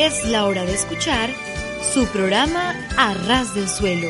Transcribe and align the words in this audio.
Es 0.00 0.24
la 0.24 0.46
hora 0.46 0.64
de 0.64 0.72
escuchar 0.72 1.28
su 1.92 2.06
programa 2.06 2.74
A 2.96 3.12
Ras 3.12 3.54
del 3.54 3.68
Suelo. 3.68 4.08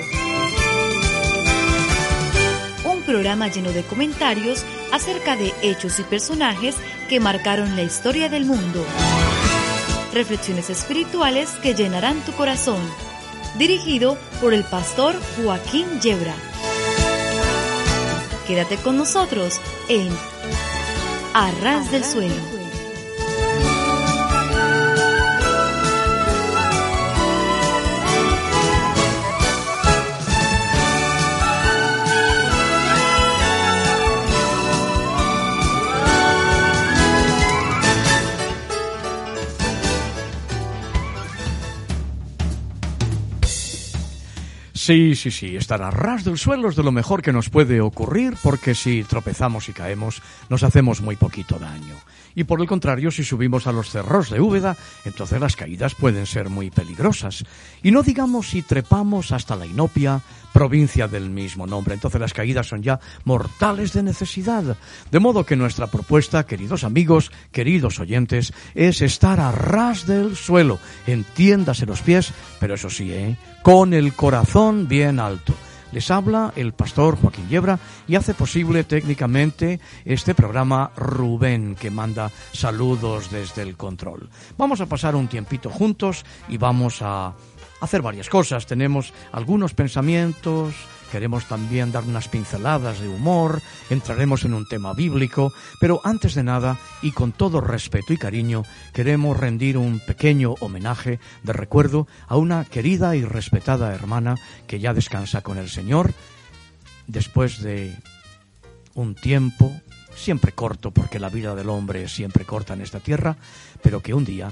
Un 2.85 3.03
programa 3.03 3.49
lleno 3.49 3.73
de 3.73 3.83
comentarios 3.83 4.65
acerca 4.93 5.35
de 5.35 5.53
hechos 5.63 5.99
y 5.99 6.05
personajes 6.05 6.77
que 7.09 7.19
marcaron 7.19 7.75
la 7.75 7.83
historia 7.83 8.29
del 8.29 8.45
mundo. 8.45 8.85
Reflexiones 10.15 10.71
espirituales 10.71 11.51
que 11.61 11.75
llenarán 11.75 12.21
tu 12.21 12.31
corazón. 12.35 12.81
Dirigido 13.59 14.17
por 14.41 14.55
el 14.55 14.63
pastor 14.63 15.17
Joaquín 15.43 16.01
Yebra. 16.01 16.37
Quédate 18.47 18.77
con 18.77 18.97
nosotros 18.97 19.61
en 19.89 20.09
A 21.35 21.51
Ras 21.63 21.91
del 21.91 22.05
Suelo. 22.05 22.60
Sí, 44.91 45.15
sí, 45.15 45.31
sí, 45.31 45.57
estar 45.57 45.81
a 45.83 45.93
ras 45.93 46.25
del 46.25 46.37
suelo 46.37 46.69
es 46.69 46.75
de 46.75 46.83
lo 46.83 46.91
mejor 46.91 47.23
que 47.23 47.33
nos 47.33 47.49
puede 47.49 47.81
ocurrir 47.81 48.35
porque 48.43 48.75
si 48.75 49.05
tropezamos 49.05 49.69
y 49.69 49.73
caemos 49.73 50.21
nos 50.49 50.65
hacemos 50.65 51.01
muy 51.01 51.15
poquito 51.15 51.61
daño. 51.61 51.95
Y 52.35 52.45
por 52.45 52.61
el 52.61 52.67
contrario, 52.67 53.11
si 53.11 53.25
subimos 53.25 53.67
a 53.67 53.73
los 53.73 53.91
cerros 53.91 54.31
de 54.31 54.41
Úbeda, 54.41 54.77
entonces 55.05 55.41
las 55.41 55.57
caídas 55.57 55.95
pueden 55.95 56.27
ser 56.27 56.49
muy 56.49 56.71
peligrosas. 56.71 57.45
Y 57.83 57.91
no 57.91 58.03
digamos 58.03 58.51
si 58.51 58.63
trepamos 58.63 59.33
hasta 59.33 59.57
la 59.57 59.67
Inopia, 59.67 60.23
provincia 60.53 61.09
del 61.09 61.31
mismo 61.31 61.67
nombre. 61.67 61.95
Entonces 61.95 62.21
las 62.21 62.33
caídas 62.33 62.67
son 62.67 62.83
ya 62.83 63.01
mortales 63.25 63.93
de 63.93 64.03
necesidad. 64.03 64.77
De 65.11 65.19
modo 65.19 65.45
que 65.45 65.57
nuestra 65.57 65.87
propuesta, 65.87 66.47
queridos 66.47 66.85
amigos, 66.85 67.31
queridos 67.53 68.01
oyentes, 68.01 68.53
es 68.75 69.03
estar 69.03 69.41
a 69.41 69.53
ras 69.53 70.07
del 70.07 70.37
suelo. 70.37 70.79
Entiéndase 71.07 71.87
los 71.87 72.03
pies, 72.03 72.33
pero 72.59 72.75
eso 72.75 72.91
sí, 72.91 73.13
¿eh? 73.13 73.37
con 73.63 73.95
el 73.95 74.15
corazón 74.15 74.89
bien 74.89 75.21
alto. 75.21 75.55
Les 75.93 76.11
habla 76.11 76.53
el 76.55 76.73
pastor 76.73 77.17
Joaquín 77.21 77.49
Yebra 77.49 77.79
y 78.07 78.15
hace 78.15 78.35
posible 78.35 78.85
técnicamente 78.85 79.81
este 80.05 80.35
programa 80.35 80.93
Rubén, 80.97 81.75
que 81.75 81.91
manda 81.91 82.31
saludos 82.53 83.31
desde 83.31 83.63
el 83.63 83.77
control. 83.77 84.29
Vamos 84.57 84.81
a 84.81 84.87
pasar 84.87 85.17
un 85.17 85.27
tiempito 85.27 85.69
juntos 85.69 86.25
y 86.49 86.59
vamos 86.59 87.03
a 87.03 87.35
hacer 87.81 88.03
varias 88.03 88.29
cosas. 88.29 88.67
Tenemos 88.67 89.13
algunos 89.33 89.75
pensamientos, 89.75 90.75
queremos 91.11 91.47
también 91.47 91.93
dar 91.93 92.05
unas 92.05 92.29
pinceladas 92.29 93.01
de 93.01 93.09
humor, 93.09 93.61
entraremos 93.91 94.45
en 94.45 94.55
un 94.55 94.67
tema 94.67 94.95
bíblico, 94.95 95.53
pero 95.81 96.01
antes 96.05 96.35
de 96.35 96.43
nada, 96.43 96.79
y 97.03 97.13
con 97.13 97.33
todo 97.33 97.61
respeto 97.61 98.13
y 98.13 98.17
cariño, 98.17 98.63
queremos 98.93 99.37
rendir 99.37 99.77
un 99.77 100.01
pequeño 100.01 100.55
homenaje 100.61 101.21
de 101.43 101.53
recuerdo 101.53 102.07
a 102.29 102.37
una 102.37 102.65
querida 102.65 103.17
y 103.17 103.25
respetada 103.25 103.95
hermana 103.95 104.37
que 104.67 104.81
ya 104.81 104.95
descansa 104.95 105.43
con 105.43 105.59
el 105.59 105.69
Señor, 105.69 106.13
después 107.07 107.61
de 107.61 107.97
un 108.95 109.15
tiempo, 109.15 109.73
siempre 110.15 110.53
corto, 110.53 110.91
porque 110.91 111.19
la 111.19 111.29
vida 111.29 111.55
del 111.55 111.69
hombre 111.69 112.05
es 112.05 112.13
siempre 112.13 112.45
corta 112.45 112.75
en 112.75 112.83
esta 112.83 113.01
tierra, 113.01 113.37
pero 113.83 114.01
que 114.01 114.15
un 114.15 114.25
día 114.25 114.51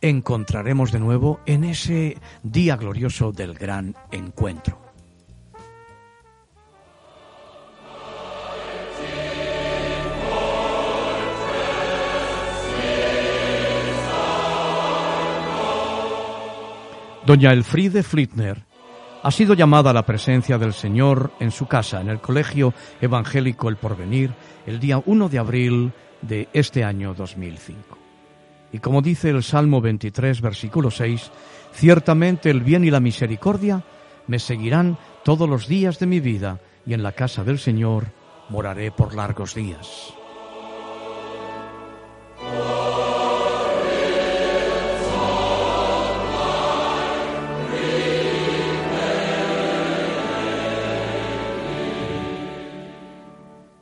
encontraremos 0.00 0.92
de 0.92 0.98
nuevo 0.98 1.40
en 1.46 1.64
ese 1.64 2.16
día 2.42 2.76
glorioso 2.76 3.32
del 3.32 3.54
gran 3.54 3.94
encuentro. 4.10 4.89
Doña 17.26 17.52
Elfriede 17.52 18.02
Flittner 18.02 18.64
ha 19.22 19.30
sido 19.30 19.52
llamada 19.52 19.90
a 19.90 19.92
la 19.92 20.06
presencia 20.06 20.56
del 20.56 20.72
Señor 20.72 21.32
en 21.38 21.50
su 21.50 21.66
casa, 21.66 22.00
en 22.00 22.08
el 22.08 22.20
Colegio 22.20 22.72
Evangélico 23.00 23.68
El 23.68 23.76
Porvenir, 23.76 24.32
el 24.66 24.80
día 24.80 25.02
1 25.04 25.28
de 25.28 25.38
abril 25.38 25.92
de 26.22 26.48
este 26.54 26.82
año 26.82 27.12
2005. 27.12 27.98
Y 28.72 28.78
como 28.78 29.02
dice 29.02 29.28
el 29.28 29.42
Salmo 29.42 29.82
23, 29.82 30.40
versículo 30.40 30.90
6, 30.90 31.30
ciertamente 31.72 32.50
el 32.50 32.62
bien 32.62 32.84
y 32.84 32.90
la 32.90 33.00
misericordia 33.00 33.82
me 34.26 34.38
seguirán 34.38 34.96
todos 35.22 35.48
los 35.48 35.68
días 35.68 35.98
de 35.98 36.06
mi 36.06 36.20
vida, 36.20 36.60
y 36.86 36.94
en 36.94 37.02
la 37.02 37.12
casa 37.12 37.44
del 37.44 37.58
Señor 37.58 38.06
moraré 38.48 38.90
por 38.90 39.14
largos 39.14 39.54
días. 39.54 40.14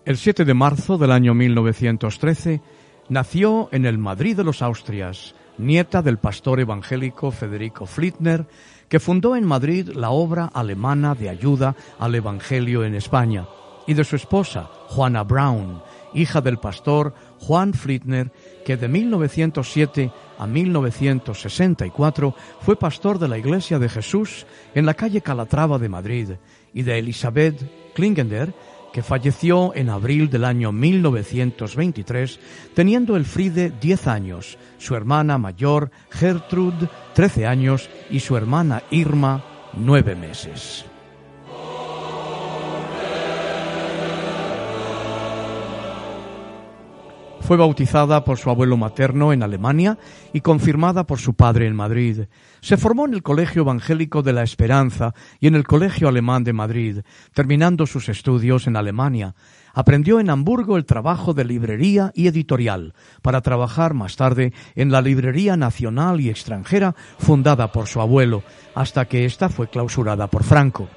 El 0.08 0.16
7 0.16 0.46
de 0.46 0.54
marzo 0.54 0.96
del 0.96 1.12
año 1.12 1.34
1913, 1.34 2.62
Nació 3.10 3.68
en 3.72 3.84
el 3.84 3.98
Madrid 3.98 4.38
de 4.38 4.42
los 4.42 4.62
Austrias, 4.62 5.34
nieta 5.58 6.00
del 6.00 6.16
pastor 6.16 6.60
evangélico 6.60 7.30
Federico 7.30 7.84
Flittner, 7.84 8.46
que 8.88 9.00
fundó 9.00 9.36
en 9.36 9.44
Madrid 9.44 9.90
la 9.90 10.08
obra 10.08 10.46
alemana 10.46 11.14
de 11.14 11.28
ayuda 11.28 11.76
al 11.98 12.14
Evangelio 12.14 12.84
en 12.84 12.94
España, 12.94 13.48
y 13.86 13.92
de 13.92 14.04
su 14.04 14.16
esposa, 14.16 14.70
Juana 14.86 15.24
Brown, 15.24 15.82
hija 16.14 16.40
del 16.40 16.56
pastor 16.56 17.12
Juan 17.40 17.74
Flittner, 17.74 18.32
que 18.64 18.78
de 18.78 18.88
1907 18.88 20.10
a 20.38 20.46
1964 20.46 22.34
fue 22.62 22.76
pastor 22.76 23.18
de 23.18 23.28
la 23.28 23.36
Iglesia 23.36 23.78
de 23.78 23.90
Jesús 23.90 24.46
en 24.74 24.86
la 24.86 24.94
calle 24.94 25.20
Calatrava 25.20 25.78
de 25.78 25.90
Madrid, 25.90 26.30
y 26.72 26.82
de 26.82 26.98
Elizabeth 26.98 27.92
Klingender, 27.94 28.54
que 28.92 29.02
falleció 29.02 29.74
en 29.74 29.90
abril 29.90 30.30
del 30.30 30.44
año 30.44 30.72
1923, 30.72 32.40
teniendo 32.74 33.16
el 33.16 33.24
Fride 33.24 33.70
10 33.80 34.06
años, 34.06 34.58
su 34.78 34.94
hermana 34.94 35.38
mayor 35.38 35.90
Gertrude 36.10 36.88
13 37.14 37.46
años 37.46 37.90
y 38.10 38.20
su 38.20 38.36
hermana 38.36 38.82
Irma 38.90 39.44
9 39.74 40.14
meses. 40.14 40.84
Fue 47.48 47.56
bautizada 47.56 48.24
por 48.24 48.36
su 48.36 48.50
abuelo 48.50 48.76
materno 48.76 49.32
en 49.32 49.42
Alemania 49.42 49.96
y 50.34 50.42
confirmada 50.42 51.06
por 51.06 51.18
su 51.18 51.32
padre 51.32 51.66
en 51.66 51.74
Madrid. 51.74 52.24
Se 52.60 52.76
formó 52.76 53.06
en 53.06 53.14
el 53.14 53.22
Colegio 53.22 53.62
Evangélico 53.62 54.22
de 54.22 54.34
la 54.34 54.42
Esperanza 54.42 55.14
y 55.40 55.46
en 55.46 55.54
el 55.54 55.66
Colegio 55.66 56.08
Alemán 56.10 56.44
de 56.44 56.52
Madrid, 56.52 56.98
terminando 57.32 57.86
sus 57.86 58.10
estudios 58.10 58.66
en 58.66 58.76
Alemania. 58.76 59.34
Aprendió 59.72 60.20
en 60.20 60.28
Hamburgo 60.28 60.76
el 60.76 60.84
trabajo 60.84 61.32
de 61.32 61.46
librería 61.46 62.12
y 62.14 62.26
editorial, 62.26 62.92
para 63.22 63.40
trabajar 63.40 63.94
más 63.94 64.16
tarde 64.16 64.52
en 64.74 64.92
la 64.92 65.00
Librería 65.00 65.56
Nacional 65.56 66.20
y 66.20 66.28
Extranjera 66.28 66.96
fundada 67.18 67.72
por 67.72 67.86
su 67.86 68.02
abuelo, 68.02 68.42
hasta 68.74 69.06
que 69.06 69.24
ésta 69.24 69.48
fue 69.48 69.70
clausurada 69.70 70.26
por 70.26 70.44
Franco. 70.44 70.90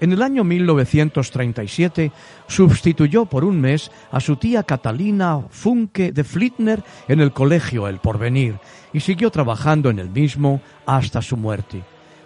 En 0.00 0.12
el 0.12 0.22
año 0.22 0.44
1937 0.44 2.10
sustituyó 2.46 3.26
por 3.26 3.44
un 3.44 3.60
mes 3.60 3.90
a 4.10 4.18
su 4.18 4.36
tía 4.36 4.62
Catalina 4.62 5.42
Funke 5.50 6.10
de 6.10 6.24
Flittner 6.24 6.82
en 7.06 7.20
el 7.20 7.32
colegio 7.32 7.86
El 7.86 7.98
Porvenir 7.98 8.58
y 8.94 9.00
siguió 9.00 9.30
trabajando 9.30 9.90
en 9.90 9.98
el 9.98 10.08
mismo 10.08 10.62
hasta 10.86 11.20
su 11.20 11.36
muerte. 11.36 11.82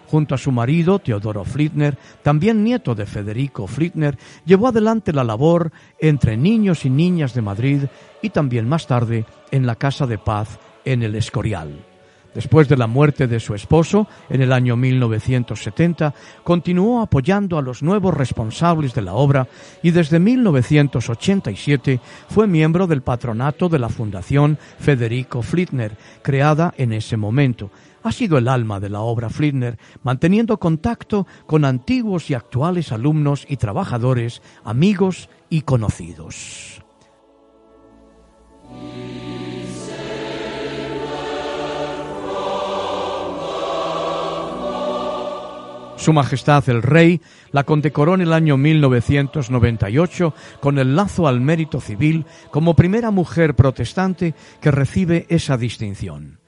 Junto 0.07 0.35
a 0.35 0.37
su 0.37 0.53
marido, 0.53 0.99
Teodoro 0.99 1.43
Flittner, 1.43 1.97
también 2.23 2.63
nieto 2.63 2.95
de 2.95 3.05
Federico 3.05 3.67
Flittner, 3.67 4.17
llevó 4.45 4.69
adelante 4.69 5.11
la 5.11 5.25
labor 5.25 5.73
entre 5.99 6.37
niños 6.37 6.85
y 6.85 6.89
niñas 6.89 7.33
de 7.33 7.41
Madrid 7.41 7.83
y 8.21 8.29
también 8.29 8.69
más 8.69 8.87
tarde 8.87 9.25
en 9.51 9.65
la 9.65 9.75
Casa 9.75 10.07
de 10.07 10.17
Paz 10.17 10.59
en 10.85 11.03
el 11.03 11.15
Escorial. 11.15 11.94
Después 12.35 12.67
de 12.67 12.75
la 12.75 12.85
muerte 12.85 13.27
de 13.27 13.39
su 13.39 13.55
esposo, 13.55 14.07
en 14.29 14.41
el 14.41 14.51
año 14.51 14.75
1970, 14.75 16.13
continuó 16.43 17.01
apoyando 17.01 17.57
a 17.57 17.61
los 17.61 17.81
nuevos 17.81 18.13
responsables 18.13 18.93
de 18.93 19.01
la 19.01 19.13
obra 19.13 19.47
y 19.81 19.91
desde 19.91 20.19
1987 20.19 22.01
fue 22.27 22.45
miembro 22.45 22.87
del 22.87 23.01
patronato 23.01 23.69
de 23.69 23.79
la 23.79 23.87
Fundación 23.87 24.59
Federico 24.79 25.41
Flittner, 25.41 25.97
creada 26.21 26.73
en 26.77 26.91
ese 26.91 27.15
momento. 27.15 27.71
Ha 28.03 28.11
sido 28.11 28.37
el 28.37 28.49
alma 28.49 28.81
de 28.81 28.89
la 28.89 28.99
obra 28.99 29.29
Flittner, 29.29 29.79
manteniendo 30.03 30.59
contacto 30.59 31.25
con 31.45 31.63
antiguos 31.63 32.29
y 32.29 32.33
actuales 32.33 32.91
alumnos 32.91 33.45
y 33.47 33.55
trabajadores, 33.55 34.41
amigos 34.65 35.29
y 35.49 35.61
conocidos. 35.61 36.83
Su 45.97 46.11
Majestad 46.13 46.67
el 46.69 46.81
Rey 46.83 47.21
la 47.51 47.63
condecoró 47.63 48.15
en 48.15 48.21
el 48.21 48.33
año 48.33 48.57
1998 48.57 50.33
con 50.59 50.77
el 50.77 50.95
lazo 50.95 51.27
al 51.27 51.39
mérito 51.39 51.79
civil 51.79 52.25
como 52.51 52.75
primera 52.75 53.11
mujer 53.11 53.55
protestante 53.55 54.35
que 54.61 54.71
recibe 54.71 55.25
esa 55.29 55.57
distinción. 55.57 56.39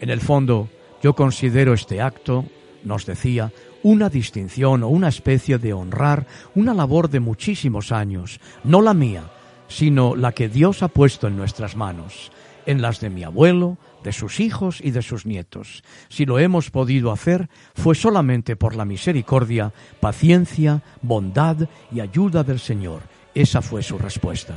En 0.00 0.10
el 0.10 0.20
fondo, 0.20 0.68
yo 1.02 1.14
considero 1.14 1.74
este 1.74 2.00
acto, 2.00 2.46
nos 2.82 3.04
decía, 3.04 3.52
una 3.82 4.08
distinción 4.08 4.82
o 4.82 4.88
una 4.88 5.08
especie 5.08 5.58
de 5.58 5.74
honrar 5.74 6.26
una 6.54 6.72
labor 6.72 7.10
de 7.10 7.20
muchísimos 7.20 7.92
años, 7.92 8.40
no 8.64 8.80
la 8.80 8.94
mía, 8.94 9.24
sino 9.68 10.16
la 10.16 10.32
que 10.32 10.48
Dios 10.48 10.82
ha 10.82 10.88
puesto 10.88 11.28
en 11.28 11.36
nuestras 11.36 11.76
manos, 11.76 12.32
en 12.66 12.82
las 12.82 13.00
de 13.00 13.10
mi 13.10 13.24
abuelo, 13.24 13.78
de 14.02 14.12
sus 14.12 14.40
hijos 14.40 14.80
y 14.82 14.90
de 14.90 15.02
sus 15.02 15.26
nietos. 15.26 15.82
Si 16.08 16.26
lo 16.26 16.38
hemos 16.38 16.70
podido 16.70 17.10
hacer, 17.10 17.48
fue 17.74 17.94
solamente 17.94 18.56
por 18.56 18.76
la 18.76 18.84
misericordia, 18.84 19.72
paciencia, 20.00 20.82
bondad 21.02 21.68
y 21.90 22.00
ayuda 22.00 22.44
del 22.44 22.60
Señor. 22.60 23.02
Esa 23.34 23.62
fue 23.62 23.82
su 23.82 23.98
respuesta. 23.98 24.54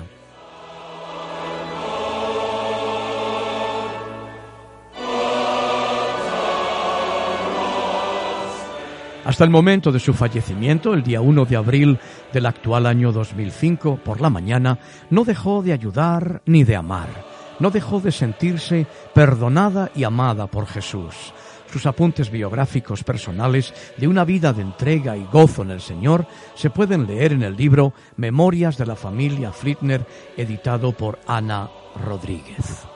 Hasta 9.27 9.43
el 9.43 9.49
momento 9.49 9.91
de 9.91 9.99
su 9.99 10.13
fallecimiento, 10.13 10.93
el 10.93 11.03
día 11.03 11.19
1 11.19 11.43
de 11.43 11.57
abril 11.57 11.99
del 12.31 12.45
actual 12.45 12.85
año 12.85 13.11
2005, 13.11 13.97
por 13.97 14.21
la 14.21 14.29
mañana, 14.29 14.79
no 15.09 15.25
dejó 15.25 15.61
de 15.61 15.73
ayudar 15.73 16.41
ni 16.45 16.63
de 16.63 16.77
amar 16.77 17.26
no 17.59 17.71
dejó 17.71 17.99
de 17.99 18.11
sentirse 18.11 18.87
perdonada 19.13 19.91
y 19.95 20.03
amada 20.03 20.47
por 20.47 20.67
Jesús. 20.67 21.33
Sus 21.71 21.85
apuntes 21.85 22.31
biográficos 22.31 23.03
personales 23.03 23.73
de 23.97 24.07
una 24.07 24.23
vida 24.23 24.53
de 24.53 24.61
entrega 24.61 25.17
y 25.17 25.25
gozo 25.25 25.63
en 25.63 25.71
el 25.71 25.81
Señor 25.81 26.25
se 26.55 26.69
pueden 26.69 27.05
leer 27.05 27.33
en 27.33 27.43
el 27.43 27.57
libro 27.57 27.93
Memorias 28.15 28.77
de 28.77 28.85
la 28.85 28.95
familia 28.95 29.51
Flitner, 29.51 30.05
editado 30.37 30.93
por 30.93 31.19
Ana 31.27 31.69
Rodríguez. 32.05 32.87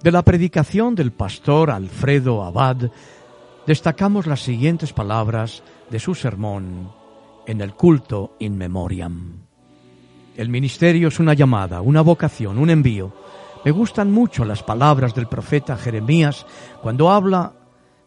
De 0.00 0.12
la 0.12 0.22
predicación 0.22 0.94
del 0.94 1.12
pastor 1.12 1.70
Alfredo 1.70 2.44
Abad 2.44 2.90
destacamos 3.66 4.26
las 4.26 4.42
siguientes 4.42 4.92
palabras 4.92 5.62
de 5.90 5.98
su 5.98 6.14
sermón 6.14 7.03
en 7.46 7.60
el 7.60 7.74
culto 7.74 8.36
in 8.38 8.56
memoriam. 8.56 9.44
El 10.36 10.48
ministerio 10.48 11.08
es 11.08 11.20
una 11.20 11.34
llamada, 11.34 11.80
una 11.80 12.00
vocación, 12.00 12.58
un 12.58 12.70
envío. 12.70 13.12
Me 13.64 13.70
gustan 13.70 14.10
mucho 14.10 14.44
las 14.44 14.62
palabras 14.62 15.14
del 15.14 15.26
profeta 15.26 15.76
Jeremías 15.76 16.44
cuando 16.82 17.10
habla 17.10 17.52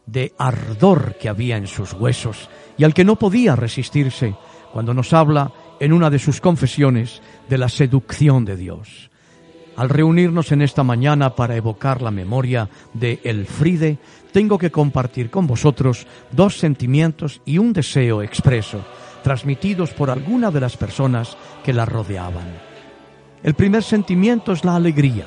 de 0.06 0.34
ardor 0.38 1.16
que 1.20 1.30
había 1.30 1.58
en 1.58 1.68
sus 1.68 1.94
huesos 1.94 2.50
y 2.78 2.84
al 2.84 2.94
que 2.94 3.06
no 3.06 3.16
podía 3.16 3.56
resistirse 3.56 4.36
cuando 4.74 4.94
nos 4.94 5.14
habla 5.14 5.52
en 5.80 5.94
una 5.94 6.10
de 6.10 6.20
sus 6.20 6.42
confesiones 6.42 7.22
de 7.50 7.58
la 7.58 7.70
seducción 7.70 8.46
de 8.46 8.58
Dios. 8.58 9.10
Al 9.76 9.90
reunirnos 9.90 10.52
en 10.52 10.64
esta 10.64 10.84
mañana 10.84 11.36
para 11.36 11.56
evocar 11.56 12.02
la 12.02 12.10
memoria 12.10 12.68
de 12.94 13.20
Elfride, 13.24 14.00
tengo 14.32 14.58
que 14.58 14.72
compartir 14.72 15.30
con 15.30 15.46
vosotros 15.46 16.08
dos 16.32 16.58
sentimientos 16.58 17.42
y 17.46 17.60
un 17.60 17.74
deseo 17.74 18.24
expreso 18.24 18.84
transmitidos 19.24 19.92
por 19.92 20.10
alguna 20.10 20.52
de 20.52 20.60
las 20.60 20.78
personas 20.78 21.38
que 21.64 21.74
la 21.74 21.86
rodeaban. 21.86 22.58
El 23.44 23.54
primer 23.54 23.84
sentimiento 23.84 24.52
es 24.52 24.66
la 24.66 24.76
alegría. 24.76 25.26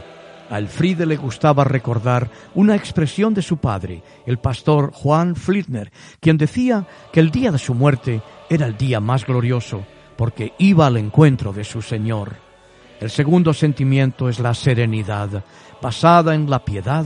A 0.51 0.59
Elfride 0.59 1.07
le 1.07 1.17
gustaba 1.17 1.63
recordar 1.63 2.29
una 2.55 2.75
expresión 2.75 3.35
de 3.35 3.43
su 3.43 3.59
padre, 3.59 4.03
el 4.27 4.39
pastor 4.39 4.91
Juan 4.93 5.37
Flitner, 5.37 5.93
quien 6.19 6.37
decía 6.37 6.87
que 7.13 7.21
el 7.21 7.31
día 7.31 7.53
de 7.53 7.59
su 7.59 7.73
muerte 7.73 8.21
era 8.49 8.67
el 8.67 8.77
día 8.77 8.99
más 8.99 9.25
glorioso, 9.25 9.85
porque 10.17 10.53
iba 10.59 10.89
al 10.89 10.97
encuentro 10.97 11.53
de 11.53 11.63
su 11.63 11.83
Señor. 11.83 12.35
El 13.01 13.11
segundo 13.11 13.55
sentimiento 13.55 14.29
es 14.29 14.41
la 14.41 14.53
serenidad, 14.53 15.45
basada 15.81 16.35
en 16.35 16.51
la 16.51 16.65
piedad 16.65 17.05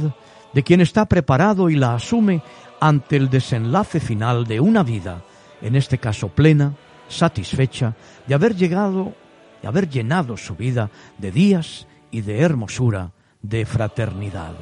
de 0.55 0.63
quien 0.63 0.81
está 0.81 1.07
preparado 1.07 1.69
y 1.69 1.75
la 1.75 1.95
asume 1.95 2.43
ante 2.81 3.17
el 3.17 3.29
desenlace 3.29 4.01
final 4.01 4.47
de 4.47 4.61
una 4.61 4.83
vida, 4.83 5.23
en 5.65 5.75
este 5.75 5.99
caso 5.99 6.29
plena, 6.29 6.75
satisfecha 7.09 7.97
de 8.27 8.35
haber 8.35 8.55
llegado, 8.55 9.15
y 9.63 9.67
haber 9.67 9.89
llenado 9.89 10.37
su 10.37 10.55
vida 10.55 10.91
de 11.19 11.33
días 11.33 11.87
y 12.11 12.21
de 12.21 12.41
hermosura, 12.41 13.13
de 13.41 13.65
fraternidad. 13.65 14.55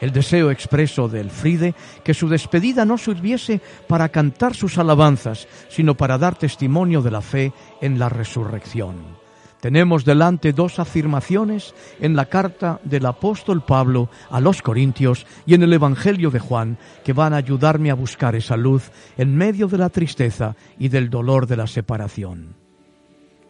El 0.00 0.12
deseo 0.12 0.50
expreso 0.50 1.08
de 1.08 1.20
Elfride 1.20 1.74
que 2.04 2.12
su 2.12 2.28
despedida 2.28 2.84
no 2.84 2.98
sirviese 2.98 3.60
para 3.88 4.10
cantar 4.10 4.54
sus 4.54 4.76
alabanzas, 4.76 5.48
sino 5.68 5.96
para 5.96 6.18
dar 6.18 6.34
testimonio 6.34 7.02
de 7.02 7.10
la 7.10 7.22
fe 7.22 7.52
en 7.80 7.98
la 7.98 8.08
resurrección. 8.08 9.21
Tenemos 9.62 10.04
delante 10.04 10.52
dos 10.52 10.80
afirmaciones 10.80 11.72
en 12.00 12.16
la 12.16 12.24
carta 12.24 12.80
del 12.82 13.06
apóstol 13.06 13.64
Pablo 13.64 14.10
a 14.28 14.40
los 14.40 14.60
Corintios 14.60 15.24
y 15.46 15.54
en 15.54 15.62
el 15.62 15.72
Evangelio 15.72 16.32
de 16.32 16.40
Juan 16.40 16.78
que 17.04 17.12
van 17.12 17.32
a 17.32 17.36
ayudarme 17.36 17.92
a 17.92 17.94
buscar 17.94 18.34
esa 18.34 18.56
luz 18.56 18.90
en 19.16 19.36
medio 19.36 19.68
de 19.68 19.78
la 19.78 19.88
tristeza 19.88 20.56
y 20.80 20.88
del 20.88 21.10
dolor 21.10 21.46
de 21.46 21.56
la 21.56 21.68
separación. 21.68 22.56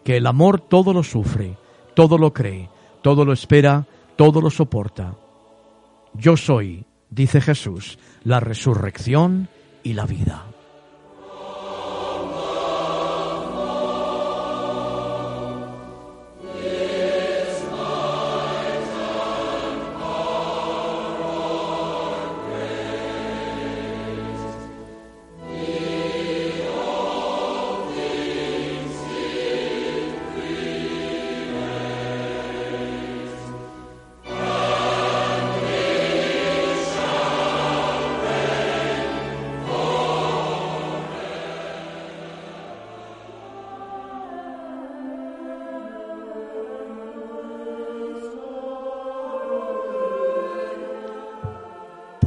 Que 0.05 0.19
el 0.19 0.27
amor 0.27 0.61
todo 0.61 0.93
lo 0.93 1.03
sufre, 1.03 1.57
todo 1.95 2.19
lo 2.19 2.35
cree, 2.35 2.69
todo 3.01 3.25
lo 3.25 3.33
espera, 3.33 3.87
todo 4.15 4.43
lo 4.43 4.51
soporta. 4.51 5.15
Yo 6.13 6.37
soy, 6.37 6.85
dice 7.09 7.41
Jesús, 7.41 7.99
la 8.23 8.39
resurrección 8.39 9.49
y 9.83 9.95
la 9.95 10.05
vida. 10.05 10.52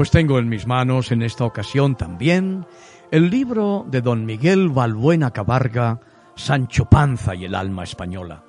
Pues 0.06 0.12
tengo 0.12 0.38
en 0.38 0.50
mis 0.50 0.68
manos 0.68 1.12
en 1.12 1.24
esta 1.24 1.46
ocasión 1.46 1.96
también 1.96 2.68
el 3.10 3.32
libro 3.32 3.88
de 3.90 4.02
don 4.02 4.24
Miguel 4.24 4.70
Balbuena 4.70 5.32
Cabarga, 5.32 6.00
Sancho 6.36 6.86
Panza 6.86 7.34
y 7.34 7.46
el 7.46 7.56
alma 7.56 7.84
española. 7.84 8.44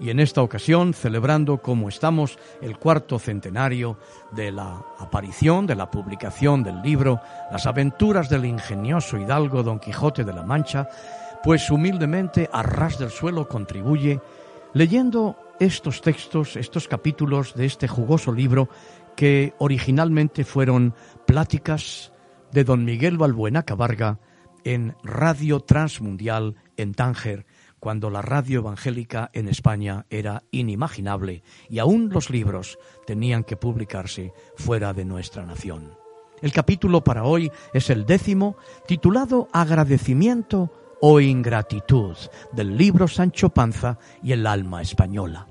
Y 0.00 0.10
en 0.10 0.18
esta 0.18 0.42
ocasión, 0.42 0.94
celebrando 0.94 1.58
como 1.58 1.88
estamos 1.88 2.40
el 2.60 2.76
cuarto 2.76 3.20
centenario 3.20 4.00
de 4.32 4.50
la 4.50 4.82
aparición, 4.98 5.64
de 5.64 5.76
la 5.76 5.92
publicación 5.92 6.64
del 6.64 6.82
libro 6.82 7.20
Las 7.52 7.66
aventuras 7.66 8.28
del 8.28 8.44
ingenioso 8.44 9.16
hidalgo 9.16 9.62
Don 9.62 9.78
Quijote 9.78 10.24
de 10.24 10.32
la 10.32 10.42
Mancha, 10.42 10.88
pues 11.44 11.70
humildemente 11.70 12.50
a 12.52 12.64
ras 12.64 12.98
del 12.98 13.10
suelo 13.10 13.46
contribuye 13.46 14.20
leyendo 14.74 15.36
estos 15.60 16.00
textos, 16.00 16.56
estos 16.56 16.88
capítulos 16.88 17.54
de 17.54 17.66
este 17.66 17.86
jugoso 17.86 18.32
libro 18.32 18.68
que 19.16 19.54
originalmente 19.58 20.44
fueron 20.44 20.94
pláticas 21.26 22.12
de 22.52 22.64
don 22.64 22.84
Miguel 22.84 23.18
Balbuena 23.18 23.64
Cabarga 23.64 24.20
en 24.64 24.94
Radio 25.02 25.60
Transmundial 25.60 26.56
en 26.76 26.94
Tánger, 26.94 27.46
cuando 27.80 28.10
la 28.10 28.22
radio 28.22 28.60
evangélica 28.60 29.30
en 29.32 29.48
España 29.48 30.06
era 30.10 30.42
inimaginable 30.50 31.42
y 31.68 31.78
aún 31.78 32.10
los 32.10 32.30
libros 32.30 32.78
tenían 33.06 33.44
que 33.44 33.56
publicarse 33.56 34.32
fuera 34.56 34.92
de 34.92 35.04
nuestra 35.04 35.46
nación. 35.46 35.92
El 36.42 36.52
capítulo 36.52 37.02
para 37.02 37.24
hoy 37.24 37.50
es 37.72 37.90
el 37.90 38.04
décimo, 38.04 38.56
titulado 38.86 39.48
Agradecimiento 39.52 40.70
o 41.00 41.20
Ingratitud, 41.20 42.16
del 42.52 42.76
libro 42.76 43.08
Sancho 43.08 43.50
Panza 43.50 43.98
y 44.22 44.32
el 44.32 44.46
alma 44.46 44.82
española. 44.82 45.46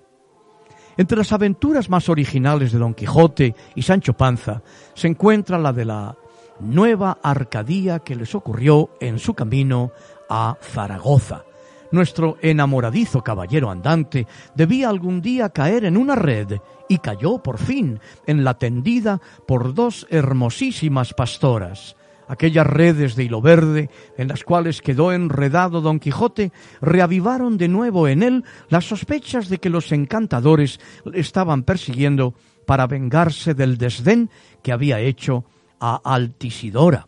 Entre 0.97 1.17
las 1.17 1.31
aventuras 1.31 1.89
más 1.89 2.09
originales 2.09 2.71
de 2.71 2.79
Don 2.79 2.93
Quijote 2.93 3.55
y 3.75 3.81
Sancho 3.81 4.13
Panza 4.13 4.61
se 4.93 5.07
encuentra 5.07 5.57
la 5.59 5.73
de 5.73 5.85
la 5.85 6.15
nueva 6.59 7.17
Arcadía 7.21 7.99
que 7.99 8.15
les 8.15 8.33
ocurrió 8.33 8.91
en 9.01 9.19
su 9.19 9.33
camino 9.33 9.91
a 10.29 10.57
Zaragoza, 10.61 11.43
Nuestro 11.91 12.37
enamoradizo 12.41 13.23
caballero 13.23 13.69
andante 13.69 14.27
debía 14.55 14.89
algún 14.89 15.21
día 15.21 15.49
caer 15.49 15.85
en 15.85 15.97
una 15.97 16.15
red 16.15 16.59
y 16.89 16.97
cayó 16.97 17.37
por 17.37 17.57
fin 17.57 17.99
en 18.27 18.43
la 18.43 18.55
tendida 18.55 19.21
por 19.47 19.73
dos 19.73 20.07
hermosísimas 20.09 21.13
pastoras. 21.13 21.95
Aquellas 22.27 22.65
redes 22.65 23.15
de 23.15 23.23
hilo 23.23 23.41
verde 23.41 23.89
en 24.17 24.27
las 24.27 24.43
cuales 24.43 24.81
quedó 24.81 25.11
enredado 25.11 25.81
don 25.81 25.99
Quijote 25.99 26.51
reavivaron 26.81 27.57
de 27.57 27.67
nuevo 27.67 28.07
en 28.07 28.23
él 28.23 28.43
las 28.69 28.85
sospechas 28.85 29.49
de 29.49 29.59
que 29.59 29.69
los 29.69 29.91
encantadores 29.91 30.79
le 31.05 31.19
estaban 31.19 31.63
persiguiendo 31.63 32.33
para 32.65 32.87
vengarse 32.87 33.53
del 33.53 33.77
desdén 33.77 34.29
que 34.63 34.71
había 34.71 34.99
hecho 34.99 35.45
a 35.79 36.01
Altisidora. 36.03 37.07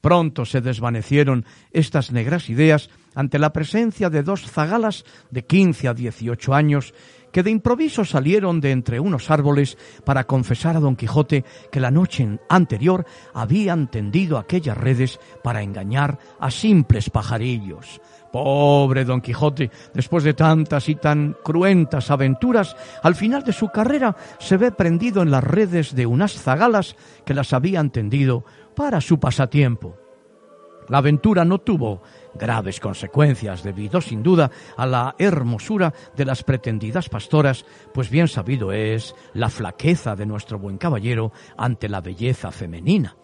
Pronto 0.00 0.44
se 0.44 0.60
desvanecieron 0.60 1.46
estas 1.72 2.12
negras 2.12 2.50
ideas 2.50 2.90
ante 3.14 3.38
la 3.38 3.52
presencia 3.52 4.10
de 4.10 4.22
dos 4.22 4.42
zagalas 4.50 5.04
de 5.30 5.46
quince 5.46 5.88
a 5.88 5.94
dieciocho 5.94 6.52
años 6.52 6.92
que 7.34 7.42
de 7.42 7.50
improviso 7.50 8.04
salieron 8.04 8.60
de 8.60 8.70
entre 8.70 9.00
unos 9.00 9.28
árboles 9.28 9.76
para 10.04 10.22
confesar 10.22 10.76
a 10.76 10.80
don 10.80 10.94
Quijote 10.94 11.42
que 11.72 11.80
la 11.80 11.90
noche 11.90 12.38
anterior 12.48 13.04
habían 13.34 13.90
tendido 13.90 14.38
aquellas 14.38 14.78
redes 14.78 15.18
para 15.42 15.60
engañar 15.60 16.16
a 16.38 16.52
simples 16.52 17.10
pajarillos. 17.10 18.00
Pobre 18.30 19.04
don 19.04 19.20
Quijote, 19.20 19.72
después 19.92 20.22
de 20.22 20.34
tantas 20.34 20.88
y 20.88 20.94
tan 20.94 21.34
cruentas 21.42 22.12
aventuras, 22.12 22.76
al 23.02 23.16
final 23.16 23.42
de 23.42 23.52
su 23.52 23.66
carrera 23.66 24.14
se 24.38 24.56
ve 24.56 24.70
prendido 24.70 25.20
en 25.20 25.32
las 25.32 25.42
redes 25.42 25.92
de 25.96 26.06
unas 26.06 26.34
zagalas 26.34 26.94
que 27.26 27.34
las 27.34 27.52
habían 27.52 27.90
tendido 27.90 28.44
para 28.76 29.00
su 29.00 29.18
pasatiempo. 29.18 30.03
La 30.88 30.98
aventura 30.98 31.44
no 31.44 31.58
tuvo 31.58 32.02
graves 32.34 32.80
consecuencias 32.80 33.62
debido 33.62 34.00
sin 34.00 34.22
duda 34.22 34.50
a 34.76 34.86
la 34.86 35.14
hermosura 35.18 35.94
de 36.16 36.24
las 36.24 36.42
pretendidas 36.42 37.08
pastoras, 37.08 37.64
pues 37.92 38.10
bien 38.10 38.28
sabido 38.28 38.72
es 38.72 39.14
la 39.32 39.48
flaqueza 39.48 40.14
de 40.14 40.26
nuestro 40.26 40.58
buen 40.58 40.76
caballero 40.76 41.32
ante 41.56 41.88
la 41.88 42.00
belleza 42.00 42.50
femenina. 42.50 43.16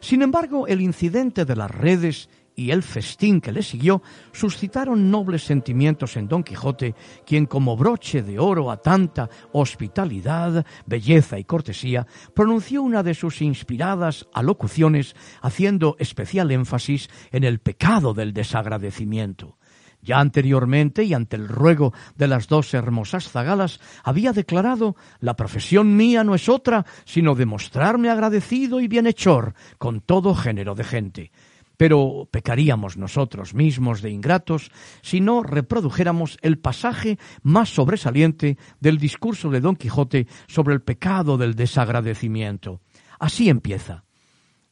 Sin 0.00 0.22
embargo, 0.22 0.66
el 0.66 0.80
incidente 0.80 1.44
de 1.44 1.56
las 1.56 1.70
redes 1.70 2.28
y 2.56 2.70
el 2.70 2.82
festín 2.82 3.40
que 3.40 3.52
le 3.52 3.62
siguió 3.62 4.02
suscitaron 4.32 5.10
nobles 5.10 5.44
sentimientos 5.44 6.16
en 6.16 6.28
Don 6.28 6.42
Quijote, 6.42 6.94
quien 7.26 7.46
como 7.46 7.76
broche 7.76 8.22
de 8.22 8.38
oro 8.38 8.70
a 8.70 8.76
tanta 8.76 9.28
hospitalidad, 9.52 10.64
belleza 10.86 11.38
y 11.38 11.44
cortesía, 11.44 12.06
pronunció 12.34 12.82
una 12.82 13.02
de 13.02 13.14
sus 13.14 13.42
inspiradas 13.42 14.26
alocuciones, 14.32 15.16
haciendo 15.42 15.96
especial 15.98 16.50
énfasis 16.50 17.08
en 17.32 17.44
el 17.44 17.58
pecado 17.58 18.14
del 18.14 18.32
desagradecimiento. 18.32 19.58
Ya 20.00 20.20
anteriormente, 20.20 21.02
y 21.04 21.14
ante 21.14 21.36
el 21.36 21.48
ruego 21.48 21.94
de 22.14 22.28
las 22.28 22.46
dos 22.46 22.74
hermosas 22.74 23.30
zagalas, 23.30 23.80
había 24.02 24.32
declarado 24.32 24.96
La 25.18 25.34
profesión 25.34 25.96
mía 25.96 26.22
no 26.24 26.34
es 26.34 26.50
otra, 26.50 26.84
sino 27.06 27.34
demostrarme 27.34 28.10
agradecido 28.10 28.80
y 28.80 28.88
bienhechor 28.88 29.54
con 29.78 30.02
todo 30.02 30.34
género 30.34 30.74
de 30.74 30.84
gente 30.84 31.32
pero 31.76 32.28
pecaríamos 32.30 32.96
nosotros 32.96 33.54
mismos 33.54 34.02
de 34.02 34.10
ingratos 34.10 34.70
si 35.02 35.20
no 35.20 35.42
reprodujéramos 35.42 36.38
el 36.42 36.58
pasaje 36.58 37.18
más 37.42 37.68
sobresaliente 37.68 38.58
del 38.80 38.98
discurso 38.98 39.50
de 39.50 39.60
Don 39.60 39.76
Quijote 39.76 40.26
sobre 40.46 40.74
el 40.74 40.82
pecado 40.82 41.36
del 41.36 41.54
desagradecimiento. 41.54 42.80
Así 43.18 43.48
empieza. 43.48 44.04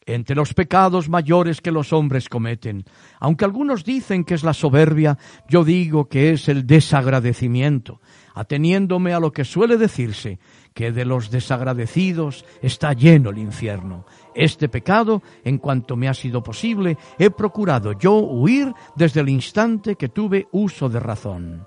Entre 0.04 0.35
los 0.35 0.52
pecados 0.52 1.09
mayores 1.09 1.61
que 1.61 1.71
los 1.71 1.92
hombres 1.92 2.28
cometen, 2.28 2.85
aunque 3.21 3.44
algunos 3.44 3.85
dicen 3.85 4.25
que 4.25 4.35
es 4.35 4.42
la 4.42 4.52
soberbia, 4.52 5.16
yo 5.49 5.62
digo 5.64 6.09
que 6.09 6.32
es 6.32 6.49
el 6.49 6.66
desagradecimiento, 6.66 8.00
ateniéndome 8.35 9.14
a 9.14 9.21
lo 9.21 9.32
que 9.32 9.44
suele 9.44 9.76
decirse, 9.76 10.40
que 10.75 10.90
de 10.90 11.04
los 11.04 11.30
desagradecidos 11.30 12.44
está 12.62 12.94
lleno 12.94 13.30
el 13.30 13.38
infierno. 13.38 14.04
Este 14.34 14.68
pecado, 14.68 15.22
en 15.44 15.58
cuanto 15.58 15.96
me 15.96 16.08
ha 16.08 16.14
sido 16.14 16.42
posible, 16.42 16.96
he 17.18 17.30
procurado 17.30 17.92
yo 17.92 18.14
huir 18.14 18.72
desde 18.96 19.20
el 19.20 19.28
instante 19.28 19.96
que 19.96 20.08
tuve 20.08 20.48
uso 20.52 20.88
de 20.88 21.00
razón. 21.00 21.66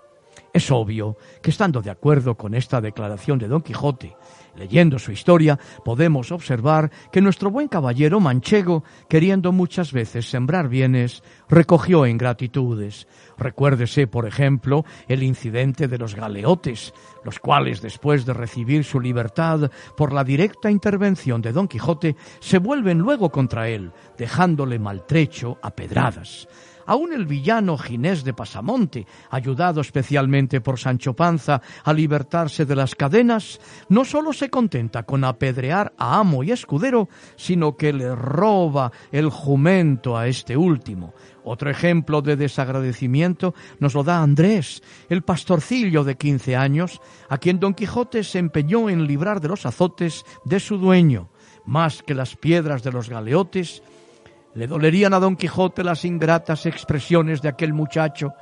Es 0.53 0.71
obvio 0.71 1.17
que 1.41 1.49
estando 1.49 1.81
de 1.81 1.91
acuerdo 1.91 2.35
con 2.35 2.55
esta 2.55 2.79
declaración 2.79 3.37
de 3.37 3.47
Don 3.47 3.61
Quijote, 3.61 4.15
leyendo 4.57 4.99
su 4.99 5.11
historia, 5.11 5.59
podemos 5.83 6.31
observar 6.31 6.91
que 7.11 7.21
nuestro 7.21 7.51
buen 7.51 7.67
caballero 7.67 8.19
manchego, 8.19 8.83
queriendo 9.09 9.51
muchas 9.51 9.91
veces 9.91 10.29
sembrar 10.29 10.69
bienes, 10.69 11.23
recogió 11.49 12.05
ingratitudes. 12.05 13.07
Recuérdese, 13.37 14.07
por 14.07 14.25
ejemplo, 14.25 14.85
el 15.07 15.23
incidente 15.23 15.87
de 15.87 15.97
los 15.97 16.15
galeotes, 16.15 16.93
los 17.23 17.39
cuales, 17.39 17.81
después 17.81 18.25
de 18.25 18.33
recibir 18.33 18.83
su 18.83 18.99
libertad 18.99 19.71
por 19.97 20.13
la 20.13 20.23
directa 20.23 20.71
intervención 20.71 21.41
de 21.41 21.51
Don 21.51 21.67
Quijote, 21.67 22.15
se 22.39 22.59
vuelven 22.59 22.99
luego 22.99 23.29
contra 23.29 23.69
él, 23.69 23.91
dejándole 24.17 24.79
maltrecho 24.79 25.57
a 25.61 25.71
pedradas. 25.71 26.47
Aún 26.85 27.13
el 27.13 27.25
villano 27.25 27.77
Ginés 27.77 28.23
de 28.23 28.33
Pasamonte, 28.33 29.07
ayudado 29.29 29.81
especialmente 29.81 30.61
por 30.61 30.79
Sancho 30.79 31.13
Panza 31.13 31.61
a 31.83 31.93
libertarse 31.93 32.65
de 32.65 32.75
las 32.75 32.95
cadenas, 32.95 33.59
no 33.89 34.05
sólo 34.05 34.33
se 34.33 34.49
contenta 34.49 35.03
con 35.03 35.23
apedrear 35.23 35.93
a 35.97 36.19
amo 36.19 36.43
y 36.43 36.51
escudero, 36.51 37.09
sino 37.35 37.75
que 37.75 37.93
le 37.93 38.15
roba 38.15 38.91
el 39.11 39.29
jumento 39.29 40.17
a 40.17 40.27
este 40.27 40.55
último. 40.55 41.13
Otro 41.43 41.69
ejemplo 41.69 42.21
de 42.21 42.35
desagradecimiento 42.35 43.53
nos 43.79 43.93
lo 43.93 44.03
da 44.03 44.21
Andrés, 44.21 44.81
el 45.09 45.21
pastorcillo 45.21 46.03
de 46.03 46.17
quince 46.17 46.55
años, 46.55 47.01
a 47.29 47.37
quien 47.37 47.59
Don 47.59 47.73
Quijote 47.73 48.23
se 48.23 48.39
empeñó 48.39 48.89
en 48.89 49.05
librar 49.05 49.41
de 49.41 49.49
los 49.49 49.65
azotes 49.65 50.25
de 50.43 50.59
su 50.59 50.77
dueño, 50.77 51.29
más 51.65 52.01
que 52.01 52.15
las 52.15 52.35
piedras 52.35 52.83
de 52.83 52.91
los 52.91 53.09
galeotes, 53.09 53.83
le 54.55 54.67
dolerían 54.67 55.13
a 55.13 55.19
don 55.19 55.35
Quijote 55.35 55.83
las 55.83 56.05
ingratas 56.05 56.65
expresiones 56.65 57.41
de 57.41 57.49
aquel 57.49 57.73
muchacho, 57.73 58.33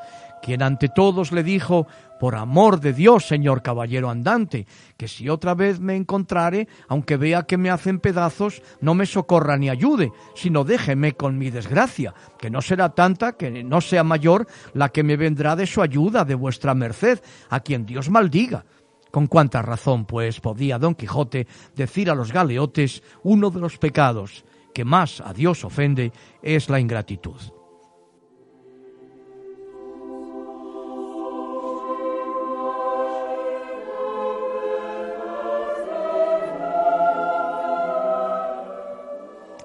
quien 0.44 0.62
ante 0.62 0.90
todos 0.90 1.32
le 1.32 1.42
dijo, 1.42 1.88
por 2.20 2.36
amor 2.36 2.80
de 2.80 2.94
Dios, 2.94 3.26
señor 3.26 3.64
caballero 3.64 4.10
andante, 4.10 4.68
que 4.96 5.08
si 5.08 5.28
otra 5.28 5.56
vez 5.56 5.80
me 5.80 5.96
encontrare, 5.96 6.68
aunque 6.88 7.18
vea 7.18 7.44
que 7.44 7.58
me 7.58 7.72
hacen 7.72 8.00
pedazos, 8.00 8.62
no 8.80 8.94
me 8.94 9.06
socorra 9.06 9.58
ni 9.58 9.70
ayude, 9.70 10.12
sino 10.36 10.64
déjeme 10.64 11.14
con 11.14 11.38
mi 11.38 11.50
desgracia, 11.50 12.14
que 12.38 12.50
no 12.50 12.62
será 12.62 12.90
tanta 12.90 13.34
que 13.34 13.64
no 13.64 13.82
sea 13.82 14.04
mayor 14.04 14.48
la 14.74 14.90
que 14.90 15.04
me 15.04 15.18
vendrá 15.18 15.56
de 15.56 15.66
su 15.66 15.82
ayuda, 15.82 16.26
de 16.26 16.36
vuestra 16.36 16.76
merced, 16.76 17.20
a 17.50 17.62
quien 17.62 17.86
Dios 17.86 18.10
maldiga. 18.10 18.66
Con 19.12 19.28
cuánta 19.28 19.62
razón, 19.62 20.06
pues, 20.06 20.40
podía 20.40 20.78
don 20.78 20.96
Quijote 20.96 21.48
decir 21.76 22.10
a 22.10 22.16
los 22.16 22.32
galeotes 22.32 23.02
uno 23.24 23.50
de 23.50 23.60
los 23.60 23.78
pecados 23.78 24.44
que 24.74 24.86
más 24.86 25.22
a 25.22 25.34
Dios 25.34 25.64
ofende 25.64 26.12
es 26.42 26.70
la 26.70 26.80
ingratitud. 26.80 27.40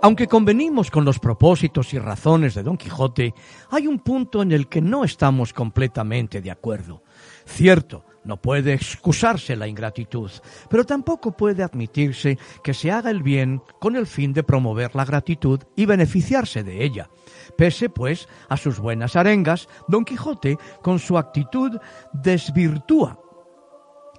Aunque 0.01 0.29
convenimos 0.29 0.91
con 0.91 1.05
los 1.05 1.19
propósitos 1.19 1.93
y 1.93 1.99
razones 1.99 2.55
de 2.55 2.63
Don 2.63 2.77
Quijote, 2.77 3.35
hay 3.71 3.89
un 3.89 3.99
punto 3.99 4.43
en 4.43 4.53
el 4.53 4.69
que 4.69 4.81
no 4.81 5.03
estamos 5.03 5.53
completamente 5.53 6.41
de 6.41 6.53
acuerdo. 6.53 7.03
Cierto, 7.45 8.05
no 8.25 8.37
puede 8.37 8.75
excusarse 8.75 9.57
la 9.57 9.69
ingratitud, 9.69 10.31
pero 10.69 10.85
tampoco 10.85 11.33
puede 11.33 11.63
admitirse 11.63 12.39
que 12.63 12.75
se 12.75 12.91
haga 12.91 13.11
el 13.11 13.23
bien 13.23 13.63
con 13.81 13.97
el 13.97 14.07
fin 14.07 14.33
de 14.33 14.43
promover 14.43 14.95
la 14.95 15.05
gratitud 15.05 15.61
y 15.77 15.87
beneficiarse 15.87 16.63
de 16.63 16.85
ella. 16.85 17.09
Pese, 17.57 17.89
pues, 17.89 18.29
a 18.49 18.57
sus 18.57 18.79
buenas 18.79 19.17
arengas, 19.17 19.69
Don 19.89 20.05
Quijote, 20.05 20.59
con 20.83 20.99
su 20.99 21.19
actitud, 21.19 21.79
desvirtúa 22.13 23.19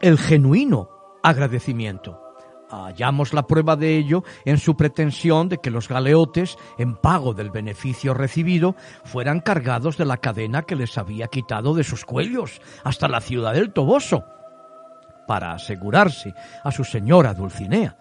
el 0.02 0.18
genuino 0.18 0.90
agradecimiento. 1.24 2.29
Hallamos 2.70 3.34
la 3.34 3.48
prueba 3.48 3.76
de 3.76 3.98
ello 3.98 4.24
en 4.46 4.58
su 4.58 4.76
pretensión 4.76 5.50
de 5.50 5.58
que 5.58 5.72
los 5.72 5.88
galeotes, 5.88 6.58
en 6.78 6.96
pago 6.96 7.34
del 7.34 7.50
beneficio 7.50 8.14
recibido, 8.14 8.76
fueran 9.04 9.40
cargados 9.40 9.98
de 9.98 10.06
la 10.06 10.18
cadena 10.18 10.64
que 10.64 10.76
les 10.76 10.98
había 10.98 11.28
quitado 11.28 11.74
de 11.74 11.84
sus 11.84 12.06
cuellos 12.06 12.62
hasta 12.84 13.08
la 13.08 13.22
ciudad 13.22 13.54
del 13.54 13.74
Toboso, 13.74 14.24
para 15.28 15.54
asegurarse 15.54 16.34
a 16.64 16.72
su 16.72 16.84
señora 16.84 17.34
Dulcinea. 17.34 17.98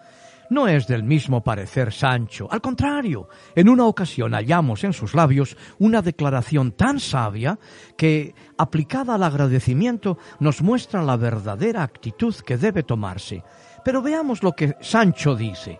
No 0.49 0.67
es 0.67 0.87
del 0.87 1.03
mismo 1.03 1.43
parecer 1.43 1.93
Sancho. 1.93 2.47
Al 2.49 2.59
contrario, 2.59 3.29
en 3.55 3.69
una 3.69 3.85
ocasión 3.85 4.33
hallamos 4.33 4.83
en 4.83 4.93
sus 4.93 5.13
labios 5.13 5.55
una 5.77 6.01
declaración 6.01 6.71
tan 6.71 6.99
sabia 6.99 7.59
que, 7.95 8.33
aplicada 8.57 9.13
al 9.13 9.23
agradecimiento, 9.23 10.17
nos 10.39 10.63
muestra 10.63 11.03
la 11.03 11.17
verdadera 11.17 11.83
actitud 11.83 12.33
que 12.35 12.57
debe 12.57 12.81
tomarse. 12.81 13.43
Pero 13.89 14.03
veamos 14.03 14.43
lo 14.43 14.51
que 14.53 14.75
Sancho 14.81 15.35
dice. 15.35 15.79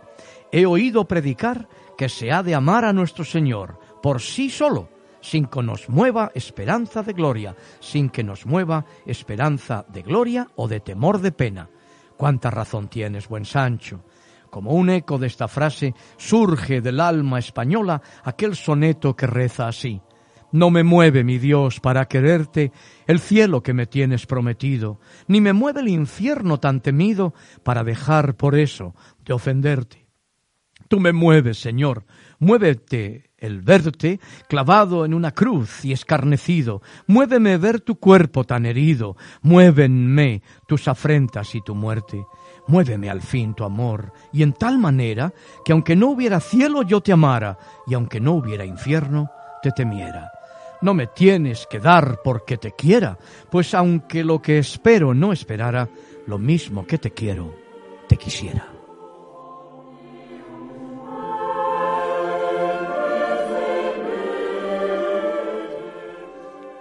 He 0.51 0.65
oído 0.65 1.07
predicar 1.07 1.69
que 1.95 2.09
se 2.09 2.31
ha 2.31 2.41
de 2.41 2.55
amar 2.55 2.83
a 2.83 2.91
nuestro 2.91 3.23
Señor 3.23 3.79
por 4.01 4.19
sí 4.19 4.49
solo, 4.49 4.89
sin 5.21 5.45
que 5.45 5.61
nos 5.61 5.89
mueva 5.89 6.31
esperanza 6.33 7.03
de 7.03 7.13
gloria, 7.13 7.55
sin 7.79 8.09
que 8.09 8.23
nos 8.23 8.47
mueva 8.47 8.83
esperanza 9.05 9.85
de 9.89 10.01
gloria 10.01 10.47
o 10.55 10.67
de 10.67 10.79
temor 10.79 11.19
de 11.21 11.31
pena. 11.31 11.69
Cuánta 12.17 12.49
razón 12.49 12.87
tienes, 12.87 13.27
buen 13.27 13.45
Sancho. 13.45 14.03
Como 14.49 14.71
un 14.71 14.89
eco 14.89 15.19
de 15.19 15.27
esta 15.27 15.47
frase 15.47 15.93
surge 16.17 16.81
del 16.81 17.01
alma 17.01 17.37
española 17.37 18.01
aquel 18.23 18.55
soneto 18.55 19.15
que 19.15 19.27
reza 19.27 19.67
así. 19.67 20.01
No 20.51 20.71
me 20.71 20.83
mueve, 20.83 21.23
mi 21.23 21.37
Dios, 21.37 21.79
para 21.79 22.07
quererte 22.07 22.71
el 23.05 23.19
cielo 23.19 23.61
que 23.61 23.73
me 23.73 23.85
tienes 23.85 24.25
prometido, 24.25 24.99
ni 25.27 25.41
me 25.41 25.53
mueve 25.53 25.81
el 25.81 25.89
infierno 25.89 26.59
tan 26.59 26.81
temido 26.81 27.33
para 27.63 27.83
dejar 27.83 28.35
por 28.35 28.57
eso 28.57 28.95
de 29.25 29.33
ofenderte. 29.33 30.07
Tú 30.87 30.99
me 30.99 31.13
mueves, 31.13 31.59
Señor, 31.59 32.05
muévete 32.39 33.29
el 33.37 33.61
verte 33.61 34.19
clavado 34.47 35.05
en 35.05 35.13
una 35.13 35.31
cruz 35.31 35.85
y 35.85 35.91
escarnecido, 35.91 36.81
muéveme 37.05 37.57
ver 37.57 37.79
tu 37.79 37.99
cuerpo 37.99 38.43
tan 38.43 38.65
herido, 38.65 39.15
muévenme 39.43 40.41
tus 40.67 40.87
afrentas 40.87 41.53
y 41.53 41.61
tu 41.61 41.75
muerte. 41.75 42.25
Muéveme 42.67 43.09
al 43.09 43.21
fin 43.21 43.55
tu 43.55 43.63
amor, 43.63 44.13
y 44.31 44.43
en 44.43 44.53
tal 44.53 44.77
manera 44.77 45.33
que 45.65 45.71
aunque 45.71 45.95
no 45.95 46.09
hubiera 46.09 46.39
cielo 46.39 46.83
yo 46.83 47.01
te 47.01 47.11
amara, 47.11 47.57
y 47.87 47.95
aunque 47.95 48.19
no 48.19 48.33
hubiera 48.33 48.63
infierno, 48.63 49.31
te 49.63 49.71
temiera. 49.71 50.38
No 50.81 50.93
me 50.93 51.07
tienes 51.07 51.67
que 51.69 51.79
dar 51.79 52.21
porque 52.23 52.57
te 52.57 52.71
quiera, 52.71 53.17
pues 53.49 53.73
aunque 53.73 54.23
lo 54.23 54.41
que 54.41 54.59
espero 54.59 55.13
no 55.13 55.33
esperara, 55.33 55.89
lo 56.25 56.37
mismo 56.37 56.85
que 56.87 56.97
te 56.97 57.11
quiero, 57.11 57.53
te 58.07 58.15
quisiera. 58.15 58.79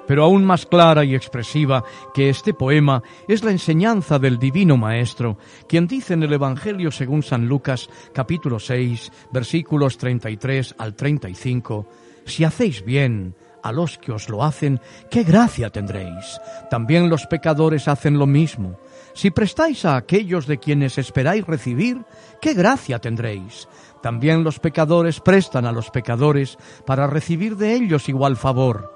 Pero 0.09 0.25
aún 0.25 0.43
más 0.47 0.65
clara 0.65 1.05
y 1.05 1.15
expresiva 1.15 1.85
que 2.15 2.31
este 2.31 2.55
poema 2.55 3.03
es 3.29 3.45
la 3.45 3.51
enseñanza 3.51 4.19
del 4.19 4.39
Divino 4.39 4.79
Maestro, 4.79 5.37
quien 5.69 5.87
dice 5.87 6.15
en 6.15 6.23
el 6.23 6.33
Evangelio 6.33 6.91
según 6.91 7.23
San 7.23 7.47
Lucas 7.47 7.91
capítulo 8.15 8.59
6 8.59 9.13
versículos 9.33 9.99
33 9.99 10.77
al 10.79 10.95
35, 10.95 11.87
Si 12.25 12.43
hacéis 12.43 12.87
bien, 12.87 13.35
a 13.69 13.73
los 13.73 13.99
que 13.99 14.13
os 14.13 14.29
lo 14.29 14.43
hacen, 14.43 14.81
qué 15.11 15.23
gracia 15.23 15.71
tendréis. 15.71 16.41
También 16.71 17.09
los 17.09 17.27
pecadores 17.27 17.87
hacen 17.89 18.19
lo 18.19 18.27
mismo. 18.27 18.79
Si 19.15 19.31
prestáis 19.31 19.85
a 19.85 19.97
aquellos 19.97 20.47
de 20.47 20.59
quienes 20.59 20.99
esperáis 20.99 21.47
recibir, 21.47 22.05
qué 22.41 22.55
gracia 22.55 22.99
tendréis. 22.99 23.69
También 24.03 24.45
los 24.45 24.59
pecadores 24.61 25.21
prestan 25.21 25.67
a 25.67 25.73
los 25.73 25.91
pecadores 25.91 26.57
para 26.87 27.07
recibir 27.07 27.57
de 27.57 27.75
ellos 27.75 28.09
igual 28.09 28.37
favor. 28.37 28.95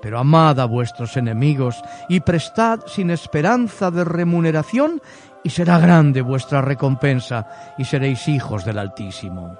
Pero 0.00 0.18
amad 0.18 0.60
a 0.60 0.66
vuestros 0.66 1.16
enemigos 1.16 1.82
y 2.08 2.20
prestad 2.20 2.80
sin 2.86 3.10
esperanza 3.10 3.90
de 3.90 4.04
remuneración, 4.04 5.00
y 5.42 5.50
será 5.50 5.78
grande 5.78 6.22
vuestra 6.22 6.62
recompensa, 6.62 7.74
y 7.78 7.84
seréis 7.84 8.28
hijos 8.28 8.64
del 8.64 8.78
Altísimo. 8.78 9.58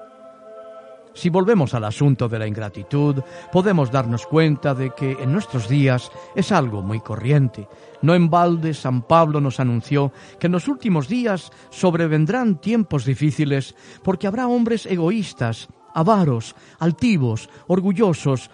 Si 1.14 1.30
volvemos 1.30 1.75
al 1.75 1.85
asunto 1.85 2.28
de 2.28 2.40
la 2.40 2.47
ingratitud, 2.47 3.23
podemos 3.52 3.90
darnos 3.90 4.26
cuenta 4.26 4.75
de 4.75 4.90
que 4.90 5.12
en 5.12 5.33
nuestros 5.33 5.68
días 5.68 6.11
es 6.35 6.50
algo 6.50 6.83
muy 6.83 7.00
corriente. 7.00 7.68
No 8.02 8.14
en 8.14 8.28
balde 8.28 8.75
San 8.75 9.02
Pablo 9.02 9.40
nos 9.40 9.61
anunció 9.61 10.12
que 10.40 10.49
en 10.49 10.52
los 10.52 10.66
últimos 10.66 11.09
días 11.09 11.52
sobrevendrán 11.71 12.61
tiempos 12.61 13.04
difíciles 13.04 13.76
porque 14.02 14.26
habrá 14.26 14.49
hombres 14.49 14.87
egoístas, 14.87 15.68
avaros, 15.94 16.56
altivos, 16.80 17.49
orgullosos, 17.68 18.50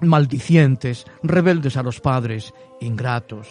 maldicientes, 0.00 1.06
rebeldes 1.22 1.76
a 1.76 1.82
los 1.82 2.00
padres, 2.00 2.54
ingratos. 2.80 3.48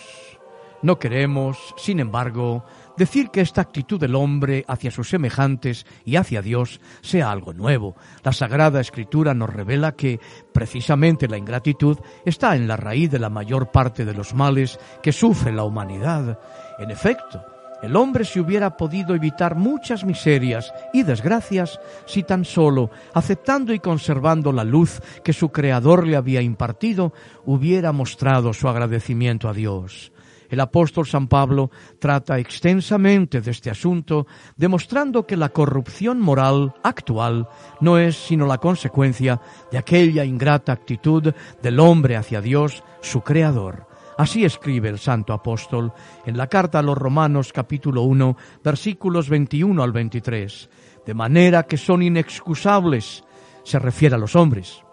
No 0.81 0.97
queremos, 0.97 1.75
sin 1.77 1.99
embargo, 1.99 2.65
decir 3.01 3.31
que 3.31 3.41
esta 3.41 3.61
actitud 3.61 3.99
del 3.99 4.13
hombre 4.13 4.63
hacia 4.67 4.91
sus 4.91 5.09
semejantes 5.09 5.87
y 6.05 6.17
hacia 6.17 6.43
Dios 6.43 6.79
sea 7.01 7.31
algo 7.31 7.51
nuevo. 7.51 7.95
La 8.23 8.31
Sagrada 8.31 8.79
Escritura 8.79 9.33
nos 9.33 9.49
revela 9.49 9.93
que 9.93 10.19
precisamente 10.53 11.27
la 11.27 11.39
ingratitud 11.39 11.97
está 12.25 12.55
en 12.55 12.67
la 12.67 12.77
raíz 12.77 13.09
de 13.09 13.17
la 13.17 13.31
mayor 13.31 13.71
parte 13.71 14.05
de 14.05 14.13
los 14.13 14.35
males 14.35 14.79
que 15.01 15.11
sufre 15.11 15.51
la 15.51 15.63
humanidad. 15.63 16.37
En 16.77 16.91
efecto, 16.91 17.43
el 17.81 17.95
hombre 17.95 18.23
se 18.23 18.39
hubiera 18.39 18.77
podido 18.77 19.15
evitar 19.15 19.55
muchas 19.55 20.05
miserias 20.05 20.71
y 20.93 21.01
desgracias 21.01 21.79
si 22.05 22.21
tan 22.21 22.45
solo, 22.45 22.91
aceptando 23.15 23.73
y 23.73 23.79
conservando 23.79 24.51
la 24.51 24.63
luz 24.63 25.01
que 25.23 25.33
su 25.33 25.49
Creador 25.49 26.05
le 26.05 26.17
había 26.17 26.43
impartido, 26.43 27.13
hubiera 27.45 27.91
mostrado 27.93 28.53
su 28.53 28.69
agradecimiento 28.69 29.49
a 29.49 29.53
Dios. 29.53 30.11
El 30.51 30.59
apóstol 30.59 31.07
San 31.07 31.29
Pablo 31.29 31.71
trata 31.97 32.37
extensamente 32.37 33.39
de 33.39 33.51
este 33.51 33.69
asunto, 33.69 34.27
demostrando 34.57 35.25
que 35.25 35.37
la 35.37 35.47
corrupción 35.47 36.19
moral 36.19 36.73
actual 36.83 37.47
no 37.79 37.97
es 37.97 38.17
sino 38.17 38.45
la 38.45 38.57
consecuencia 38.57 39.39
de 39.71 39.77
aquella 39.77 40.25
ingrata 40.25 40.73
actitud 40.73 41.33
del 41.63 41.79
hombre 41.79 42.17
hacia 42.17 42.41
Dios, 42.41 42.83
su 42.99 43.21
Creador. 43.21 43.87
Así 44.17 44.43
escribe 44.43 44.89
el 44.89 44.99
santo 44.99 45.31
apóstol 45.31 45.93
en 46.25 46.35
la 46.35 46.47
carta 46.47 46.79
a 46.79 46.83
los 46.83 46.97
Romanos 46.97 47.53
capítulo 47.53 48.01
1 48.01 48.35
versículos 48.61 49.29
21 49.29 49.81
al 49.81 49.93
23, 49.93 50.69
de 51.05 51.13
manera 51.13 51.63
que 51.63 51.77
son 51.77 52.03
inexcusables, 52.03 53.23
se 53.63 53.79
refiere 53.79 54.15
a 54.15 54.19
los 54.19 54.35
hombres 54.35 54.83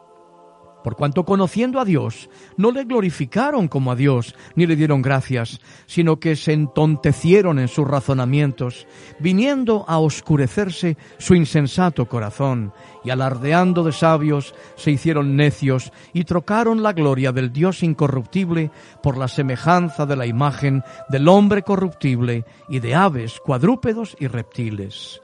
por 0.88 0.96
cuanto 0.96 1.27
conociendo 1.27 1.81
a 1.81 1.85
Dios, 1.85 2.31
no 2.57 2.70
le 2.70 2.85
glorificaron 2.85 3.68
como 3.68 3.92
a 3.92 3.94
Dios, 3.94 4.35
ni 4.55 4.64
le 4.64 4.74
dieron 4.74 5.03
gracias, 5.03 5.61
sino 5.85 6.18
que 6.18 6.35
se 6.35 6.55
entontecieron 6.55 7.59
en 7.59 7.68
sus 7.68 7.87
razonamientos, 7.87 8.87
viniendo 9.18 9.85
a 9.87 9.98
oscurecerse 9.98 10.96
su 11.18 11.35
insensato 11.35 12.07
corazón, 12.07 12.72
y 13.05 13.11
alardeando 13.11 13.85
de 13.85 13.92
sabios, 13.92 14.55
se 14.77 14.90
hicieron 14.90 15.37
necios, 15.37 15.92
y 16.14 16.24
trocaron 16.24 16.83
la 16.83 16.94
gloria 16.94 17.33
del 17.33 17.53
Dios 17.53 17.83
incorruptible 17.83 18.70
por 19.03 19.18
la 19.18 19.29
semejanza 19.29 20.07
de 20.07 20.16
la 20.16 20.24
imagen 20.24 20.83
del 21.11 21.29
hombre 21.29 21.64
corruptible 21.64 22.46
y 22.70 22.79
de 22.79 22.94
aves, 22.94 23.40
cuadrúpedos 23.44 24.16
y 24.18 24.27
reptiles. 24.27 25.20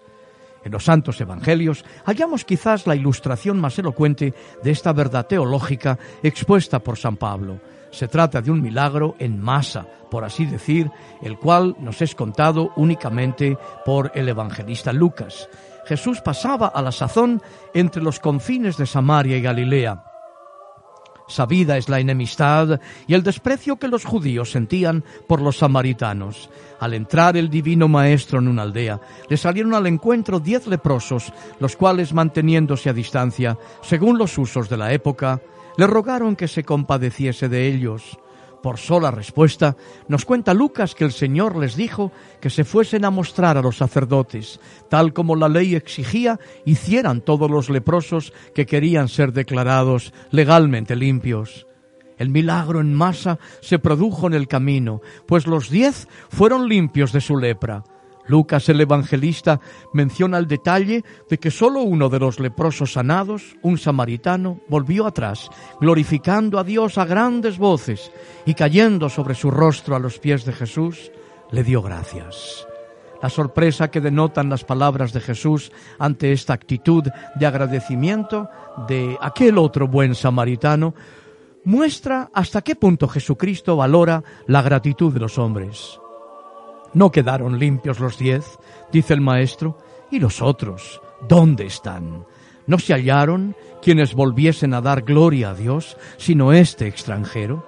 En 0.65 0.73
los 0.73 0.85
santos 0.85 1.21
evangelios 1.21 1.85
hallamos 2.05 2.45
quizás 2.45 2.87
la 2.87 2.97
ilustración 2.97 3.61
más 3.61 3.79
elocuente 3.79 4.35
de 4.63 4.71
esta 4.71 4.93
verdad 4.93 5.27
teológica 5.27 5.99
expuesta 6.23 6.79
por 6.79 6.97
San 6.97 7.17
Pablo. 7.17 7.61
Se 7.91 8.09
trata 8.09 8.41
de 8.41 8.51
un 8.51 8.61
milagro 8.61 9.15
en 9.19 9.41
masa, 9.41 9.87
por 10.11 10.25
así 10.25 10.47
decir, 10.47 10.91
el 11.23 11.39
cual 11.39 11.77
nos 11.79 12.03
es 12.03 12.15
contado 12.15 12.73
únicamente 12.77 13.57
por 13.85 14.11
el 14.15 14.29
evangelista 14.29 14.93
Lucas. 14.93 15.49
Jesús 15.87 16.21
pasaba 16.23 16.69
a 16.69 16.83
la 16.83 16.93
sazón 16.93 17.43
entre 17.75 18.03
los 18.03 18.19
confines 18.19 18.77
de 18.79 18.87
Samaria 18.87 19.37
y 19.37 19.43
Galilea 19.43 20.14
Sabida 21.27 21.77
es 21.77 21.89
la 21.89 22.01
enemistad 22.01 22.81
y 23.07 23.15
el 23.15 23.23
desprecio 23.23 23.77
que 23.77 23.89
los 23.89 24.05
judíos 24.05 24.51
sentían 24.51 25.05
por 25.27 25.41
los 25.41 25.59
samaritanos. 25.59 26.51
Al 26.81 26.93
entrar 26.95 27.37
el 27.37 27.49
divino 27.49 27.89
maestro 27.89 28.39
en 28.39 28.49
una 28.49 28.63
aldea, 28.63 29.01
le 29.29 29.37
salieron 29.37 29.75
al 29.75 29.87
encuentro 29.87 30.41
diez 30.41 30.67
leprosos, 30.67 31.33
los 31.61 31.77
cuales, 31.77 32.13
manteniéndose 32.13 32.91
a 32.91 32.93
distancia, 32.93 33.59
según 33.81 34.19
los 34.19 34.37
usos 34.37 34.69
de 34.69 34.77
la 34.77 34.93
época, 34.93 35.41
le 35.77 35.87
rogaron 35.87 36.37
que 36.37 36.49
se 36.49 36.63
compadeciese 36.63 37.49
de 37.49 37.69
ellos. 37.69 38.19
Por 38.65 38.79
sola 38.79 39.11
respuesta, 39.11 39.77
nos 40.09 40.25
cuenta 40.25 40.55
Lucas 40.55 40.95
que 40.95 41.05
el 41.05 41.13
Señor 41.13 41.55
les 41.55 41.77
dijo 41.77 42.13
que 42.41 42.49
se 42.49 42.65
fuesen 42.65 43.05
a 43.05 43.11
mostrar 43.11 43.59
a 43.59 43.61
los 43.61 43.77
sacerdotes, 43.77 44.59
tal 44.89 45.13
como 45.13 45.37
la 45.37 45.51
ley 45.51 45.75
exigía, 45.75 46.41
hicieran 46.65 47.21
todos 47.21 47.51
los 47.51 47.69
leprosos 47.69 48.33
que 48.55 48.65
querían 48.65 49.09
ser 49.09 49.35
declarados 49.35 50.15
legalmente 50.31 50.97
limpios. 50.97 51.67
El 52.17 52.31
milagro 52.31 52.81
en 52.81 52.95
masa 52.95 53.39
se 53.61 53.79
produjo 53.79 54.29
en 54.29 54.33
el 54.33 54.49
camino, 54.49 55.03
pues 55.27 55.47
los 55.47 55.69
diez 55.69 56.09
fueron 56.31 56.67
limpios 56.67 57.13
de 57.13 57.21
su 57.21 57.37
lepra. 57.37 57.85
Lucas 58.27 58.69
el 58.69 58.81
evangelista 58.81 59.61
menciona 59.93 60.39
el 60.39 60.47
detalle 60.47 61.05
de 61.29 61.39
que 61.39 61.51
sólo 61.51 61.83
uno 61.83 62.09
de 62.09 62.19
los 62.19 62.41
leprosos 62.41 62.93
sanados, 62.93 63.57
un 63.63 63.79
samaritano, 63.79 64.61
volvió 64.69 65.07
atrás, 65.07 65.51
glorificando 65.81 66.59
a 66.59 66.65
Dios 66.65 66.99
a 66.99 67.05
grandes 67.05 67.59
voces 67.59 68.11
y 68.47 68.55
cayendo 68.55 69.09
sobre 69.09 69.35
su 69.35 69.51
rostro 69.51 69.97
a 69.97 69.99
los 69.99 70.19
pies 70.19 70.45
de 70.45 70.53
Jesús, 70.53 71.11
le 71.51 71.63
dio 71.63 71.83
gracias. 71.83 72.67
La 73.23 73.31
sorpresa 73.31 73.91
que 73.91 74.01
denotan 74.01 74.51
las 74.51 74.65
palabras 74.65 75.13
de 75.13 75.21
Jesús 75.21 75.73
ante 75.99 76.33
esta 76.33 76.53
actitud 76.53 77.05
de 77.35 77.47
agradecimiento 77.47 78.51
de 78.87 79.17
aquel 79.21 79.57
otro 79.57 79.89
buen 79.89 80.15
samaritano 80.15 80.95
muestra 81.65 82.31
hasta 82.35 82.61
qué 82.63 82.77
punto 82.77 83.09
Jesucristo 83.09 83.77
valora 83.77 84.23
la 84.47 84.61
gratitud 84.61 85.13
de 85.13 85.21
los 85.21 85.39
hombres. 85.39 85.99
¿No 86.95 87.11
quedaron 87.11 87.59
limpios 87.59 87.99
los 88.01 88.19
diez? 88.19 88.59
dice 88.93 89.15
el 89.15 89.21
maestro. 89.21 89.77
¿Y 90.11 90.21
los 90.21 90.41
otros? 90.41 91.01
¿Dónde 91.29 91.67
están? 91.67 92.25
¿No 92.67 92.79
se 92.79 92.95
hallaron 92.95 93.57
quienes 93.83 94.15
volviesen 94.15 94.73
a 94.75 94.81
dar 94.81 95.03
gloria 95.03 95.51
a 95.51 95.55
Dios, 95.55 95.97
sino 96.17 96.53
este 96.53 96.87
extranjero? 96.87 97.67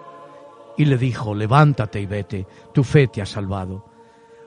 Y 0.79 0.85
le 0.85 0.97
dijo, 0.97 1.35
levántate 1.35 2.01
y 2.01 2.07
vete, 2.07 2.47
tu 2.73 2.85
fe 2.85 3.09
te 3.09 3.21
ha 3.21 3.27
salvado. 3.27 3.85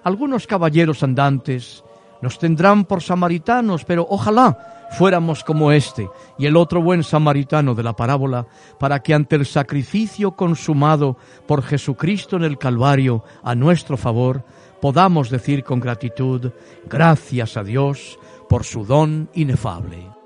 Algunos 0.04 0.48
caballeros 0.48 1.04
andantes 1.04 1.84
nos 2.22 2.39
tendrán 2.39 2.86
por 2.86 3.02
samaritanos, 3.02 3.86
pero 3.86 4.06
ojalá 4.10 4.88
fuéramos 4.92 5.44
como 5.44 5.72
este 5.72 6.10
y 6.38 6.46
el 6.46 6.58
otro 6.58 6.82
buen 6.82 7.04
samaritano 7.04 7.76
de 7.76 7.84
la 7.84 7.96
parábola, 7.96 8.48
para 8.80 9.00
que 9.00 9.13
ante 9.13 9.36
el 9.36 9.46
sacrificio 9.46 10.32
consumado 10.32 11.18
por 11.48 11.63
Jesucristo 11.63 12.38
en 12.38 12.44
el 12.44 12.58
Calvario 12.58 13.24
a 13.44 13.56
nuestro 13.56 13.98
favor, 13.98 14.44
podamos 14.82 15.30
decir 15.30 15.63
con 15.63 15.80
gratitud, 15.80 16.52
gracias 16.88 17.58
a 17.58 17.63
Dios 17.63 18.20
por 18.48 18.63
su 18.63 18.86
don 18.86 19.30
inefable. 19.34 20.18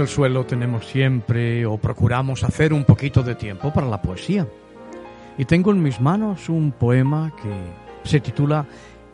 Del 0.00 0.08
suelo 0.08 0.46
tenemos 0.46 0.86
siempre 0.86 1.66
o 1.66 1.76
procuramos 1.76 2.42
hacer 2.42 2.72
un 2.72 2.84
poquito 2.84 3.22
de 3.22 3.34
tiempo 3.34 3.70
para 3.70 3.86
la 3.86 4.00
poesía. 4.00 4.46
Y 5.36 5.44
tengo 5.44 5.72
en 5.72 5.82
mis 5.82 6.00
manos 6.00 6.48
un 6.48 6.72
poema 6.72 7.34
que 7.36 8.08
se 8.08 8.18
titula 8.18 8.64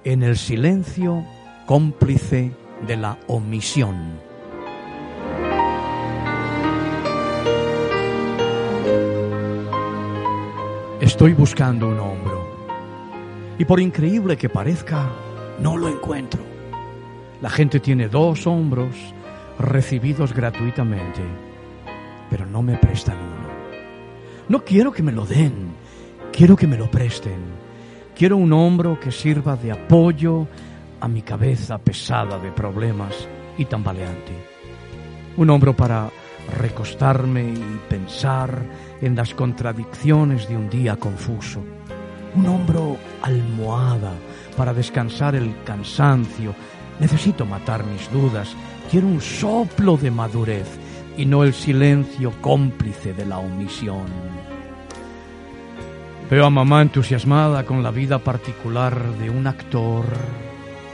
En 0.04 0.22
el 0.22 0.36
silencio 0.36 1.24
cómplice 1.66 2.52
de 2.86 2.96
la 2.96 3.18
omisión. 3.26 3.96
Estoy 11.00 11.32
buscando 11.32 11.88
un 11.88 11.98
hombro 11.98 12.46
y 13.58 13.64
por 13.64 13.80
increíble 13.80 14.36
que 14.36 14.48
parezca, 14.48 15.10
no 15.58 15.76
lo 15.76 15.88
encuentro. 15.88 16.42
La 17.42 17.50
gente 17.50 17.80
tiene 17.80 18.08
dos 18.08 18.46
hombros 18.46 19.15
recibidos 19.58 20.32
gratuitamente, 20.32 21.22
pero 22.30 22.46
no 22.46 22.62
me 22.62 22.76
prestan 22.76 23.16
uno. 23.16 23.46
No 24.48 24.64
quiero 24.64 24.92
que 24.92 25.02
me 25.02 25.12
lo 25.12 25.26
den, 25.26 25.74
quiero 26.32 26.56
que 26.56 26.66
me 26.66 26.76
lo 26.76 26.90
presten. 26.90 27.66
Quiero 28.14 28.36
un 28.36 28.52
hombro 28.52 28.98
que 28.98 29.12
sirva 29.12 29.56
de 29.56 29.72
apoyo 29.72 30.46
a 31.00 31.08
mi 31.08 31.22
cabeza 31.22 31.78
pesada 31.78 32.38
de 32.38 32.50
problemas 32.50 33.28
y 33.58 33.66
tambaleante. 33.66 34.32
Un 35.36 35.50
hombro 35.50 35.76
para 35.76 36.10
recostarme 36.58 37.42
y 37.42 37.80
pensar 37.88 38.62
en 39.00 39.16
las 39.16 39.34
contradicciones 39.34 40.48
de 40.48 40.56
un 40.56 40.70
día 40.70 40.96
confuso. 40.96 41.62
Un 42.34 42.46
hombro 42.46 42.96
almohada 43.22 44.12
para 44.56 44.72
descansar 44.72 45.34
el 45.34 45.54
cansancio. 45.64 46.54
Necesito 47.00 47.44
matar 47.44 47.84
mis 47.84 48.10
dudas 48.10 48.54
Quiero 48.90 49.08
un 49.08 49.20
soplo 49.20 49.96
de 49.96 50.12
madurez 50.12 50.68
y 51.16 51.26
no 51.26 51.42
el 51.42 51.54
silencio 51.54 52.32
cómplice 52.40 53.14
de 53.14 53.26
la 53.26 53.38
omisión. 53.38 54.06
Veo 56.30 56.46
a 56.46 56.50
mamá 56.50 56.82
entusiasmada 56.82 57.64
con 57.64 57.82
la 57.82 57.90
vida 57.90 58.18
particular 58.20 59.16
de 59.18 59.28
un 59.28 59.46
actor 59.46 60.04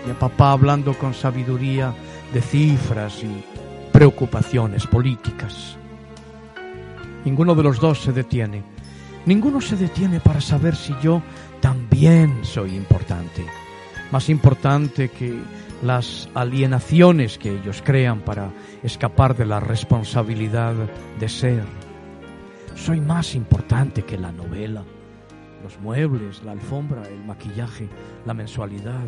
y 0.07 0.11
a 0.11 0.19
papá 0.19 0.53
hablando 0.53 0.95
con 0.95 1.13
sabiduría 1.13 1.93
de 2.33 2.41
cifras 2.41 3.23
y 3.23 3.45
preocupaciones 3.93 4.87
políticas. 4.87 5.77
Ninguno 7.27 7.55
de 7.55 7.63
los 7.63 7.79
dos 7.79 8.01
se 8.01 8.13
detiene. 8.13 8.63
Ninguno 9.27 9.61
se 9.61 9.77
detiene 9.77 10.19
para 10.19 10.41
saber 10.41 10.77
si 10.77 10.95
yo 11.03 11.23
también 11.61 12.41
soy 12.43 12.75
importante. 12.75 13.45
Más 14.11 14.29
importante 14.29 15.11
que 15.11 15.41
las 15.83 16.29
alienaciones 16.35 17.39
que 17.39 17.51
ellos 17.51 17.83
crean 17.85 18.21
para 18.21 18.53
escapar 18.83 19.37
de 19.37 19.47
la 19.47 19.61
responsabilidad 19.61 20.75
de 21.19 21.29
ser. 21.29 21.65
Soy 22.75 23.01
más 23.01 23.35
importante 23.35 24.03
que 24.03 24.17
la 24.17 24.33
novela, 24.33 24.85
los 25.63 25.79
muebles, 25.81 26.43
la 26.45 26.53
alfombra, 26.53 27.03
el 27.09 27.25
maquillaje, 27.25 27.89
la 28.25 28.33
mensualidad. 28.33 29.05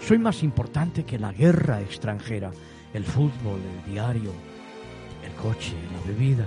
Soy 0.00 0.18
más 0.18 0.42
importante 0.42 1.04
que 1.04 1.18
la 1.18 1.32
guerra 1.32 1.80
extranjera, 1.80 2.50
el 2.94 3.04
fútbol, 3.04 3.60
el 3.60 3.92
diario, 3.92 4.32
el 5.24 5.32
coche, 5.34 5.74
la 5.92 6.10
bebida. 6.10 6.46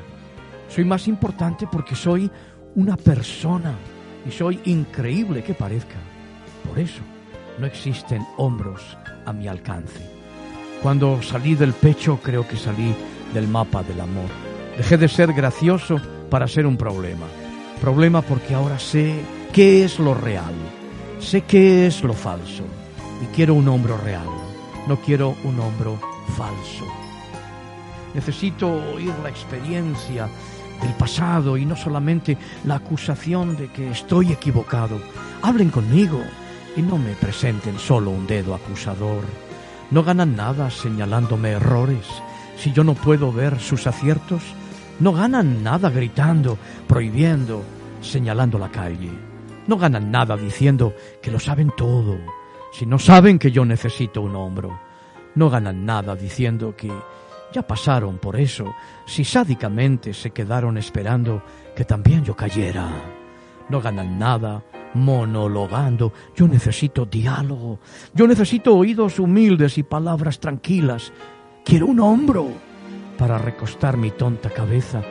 Soy 0.69 0.85
más 0.85 1.07
importante 1.07 1.67
porque 1.71 1.95
soy 1.95 2.29
una 2.75 2.97
persona 2.97 3.75
y 4.27 4.31
soy 4.31 4.59
increíble 4.65 5.43
que 5.43 5.53
parezca. 5.53 5.97
Por 6.67 6.79
eso 6.79 7.01
no 7.59 7.65
existen 7.65 8.25
hombros 8.37 8.81
a 9.25 9.33
mi 9.33 9.47
alcance. 9.47 9.99
Cuando 10.81 11.21
salí 11.21 11.55
del 11.55 11.73
pecho 11.73 12.19
creo 12.21 12.47
que 12.47 12.57
salí 12.57 12.95
del 13.33 13.47
mapa 13.47 13.83
del 13.83 14.01
amor. 14.01 14.29
Dejé 14.77 14.97
de 14.97 15.07
ser 15.07 15.33
gracioso 15.33 15.99
para 16.29 16.47
ser 16.47 16.65
un 16.65 16.77
problema. 16.77 17.27
Problema 17.81 18.21
porque 18.21 18.53
ahora 18.53 18.79
sé 18.79 19.21
qué 19.53 19.83
es 19.83 19.99
lo 19.99 20.13
real, 20.13 20.53
sé 21.19 21.41
qué 21.41 21.87
es 21.87 22.03
lo 22.03 22.13
falso 22.13 22.63
y 23.21 23.25
quiero 23.35 23.53
un 23.53 23.67
hombro 23.67 23.97
real, 23.97 24.27
no 24.87 24.97
quiero 24.97 25.35
un 25.43 25.59
hombro 25.59 25.99
falso. 26.35 26.85
Necesito 28.13 28.67
oír 28.93 29.13
la 29.23 29.29
experiencia 29.29 30.27
del 30.81 30.93
pasado 30.93 31.57
y 31.57 31.65
no 31.65 31.75
solamente 31.75 32.37
la 32.65 32.75
acusación 32.75 33.55
de 33.55 33.67
que 33.67 33.91
estoy 33.91 34.31
equivocado. 34.31 34.99
Hablen 35.41 35.69
conmigo, 35.69 36.19
y 36.75 36.81
no 36.81 36.97
me 36.97 37.13
presenten 37.13 37.77
solo 37.79 38.11
un 38.11 38.27
dedo 38.27 38.55
acusador. 38.55 39.23
No 39.89 40.03
ganan 40.03 40.35
nada 40.35 40.69
señalándome 40.69 41.51
errores 41.51 42.05
si 42.57 42.71
yo 42.71 42.83
no 42.83 42.93
puedo 42.93 43.31
ver 43.31 43.59
sus 43.59 43.87
aciertos. 43.87 44.41
No 44.99 45.13
ganan 45.13 45.63
nada 45.63 45.89
gritando, 45.89 46.57
prohibiendo, 46.87 47.63
señalando 48.01 48.59
la 48.59 48.69
calle. 48.69 49.11
No 49.67 49.77
ganan 49.77 50.11
nada 50.11 50.37
diciendo 50.37 50.93
que 51.21 51.31
lo 51.31 51.39
saben 51.39 51.71
todo 51.75 52.17
si 52.71 52.85
no 52.85 52.97
saben 52.97 53.37
que 53.37 53.51
yo 53.51 53.65
necesito 53.65 54.21
un 54.21 54.35
hombro. 54.35 54.79
No 55.35 55.49
ganan 55.49 55.85
nada 55.85 56.15
diciendo 56.15 56.75
que 56.75 56.91
ya 57.53 57.61
pasaron 57.67 58.17
por 58.17 58.39
eso 58.39 58.73
si 59.05 59.23
sádicamente 59.25 60.13
se 60.13 60.31
quedaron 60.31 60.77
esperando 60.77 61.43
que 61.75 61.85
también 61.85 62.23
yo 62.23 62.35
cayera. 62.35 62.89
No 63.69 63.81
ganan 63.81 64.17
nada 64.17 64.63
monologando. 64.93 66.13
Yo 66.35 66.47
necesito 66.47 67.05
diálogo. 67.05 67.79
Yo 68.13 68.27
necesito 68.27 68.75
oídos 68.75 69.19
humildes 69.19 69.77
y 69.77 69.83
palabras 69.83 70.39
tranquilas. 70.39 71.11
Quiero 71.63 71.87
un 71.87 71.99
hombro 71.99 72.47
para 73.17 73.37
recostar 73.37 73.97
mi 73.97 74.11
tonta 74.11 74.49
cabeza 74.49 75.01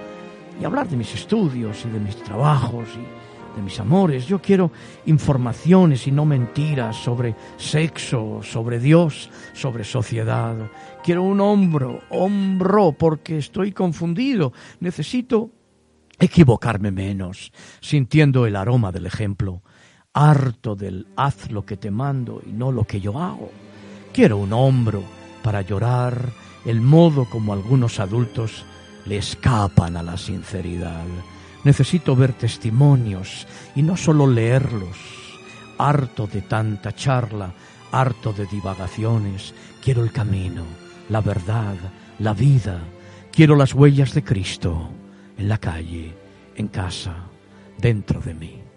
y 0.60 0.64
hablar 0.64 0.88
de 0.88 0.96
mis 0.96 1.14
estudios 1.14 1.84
y 1.84 1.90
de 1.90 2.00
mis 2.00 2.16
trabajos 2.16 2.88
y 2.96 3.56
de 3.56 3.62
mis 3.62 3.78
amores. 3.80 4.26
Yo 4.26 4.40
quiero 4.40 4.70
informaciones 5.06 6.06
y 6.06 6.12
no 6.12 6.24
mentiras 6.24 6.96
sobre 6.96 7.34
sexo, 7.56 8.40
sobre 8.42 8.78
Dios, 8.78 9.30
sobre 9.52 9.84
sociedad. 9.84 10.56
Quiero 11.02 11.22
un 11.22 11.40
hombro, 11.40 12.00
hombro, 12.10 12.92
porque 12.92 13.38
estoy 13.38 13.72
confundido. 13.72 14.52
Necesito 14.80 15.50
equivocarme 16.18 16.90
menos, 16.90 17.52
sintiendo 17.80 18.46
el 18.46 18.56
aroma 18.56 18.92
del 18.92 19.06
ejemplo 19.06 19.62
harto 20.12 20.74
del 20.74 21.06
haz 21.16 21.50
lo 21.50 21.64
que 21.64 21.76
te 21.76 21.90
mando 21.90 22.42
y 22.44 22.52
no 22.52 22.72
lo 22.72 22.84
que 22.84 23.00
yo 23.00 23.18
hago. 23.18 23.50
Quiero 24.12 24.38
un 24.38 24.52
hombro 24.52 25.02
para 25.42 25.62
llorar 25.62 26.30
el 26.64 26.80
modo 26.80 27.24
como 27.24 27.52
algunos 27.52 28.00
adultos 28.00 28.64
le 29.06 29.16
escapan 29.16 29.96
a 29.96 30.02
la 30.02 30.16
sinceridad. 30.16 31.06
Necesito 31.64 32.16
ver 32.16 32.32
testimonios 32.32 33.46
y 33.74 33.82
no 33.82 33.96
solo 33.96 34.26
leerlos. 34.26 34.96
Harto 35.78 36.26
de 36.26 36.42
tanta 36.42 36.94
charla, 36.94 37.52
harto 37.92 38.32
de 38.32 38.46
divagaciones, 38.46 39.54
quiero 39.82 40.02
el 40.02 40.12
camino, 40.12 40.64
la 41.08 41.20
verdad, 41.20 41.76
la 42.18 42.34
vida. 42.34 42.80
Quiero 43.32 43.56
las 43.56 43.74
huellas 43.74 44.12
de 44.12 44.22
Cristo 44.22 44.90
en 45.38 45.48
la 45.48 45.58
calle, 45.58 46.14
en 46.56 46.68
casa, 46.68 47.14
dentro 47.78 48.20
de 48.20 48.34
mí. 48.34 48.69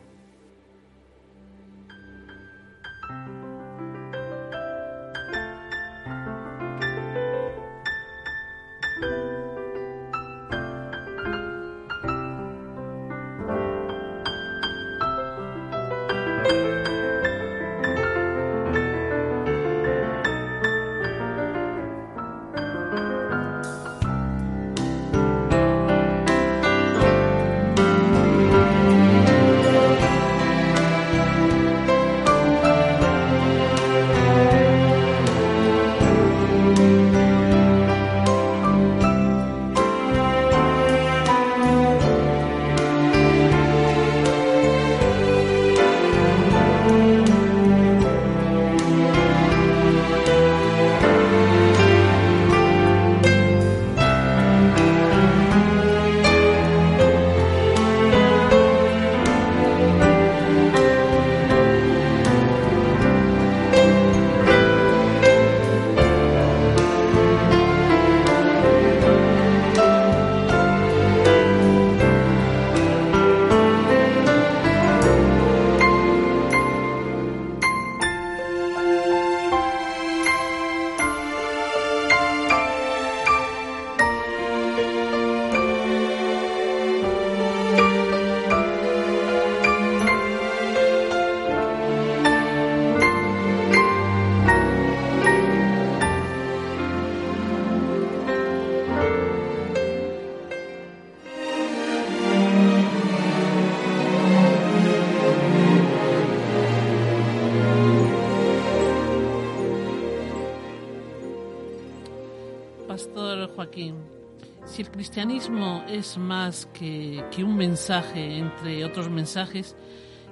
Si 114.65 114.81
el 114.81 114.91
cristianismo 114.91 115.83
es 115.89 116.17
más 116.17 116.67
que, 116.73 117.23
que 117.31 117.43
un 117.43 117.57
mensaje 117.57 118.37
entre 118.37 118.85
otros 118.85 119.09
mensajes, 119.09 119.75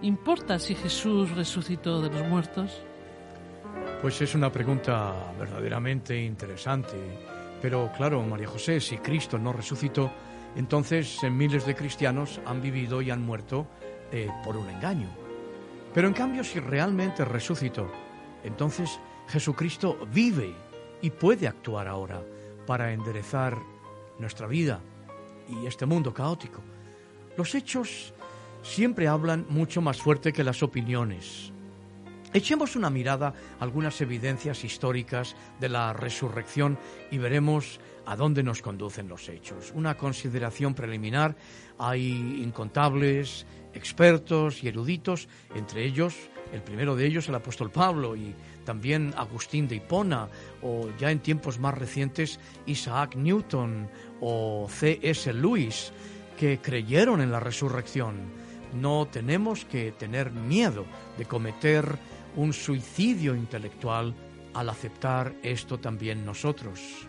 ¿importa 0.03 0.59
si 0.59 0.75
Jesús 0.75 1.31
resucitó 1.31 2.01
de 2.01 2.09
los 2.09 2.27
muertos? 2.27 2.81
Pues 4.01 4.21
es 4.21 4.35
una 4.35 4.51
pregunta 4.51 5.33
verdaderamente 5.39 6.19
interesante. 6.21 6.97
Pero 7.61 7.91
claro, 7.97 8.21
María 8.23 8.47
José, 8.47 8.79
si 8.79 8.97
Cristo 8.97 9.37
no 9.37 9.53
resucitó, 9.53 10.11
entonces 10.55 11.19
miles 11.23 11.65
de 11.65 11.75
cristianos 11.75 12.39
han 12.45 12.61
vivido 12.61 13.01
y 13.01 13.09
han 13.09 13.23
muerto 13.23 13.67
eh, 14.11 14.29
por 14.43 14.55
un 14.55 14.69
engaño. 14.69 15.09
Pero 15.93 16.07
en 16.07 16.13
cambio, 16.13 16.43
si 16.43 16.59
realmente 16.59 17.25
resucitó, 17.25 17.91
entonces 18.43 18.99
Jesucristo 19.27 19.97
vive 20.13 20.53
y 21.01 21.09
puede 21.09 21.47
actuar 21.47 21.87
ahora 21.87 22.21
para 22.65 22.93
enderezar 22.93 23.57
nuestra 24.19 24.47
vida 24.47 24.81
y 25.47 25.65
este 25.65 25.85
mundo 25.85 26.13
caótico. 26.13 26.61
Los 27.37 27.55
hechos 27.55 28.13
siempre 28.61 29.07
hablan 29.07 29.45
mucho 29.49 29.81
más 29.81 30.01
fuerte 30.01 30.33
que 30.33 30.43
las 30.43 30.63
opiniones. 30.63 31.51
Echemos 32.33 32.77
una 32.77 32.89
mirada 32.89 33.33
a 33.59 33.63
algunas 33.63 33.99
evidencias 33.99 34.63
históricas 34.63 35.35
de 35.59 35.67
la 35.67 35.91
resurrección 35.91 36.77
y 37.11 37.17
veremos 37.17 37.81
a 38.05 38.15
dónde 38.15 38.41
nos 38.41 38.61
conducen 38.61 39.09
los 39.09 39.27
hechos. 39.27 39.73
Una 39.75 39.97
consideración 39.97 40.73
preliminar, 40.73 41.35
hay 41.77 42.41
incontables 42.41 43.45
expertos 43.73 44.63
y 44.63 44.69
eruditos, 44.69 45.27
entre 45.55 45.83
ellos, 45.85 46.15
el 46.51 46.61
primero 46.61 46.95
de 46.95 47.05
ellos, 47.05 47.27
el 47.29 47.35
apóstol 47.35 47.71
Pablo, 47.71 48.15
y 48.15 48.35
también 48.65 49.13
Agustín 49.17 49.67
de 49.67 49.75
Hipona, 49.75 50.27
o 50.61 50.89
ya 50.99 51.11
en 51.11 51.19
tiempos 51.19 51.59
más 51.59 51.77
recientes, 51.77 52.39
Isaac 52.65 53.15
Newton 53.15 53.89
o 54.19 54.67
C.S. 54.69 55.33
Lewis, 55.33 55.91
que 56.37 56.59
creyeron 56.59 57.21
en 57.21 57.31
la 57.31 57.39
resurrección. 57.39 58.15
No 58.73 59.07
tenemos 59.11 59.65
que 59.65 59.91
tener 59.91 60.31
miedo 60.31 60.85
de 61.17 61.25
cometer 61.25 61.97
un 62.35 62.53
suicidio 62.53 63.35
intelectual 63.35 64.13
al 64.53 64.69
aceptar 64.69 65.33
esto 65.43 65.79
también 65.79 66.25
nosotros. 66.25 67.07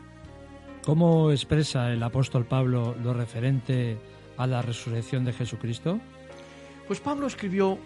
¿Cómo 0.85 1.31
expresa 1.31 1.92
el 1.92 2.02
apóstol 2.02 2.44
Pablo 2.44 2.96
lo 3.02 3.14
referente 3.14 3.98
a 4.37 4.46
la 4.46 4.62
resurrección 4.62 5.24
de 5.24 5.33
Jesucristo? 5.33 6.00
Pues 6.88 7.00
Pablo 7.00 7.26
escribió 7.28 7.78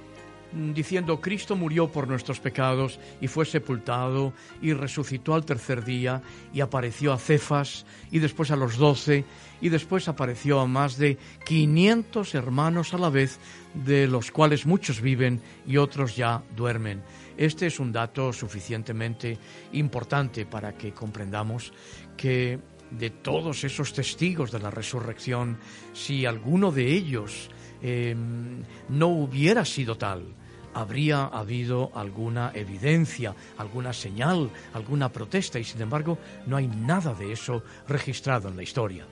diciendo, 0.52 1.20
Cristo 1.20 1.56
murió 1.56 1.88
por 1.88 2.08
nuestros 2.08 2.40
pecados 2.40 2.98
y 3.20 3.28
fue 3.28 3.44
sepultado 3.44 4.32
y 4.62 4.72
resucitó 4.72 5.34
al 5.34 5.44
tercer 5.44 5.84
día 5.84 6.22
y 6.52 6.60
apareció 6.60 7.12
a 7.12 7.18
Cefas 7.18 7.84
y 8.10 8.18
después 8.18 8.50
a 8.50 8.56
los 8.56 8.76
doce 8.76 9.24
y 9.60 9.68
después 9.68 10.08
apareció 10.08 10.60
a 10.60 10.66
más 10.66 10.96
de 10.98 11.18
500 11.44 12.34
hermanos 12.34 12.94
a 12.94 12.98
la 12.98 13.10
vez, 13.10 13.38
de 13.74 14.06
los 14.06 14.30
cuales 14.30 14.66
muchos 14.66 15.00
viven 15.00 15.40
y 15.66 15.76
otros 15.76 16.16
ya 16.16 16.42
duermen. 16.56 17.02
Este 17.36 17.66
es 17.66 17.78
un 17.78 17.92
dato 17.92 18.32
suficientemente 18.32 19.38
importante 19.72 20.46
para 20.46 20.72
que 20.76 20.92
comprendamos 20.92 21.72
que 22.16 22.58
de 22.90 23.10
todos 23.10 23.64
esos 23.64 23.92
testigos 23.92 24.52
de 24.52 24.60
la 24.60 24.70
resurrección, 24.70 25.58
si 25.92 26.24
alguno 26.24 26.70
de 26.70 26.92
ellos 26.92 27.50
em, 27.82 28.62
no 28.88 29.08
hubiera 29.08 29.64
sido 29.64 29.96
tal, 29.96 30.34
habría 30.76 31.24
habido 31.24 31.90
alguna 31.94 32.52
evidencia, 32.54 33.34
alguna 33.56 33.92
señal, 33.92 34.50
alguna 34.74 35.10
protesta, 35.10 35.58
y 35.58 35.64
sin 35.64 35.80
embargo 35.80 36.18
no 36.46 36.56
hay 36.56 36.68
nada 36.68 37.14
de 37.14 37.32
eso 37.32 37.62
registrado 37.88 38.48
en 38.48 38.56
la 38.56 38.62
historia. 38.62 39.06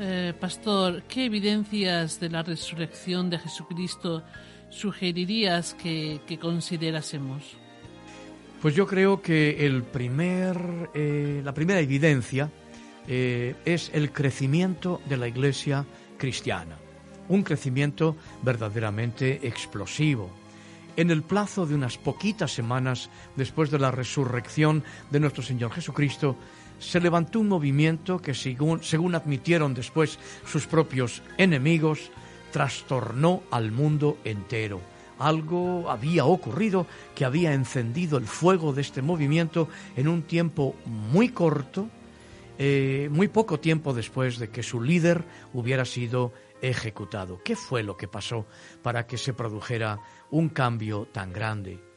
Eh, 0.00 0.32
pastor, 0.38 1.02
¿qué 1.08 1.24
evidencias 1.24 2.20
de 2.20 2.30
la 2.30 2.42
resurrección 2.42 3.30
de 3.30 3.38
Jesucristo 3.38 4.22
sugerirías 4.70 5.74
que, 5.74 6.20
considerásemos? 6.40 7.56
Pues 8.62 8.74
yo 8.74 8.86
creo 8.86 9.20
que 9.22 9.66
el 9.66 9.82
primer, 9.82 10.90
eh, 10.94 11.40
la 11.44 11.52
primera 11.52 11.80
evidencia 11.80 12.50
eh, 13.08 13.56
es 13.64 13.90
el 13.92 14.12
crecimiento 14.12 15.00
de 15.08 15.16
la 15.16 15.26
Iglesia 15.26 15.84
cristiana, 16.16 16.77
un 17.28 17.42
crecimiento 17.42 18.16
verdaderamente 18.42 19.46
explosivo. 19.46 20.30
En 20.96 21.10
el 21.10 21.22
plazo 21.22 21.64
de 21.64 21.76
unas 21.76 21.96
poquitas 21.96 22.52
semanas 22.52 23.08
después 23.36 23.70
de 23.70 23.78
la 23.78 23.92
resurrección 23.92 24.82
de 25.10 25.20
nuestro 25.20 25.44
Señor 25.44 25.70
Jesucristo, 25.70 26.36
se 26.78 27.00
levantó 27.00 27.40
un 27.40 27.48
movimiento 27.48 28.18
que, 28.20 28.34
según, 28.34 29.14
admitieron 29.14 29.74
después 29.74 30.18
sus 30.44 30.66
propios 30.66 31.22
enemigos, 31.36 32.10
trastornó 32.52 33.42
al 33.50 33.72
mundo 33.72 34.18
entero. 34.24 34.80
Algo 35.18 35.90
había 35.90 36.24
ocurrido 36.24 36.86
que 37.14 37.24
había 37.24 37.52
encendido 37.52 38.18
el 38.18 38.26
fuego 38.26 38.72
de 38.72 38.82
este 38.82 39.02
movimiento 39.02 39.68
en 39.96 40.08
un 40.08 40.22
tiempo 40.22 40.76
muy 40.86 41.28
corto, 41.28 41.88
eh, 42.58 43.08
muy 43.12 43.28
poco 43.28 43.60
tiempo 43.60 43.94
después 43.94 44.38
de 44.38 44.48
que 44.50 44.62
su 44.62 44.80
líder 44.80 45.24
hubiera 45.52 45.84
sido 45.84 46.32
ejecutado. 46.62 47.40
¿Qué 47.42 47.56
fue 47.56 47.82
lo 47.82 47.96
que 47.96 48.08
pasó 48.08 48.46
para 48.82 49.06
que 49.06 49.18
se 49.18 49.32
produjera 49.32 50.00
un 50.30 50.48
cambio 50.48 51.06
tan 51.12 51.32
grande? 51.32 51.88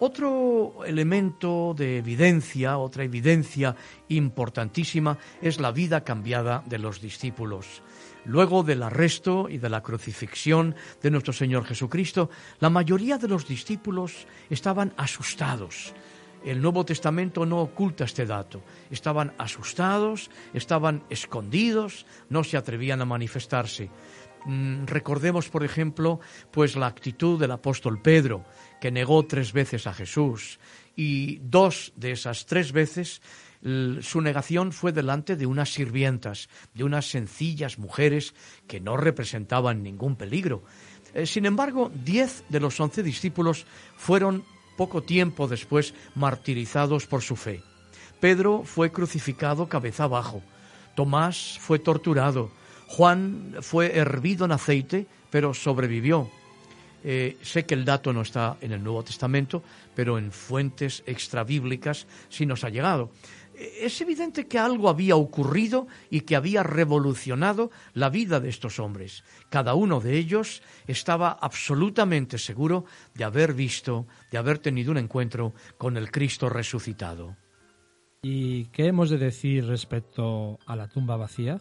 Otro 0.00 0.84
elemento 0.86 1.74
de 1.76 1.98
evidencia, 1.98 2.78
otra 2.78 3.02
evidencia 3.02 3.74
importantísima, 4.06 5.18
es 5.42 5.58
la 5.58 5.72
vida 5.72 6.04
cambiada 6.04 6.62
de 6.66 6.78
los 6.78 7.00
discípulos. 7.00 7.82
Luego 8.24 8.62
del 8.62 8.84
arresto 8.84 9.48
y 9.48 9.58
de 9.58 9.68
la 9.68 9.82
crucifixión 9.82 10.76
de 11.02 11.10
nuestro 11.10 11.32
Señor 11.32 11.64
Jesucristo, 11.64 12.30
la 12.60 12.70
mayoría 12.70 13.18
de 13.18 13.26
los 13.26 13.48
discípulos 13.48 14.28
estaban 14.50 14.92
asustados. 14.96 15.92
El 16.44 16.62
Nuevo 16.62 16.84
Testamento 16.84 17.44
no 17.44 17.60
oculta 17.60 18.04
este 18.04 18.26
dato. 18.26 18.62
Estaban 18.90 19.34
asustados, 19.38 20.30
estaban 20.54 21.02
escondidos, 21.10 22.06
no 22.28 22.44
se 22.44 22.56
atrevían 22.56 23.00
a 23.00 23.04
manifestarse. 23.04 23.90
Mm, 24.44 24.86
recordemos, 24.86 25.48
por 25.48 25.64
ejemplo, 25.64 26.20
pues 26.50 26.76
la 26.76 26.86
actitud 26.86 27.38
del 27.38 27.50
apóstol 27.50 28.00
Pedro, 28.00 28.44
que 28.80 28.90
negó 28.90 29.26
tres 29.26 29.52
veces 29.52 29.86
a 29.86 29.94
Jesús, 29.94 30.58
y 30.96 31.38
dos 31.42 31.92
de 31.96 32.12
esas 32.12 32.46
tres 32.46 32.72
veces 32.72 33.20
su 34.00 34.20
negación 34.20 34.72
fue 34.72 34.92
delante 34.92 35.36
de 35.36 35.46
unas 35.46 35.72
sirvientas, 35.72 36.48
de 36.74 36.84
unas 36.84 37.10
sencillas 37.10 37.78
mujeres 37.78 38.34
que 38.66 38.80
no 38.80 38.96
representaban 38.96 39.82
ningún 39.82 40.16
peligro. 40.16 40.62
Eh, 41.14 41.26
sin 41.26 41.46
embargo, 41.46 41.90
diez 41.92 42.44
de 42.48 42.60
los 42.60 42.78
once 42.78 43.02
discípulos 43.02 43.66
fueron 43.96 44.44
poco 44.78 45.02
tiempo 45.02 45.48
después 45.48 45.92
martirizados 46.14 47.06
por 47.06 47.20
su 47.20 47.34
fe. 47.34 47.60
Pedro 48.20 48.62
fue 48.64 48.90
crucificado 48.90 49.68
cabeza 49.68 50.04
abajo, 50.04 50.40
Tomás 50.94 51.58
fue 51.60 51.78
torturado, 51.78 52.50
Juan 52.86 53.56
fue 53.60 53.98
hervido 53.98 54.46
en 54.46 54.52
aceite, 54.52 55.06
pero 55.30 55.52
sobrevivió. 55.52 56.30
Eh, 57.04 57.36
sé 57.42 57.66
que 57.66 57.74
el 57.74 57.84
dato 57.84 58.12
no 58.12 58.22
está 58.22 58.56
en 58.60 58.72
el 58.72 58.82
Nuevo 58.82 59.04
Testamento, 59.04 59.62
pero 59.94 60.16
en 60.18 60.32
fuentes 60.32 61.02
extrabíblicas 61.06 62.06
sí 62.28 62.46
nos 62.46 62.64
ha 62.64 62.70
llegado 62.70 63.10
es 63.58 64.00
evidente 64.00 64.46
que 64.46 64.58
algo 64.58 64.88
había 64.88 65.16
ocurrido 65.16 65.88
y 66.10 66.20
que 66.22 66.36
había 66.36 66.62
revolucionado 66.62 67.70
la 67.92 68.08
vida 68.08 68.40
de 68.40 68.48
estos 68.48 68.78
hombres. 68.78 69.24
Cada 69.50 69.74
uno 69.74 70.00
de 70.00 70.16
ellos 70.16 70.62
estaba 70.86 71.30
absolutamente 71.30 72.38
seguro 72.38 72.84
de 73.14 73.24
haber 73.24 73.54
visto, 73.54 74.06
de 74.30 74.38
haber 74.38 74.58
tenido 74.58 74.92
un 74.92 74.98
encuentro 74.98 75.54
con 75.76 75.96
el 75.96 76.10
Cristo 76.10 76.48
resucitado. 76.48 77.36
¿Y 78.22 78.66
qué 78.66 78.86
hemos 78.86 79.10
de 79.10 79.18
decir 79.18 79.66
respecto 79.66 80.58
a 80.66 80.76
la 80.76 80.88
tumba 80.88 81.16
vacía? 81.16 81.60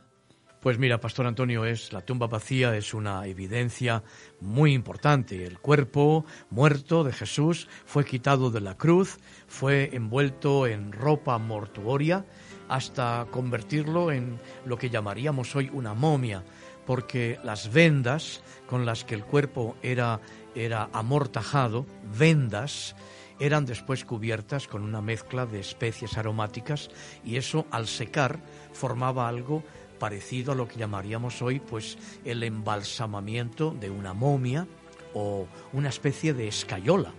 Pues 0.68 0.80
mira, 0.80 1.00
Pastor 1.00 1.28
Antonio, 1.28 1.64
es 1.64 1.94
la 1.94 2.02
tumba 2.02 2.28
vacía 2.28 2.76
es 2.76 2.94
una 2.94 3.26
evidencia 3.26 4.04
muy 4.42 4.74
importante. 4.74 5.46
El 5.46 5.60
cuerpo 5.60 6.26
muerto 6.50 7.06
de 7.06 7.14
Jesús 7.14 7.70
fue 7.86 8.04
quitado 8.04 8.52
de 8.52 8.60
la 8.60 8.76
cruz, 8.76 9.18
fue 9.48 9.92
envuelto 9.94 10.68
en 10.68 10.92
ropa 10.92 11.38
mortuoria 11.38 12.26
hasta 12.68 13.28
convertirlo 13.32 14.12
en 14.12 14.42
lo 14.66 14.78
que 14.78 14.90
llamaríamos 14.90 15.56
hoy 15.56 15.70
una 15.72 15.94
momia, 15.94 16.44
porque 16.86 17.40
las 17.46 17.72
vendas 17.72 18.44
con 18.68 18.86
las 18.86 19.06
que 19.06 19.16
el 19.16 19.24
cuerpo 19.24 19.78
era 19.82 20.20
era 20.54 20.90
amortajado, 20.92 21.86
vendas 22.20 22.94
eran 23.40 23.66
después 23.66 24.04
cubiertas 24.04 24.68
con 24.68 24.84
una 24.84 25.02
mezcla 25.02 25.46
de 25.46 25.60
especies 25.60 26.18
aromáticas 26.18 26.90
y 27.24 27.38
eso 27.38 27.68
al 27.72 27.88
secar 27.88 28.40
formaba 28.74 29.28
algo 29.28 29.64
parecido 29.98 30.52
a 30.52 30.56
lo 30.56 30.68
que 30.68 30.78
llamaríamos 30.78 31.42
hoy 31.42 31.60
pues 31.60 31.98
el 32.24 32.44
embalsamamiento 32.44 33.72
de 33.72 33.90
una 33.90 34.14
momia 34.14 34.68
o 35.14 35.48
una 35.74 35.90
especie 35.90 36.34
de 36.34 36.48
escayola. 36.48 37.14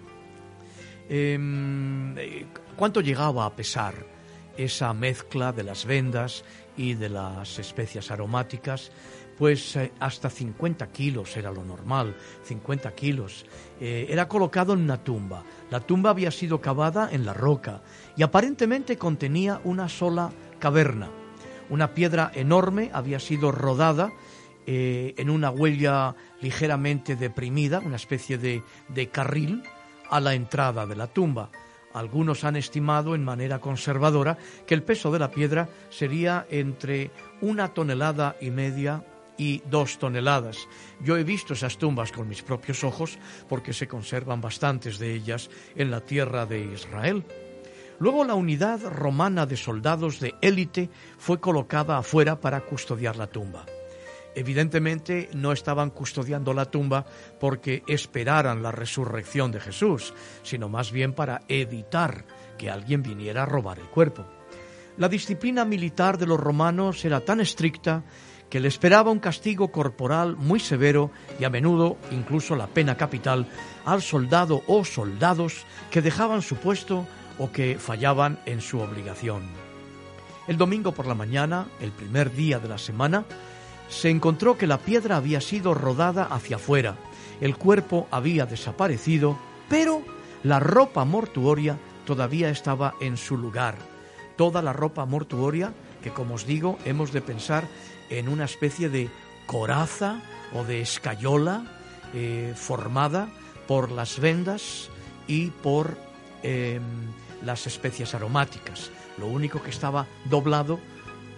Em, 1.09 2.15
¿Cuánto 2.77 3.01
llegaba 3.01 3.47
a 3.47 3.57
pesar 3.57 3.95
esa 4.59 4.93
mezcla 4.93 5.53
de 5.53 5.63
las 5.63 5.87
vendas 5.87 6.45
y 6.77 6.95
de 6.95 7.09
las 7.09 7.59
especias 7.59 8.11
aromáticas, 8.11 8.91
pues 9.39 9.77
eh, 9.77 9.93
hasta 10.01 10.29
50 10.29 10.89
kilos 10.89 11.37
era 11.37 11.53
lo 11.53 11.65
normal, 11.65 12.17
50 12.43 12.93
kilos. 12.95 13.47
Eh, 13.81 14.07
era 14.11 14.29
colocado 14.29 14.73
en 14.73 14.81
una 14.81 15.03
tumba. 15.03 15.45
La 15.71 15.81
tumba 15.81 16.11
había 16.11 16.33
sido 16.33 16.61
cavada 16.61 17.09
en 17.13 17.25
la 17.25 17.35
roca 17.35 17.83
y 18.17 18.23
aparentemente 18.23 18.99
contenía 18.99 19.61
una 19.65 19.89
sola 19.89 20.31
caverna. 20.59 21.09
Una 21.71 21.95
piedra 21.95 22.31
enorme 22.35 22.91
había 22.93 23.21
sido 23.21 23.53
rodada 23.53 24.13
eh, 24.67 25.15
en 25.17 25.31
una 25.31 25.51
huella 25.51 26.15
ligeramente 26.41 27.17
deprimida, 27.17 27.81
una 27.81 27.97
especie 27.97 28.39
de, 28.39 28.63
de 28.89 29.09
carril, 29.09 29.63
a 30.11 30.21
la 30.21 30.35
entrada 30.35 30.87
de 30.87 30.97
la 30.97 31.07
tumba. 31.07 31.51
Algunos 31.95 32.45
han 32.45 32.57
estimado 32.57 33.15
en 33.15 33.25
manera 33.25 33.61
conservadora 33.61 34.39
que 34.67 34.75
el 34.75 34.83
peso 34.83 35.11
de 35.11 35.19
la 35.19 35.31
piedra 35.31 35.69
sería 35.91 36.47
entre 36.51 37.11
una 37.41 37.69
tonelada 37.69 38.37
y 38.41 38.51
media 38.51 39.05
y 39.39 39.63
dos 39.71 39.99
toneladas. 39.99 40.69
Yo 41.01 41.17
he 41.17 41.25
visto 41.25 41.55
esas 41.55 41.79
tumbas 41.79 42.13
con 42.13 42.29
mis 42.29 42.43
propios 42.43 42.85
ojos 42.85 43.19
porque 43.49 43.73
se 43.73 43.89
conservan 43.89 44.41
bastantes 44.41 44.99
de 44.99 45.15
ellas 45.15 45.49
en 45.77 45.91
la 45.91 46.01
tierra 46.01 46.45
de 46.45 46.61
Israel. 46.61 47.25
Luego 48.01 48.25
la 48.25 48.35
unidad 48.35 48.81
romana 48.85 49.45
de 49.47 49.57
soldados 49.57 50.21
de 50.21 50.35
élite 50.41 50.89
fue 51.19 51.41
colocada 51.41 51.99
afuera 51.99 52.41
para 52.41 52.61
custodiar 52.61 53.17
la 53.17 53.27
tumba. 53.27 53.67
Evidentemente 54.35 55.29
no 55.35 55.51
estaban 55.51 55.91
custodiando 55.91 56.55
la 56.55 56.67
tumba 56.67 57.05
porque 57.41 57.83
esperaran 57.89 58.63
la 58.63 58.71
resurrección 58.71 59.51
de 59.51 59.59
Jesús, 59.59 60.15
sino 60.45 60.69
más 60.69 60.93
bien 60.93 61.13
para 61.13 61.43
evitar 61.49 62.25
que 62.57 62.71
alguien 62.71 63.03
viniera 63.03 63.43
a 63.43 63.47
robar 63.47 63.81
el 63.81 63.87
cuerpo. 63.87 64.25
La 64.97 65.09
disciplina 65.09 65.65
militar 65.65 66.19
de 66.19 66.27
los 66.27 66.39
romanos 66.39 67.05
era 67.05 67.21
tan 67.21 67.41
estricta 67.41 68.05
que 68.49 68.61
le 68.61 68.69
esperaba 68.69 69.11
un 69.11 69.19
castigo 69.19 69.73
corporal 69.73 70.37
muy 70.37 70.61
severo 70.61 71.11
y 71.39 71.45
a 71.45 71.51
menudo 71.51 71.99
incluso 72.11 72.57
la 72.57 72.67
pena 72.67 72.97
capital 72.97 73.47
al 73.85 74.03
soldado 74.03 74.63
o 74.67 74.85
soldados 74.85 75.67
que 75.91 76.03
dejaban 76.03 76.43
su 76.43 76.57
puesto 76.57 77.07
o 77.39 77.53
que 77.53 77.79
fallaban 77.79 78.39
en 78.47 78.61
su 78.61 78.81
obligación. 78.81 79.43
El 80.47 80.57
domingo 80.57 80.93
por 80.93 81.07
la 81.07 81.15
mañana, 81.15 81.67
el 81.81 81.93
primer 81.93 82.33
día 82.33 82.59
de 82.59 82.69
la 82.69 82.79
semana, 82.79 83.25
se 83.89 84.11
encontró 84.11 84.57
que 84.57 84.67
la 84.67 84.79
piedra 84.79 85.17
había 85.17 85.41
sido 85.41 85.75
rodada 85.75 86.25
hacia 86.25 86.57
afuera, 86.57 86.97
el 87.41 87.57
cuerpo 87.57 88.09
había 88.11 88.47
desaparecido, 88.47 89.39
pero 89.69 90.03
la 90.43 90.61
ropa 90.61 91.05
mortuoria 91.05 91.79
todavía 92.05 92.51
estaba 92.51 92.95
en 93.01 93.17
su 93.17 93.37
lugar. 93.37 93.77
Toda 94.37 94.63
la 94.63 94.73
ropa 94.73 95.05
mortuoria, 95.05 95.73
que 96.03 96.11
como 96.11 96.35
os 96.35 96.47
digo, 96.47 96.79
hemos 96.85 97.13
de 97.13 97.21
pensar 97.21 97.69
en 98.11 98.29
una 98.29 98.45
especie 98.45 98.89
de 98.89 99.11
coraza 99.47 100.23
o 100.55 100.65
de 100.65 100.81
escayola 100.81 101.65
eh, 102.15 102.55
formada 102.57 103.29
por 103.67 103.91
las 103.93 104.19
vendas 104.19 104.89
y 105.27 105.51
por 105.51 105.99
em, 106.43 106.83
las 107.43 107.67
especias 107.67 108.15
aromáticas. 108.15 108.91
Lo 109.19 109.27
único 109.27 109.63
que 109.63 109.71
estaba 109.71 110.07
doblado 110.25 110.81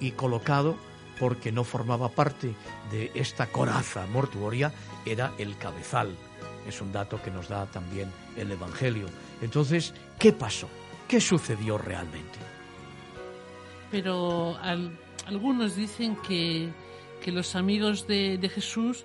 y 0.01 0.13
colocado 0.13 0.77
porque 1.19 1.53
no 1.53 1.65
formaba 1.65 2.09
parte 2.09 2.55
de 2.91 3.11
esta 3.15 3.47
coraza 3.47 4.07
mortuoria 4.07 4.73
era 5.05 5.33
el 5.39 5.57
cabezal. 5.59 6.17
Es 6.67 6.81
un 6.81 6.93
dato 6.93 7.23
que 7.23 7.31
nos 7.31 7.49
da 7.49 7.67
también 7.67 8.11
el 8.37 8.51
Evangelio. 8.51 9.07
Entonces, 9.43 9.95
¿qué 10.19 10.33
pasó? 10.33 10.69
¿Qué 11.07 11.21
sucedió 11.21 11.77
realmente? 11.77 12.39
Pero 13.91 14.57
algunos 15.27 15.77
dicen 15.77 16.17
que, 16.27 16.71
los 17.27 17.55
amigos 17.57 18.07
de, 18.07 18.51
Jesús 18.53 19.05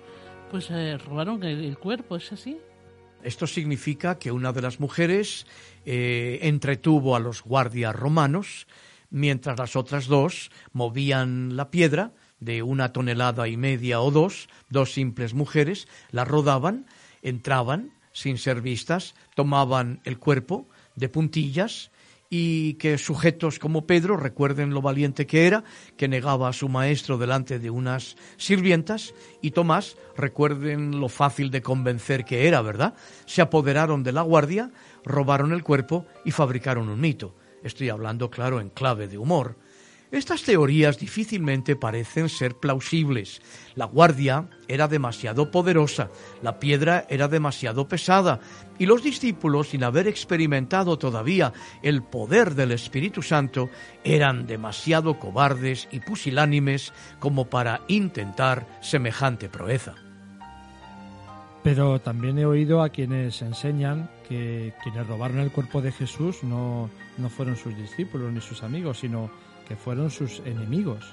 pues 0.50 0.70
eh, 0.70 0.96
robaron 0.98 1.42
el, 1.42 1.76
cuerpo, 1.76 2.16
¿es 2.16 2.32
así? 2.32 2.58
Esto 3.26 3.48
significa 3.48 4.20
que 4.20 4.30
una 4.30 4.52
de 4.52 4.62
las 4.62 4.78
mujeres 4.78 5.48
eh, 5.84 6.38
entretuvo 6.42 7.16
a 7.16 7.18
los 7.18 7.42
guardias 7.42 7.92
romanos 7.92 8.68
mientras 9.10 9.58
las 9.58 9.74
otras 9.74 10.06
dos 10.06 10.52
movían 10.72 11.56
la 11.56 11.72
piedra 11.72 12.12
de 12.38 12.62
una 12.62 12.92
tonelada 12.92 13.48
y 13.48 13.56
media 13.56 14.00
o 14.00 14.12
dos, 14.12 14.48
dos 14.70 14.92
simples 14.92 15.34
mujeres, 15.34 15.88
la 16.12 16.24
rodaban, 16.24 16.86
entraban 17.20 17.90
sin 18.12 18.38
ser 18.38 18.60
vistas, 18.60 19.16
tomaban 19.34 20.00
el 20.04 20.20
cuerpo 20.20 20.68
de 20.94 21.08
puntillas 21.08 21.90
y 22.30 22.74
que 22.74 22.98
sujetos 22.98 23.58
como 23.58 23.86
Pedro 23.86 24.16
recuerden 24.16 24.74
lo 24.74 24.82
valiente 24.82 25.26
que 25.26 25.46
era, 25.46 25.64
que 25.96 26.08
negaba 26.08 26.48
a 26.48 26.52
su 26.52 26.68
maestro 26.68 27.18
delante 27.18 27.58
de 27.58 27.70
unas 27.70 28.16
sirvientas, 28.36 29.14
y 29.40 29.52
Tomás 29.52 29.96
recuerden 30.16 31.00
lo 31.00 31.08
fácil 31.08 31.50
de 31.50 31.62
convencer 31.62 32.24
que 32.24 32.48
era, 32.48 32.62
¿verdad? 32.62 32.94
Se 33.26 33.42
apoderaron 33.42 34.02
de 34.02 34.12
la 34.12 34.22
guardia, 34.22 34.70
robaron 35.04 35.52
el 35.52 35.62
cuerpo 35.62 36.06
y 36.24 36.30
fabricaron 36.30 36.88
un 36.88 37.00
mito. 37.00 37.34
Estoy 37.62 37.88
hablando, 37.88 38.30
claro, 38.30 38.60
en 38.60 38.70
clave 38.70 39.08
de 39.08 39.18
humor. 39.18 39.56
Estas 40.12 40.44
teorías 40.44 40.98
difícilmente 40.98 41.74
parecen 41.74 42.28
ser 42.28 42.54
plausibles. 42.54 43.42
La 43.74 43.86
guardia 43.86 44.48
era 44.68 44.86
demasiado 44.86 45.50
poderosa, 45.50 46.10
la 46.42 46.60
piedra 46.60 47.06
era 47.10 47.26
demasiado 47.26 47.88
pesada, 47.88 48.38
y 48.78 48.86
los 48.86 49.02
discípulos, 49.02 49.68
sin 49.70 49.82
haber 49.82 50.06
experimentado 50.06 50.96
todavía 50.96 51.52
el 51.82 52.04
poder 52.04 52.54
del 52.54 52.70
Espíritu 52.70 53.20
Santo, 53.20 53.68
eran 54.04 54.46
demasiado 54.46 55.18
cobardes 55.18 55.88
y 55.90 55.98
pusilánimes 55.98 56.92
como 57.18 57.50
para 57.50 57.80
intentar 57.88 58.66
semejante 58.80 59.48
proeza. 59.48 59.94
Pero 61.64 62.00
también 62.00 62.38
he 62.38 62.46
oído 62.46 62.80
a 62.80 62.90
quienes 62.90 63.42
enseñan 63.42 64.08
que 64.28 64.72
quienes 64.84 65.04
robaron 65.08 65.40
el 65.40 65.50
cuerpo 65.50 65.82
de 65.82 65.90
Jesús 65.90 66.44
no, 66.44 66.88
no 67.18 67.28
fueron 67.28 67.56
sus 67.56 67.76
discípulos 67.76 68.32
ni 68.32 68.40
sus 68.40 68.62
amigos, 68.62 69.00
sino 69.00 69.32
que 69.66 69.76
fueron 69.76 70.10
sus 70.10 70.40
enemigos. 70.44 71.04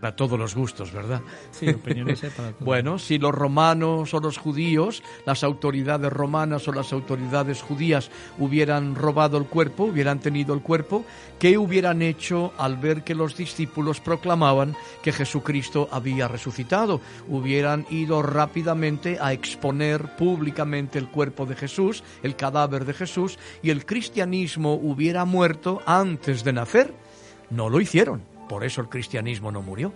Para 0.00 0.16
todos 0.16 0.38
los 0.38 0.54
gustos, 0.54 0.92
¿verdad? 0.92 1.20
Sí, 1.50 1.68
opiniones 1.68 2.20
para 2.34 2.52
todos. 2.52 2.64
bueno, 2.64 2.98
si 2.98 3.18
los 3.18 3.34
romanos 3.34 4.14
o 4.14 4.20
los 4.20 4.38
judíos, 4.38 5.02
las 5.26 5.44
autoridades 5.44 6.10
romanas 6.10 6.66
o 6.68 6.72
las 6.72 6.94
autoridades 6.94 7.60
judías 7.60 8.10
hubieran 8.38 8.94
robado 8.94 9.36
el 9.36 9.44
cuerpo, 9.44 9.84
hubieran 9.84 10.18
tenido 10.18 10.54
el 10.54 10.62
cuerpo, 10.62 11.04
¿qué 11.38 11.58
hubieran 11.58 12.00
hecho 12.00 12.54
al 12.56 12.78
ver 12.78 13.04
que 13.04 13.14
los 13.14 13.36
discípulos 13.36 14.00
proclamaban 14.00 14.74
que 15.02 15.12
Jesucristo 15.12 15.90
había 15.92 16.28
resucitado? 16.28 17.02
Hubieran 17.28 17.84
ido 17.90 18.22
rápidamente 18.22 19.18
a 19.20 19.34
exponer 19.34 20.16
públicamente 20.16 20.98
el 20.98 21.10
cuerpo 21.10 21.44
de 21.44 21.56
Jesús, 21.56 22.02
el 22.22 22.36
cadáver 22.36 22.86
de 22.86 22.94
Jesús, 22.94 23.38
y 23.62 23.68
el 23.68 23.84
cristianismo 23.84 24.76
hubiera 24.76 25.26
muerto 25.26 25.82
antes 25.84 26.42
de 26.42 26.54
nacer 26.54 27.09
no 27.50 27.68
lo 27.68 27.80
hicieron, 27.80 28.22
por 28.48 28.64
eso 28.64 28.80
el 28.80 28.88
cristianismo 28.88 29.52
no 29.52 29.62
murió. 29.62 29.92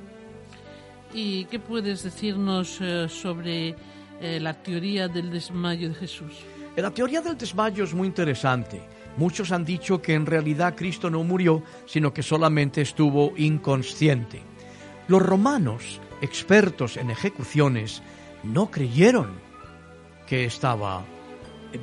¿Y 1.13 1.45
qué 1.47 1.61
puedes 1.61 2.03
decirnos 2.03 2.79
eh, 2.81 3.09
sobre 3.09 3.77
eh, 4.21 4.41
la 4.41 4.55
teoría 4.55 5.09
del 5.09 5.31
desmayo 5.31 5.89
de 5.89 5.95
Jesús? 5.95 6.33
Eh, 6.77 6.83
la 6.83 6.91
teoría 6.91 7.21
del 7.21 7.39
desmayo 7.39 7.85
es 7.85 7.95
muy 7.95 8.09
interesante. 8.09 8.83
Muchos 9.17 9.53
han 9.53 9.65
dicho 9.65 10.03
que 10.03 10.15
en 10.15 10.27
realidad 10.27 10.75
Cristo 10.75 11.09
no 11.09 11.23
murió, 11.23 11.63
sino 11.87 12.13
que 12.13 12.23
solamente 12.25 12.81
estuvo 12.81 13.33
inconsciente. 13.37 14.43
Los 15.07 15.23
romanos, 15.23 16.01
expertos 16.21 16.97
en 16.97 17.11
ejecuciones, 17.11 18.03
no 18.43 18.71
creyeron 18.71 19.39
que 20.27 20.45
estaba 20.45 21.05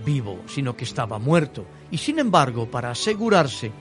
vivo, 0.06 0.42
sino 0.48 0.76
que 0.76 0.84
estaba 0.84 1.20
muerto. 1.20 1.66
Y 1.90 1.98
sin 1.98 2.20
embargo, 2.20 2.70
para 2.70 2.92
asegurarse, 2.92 3.72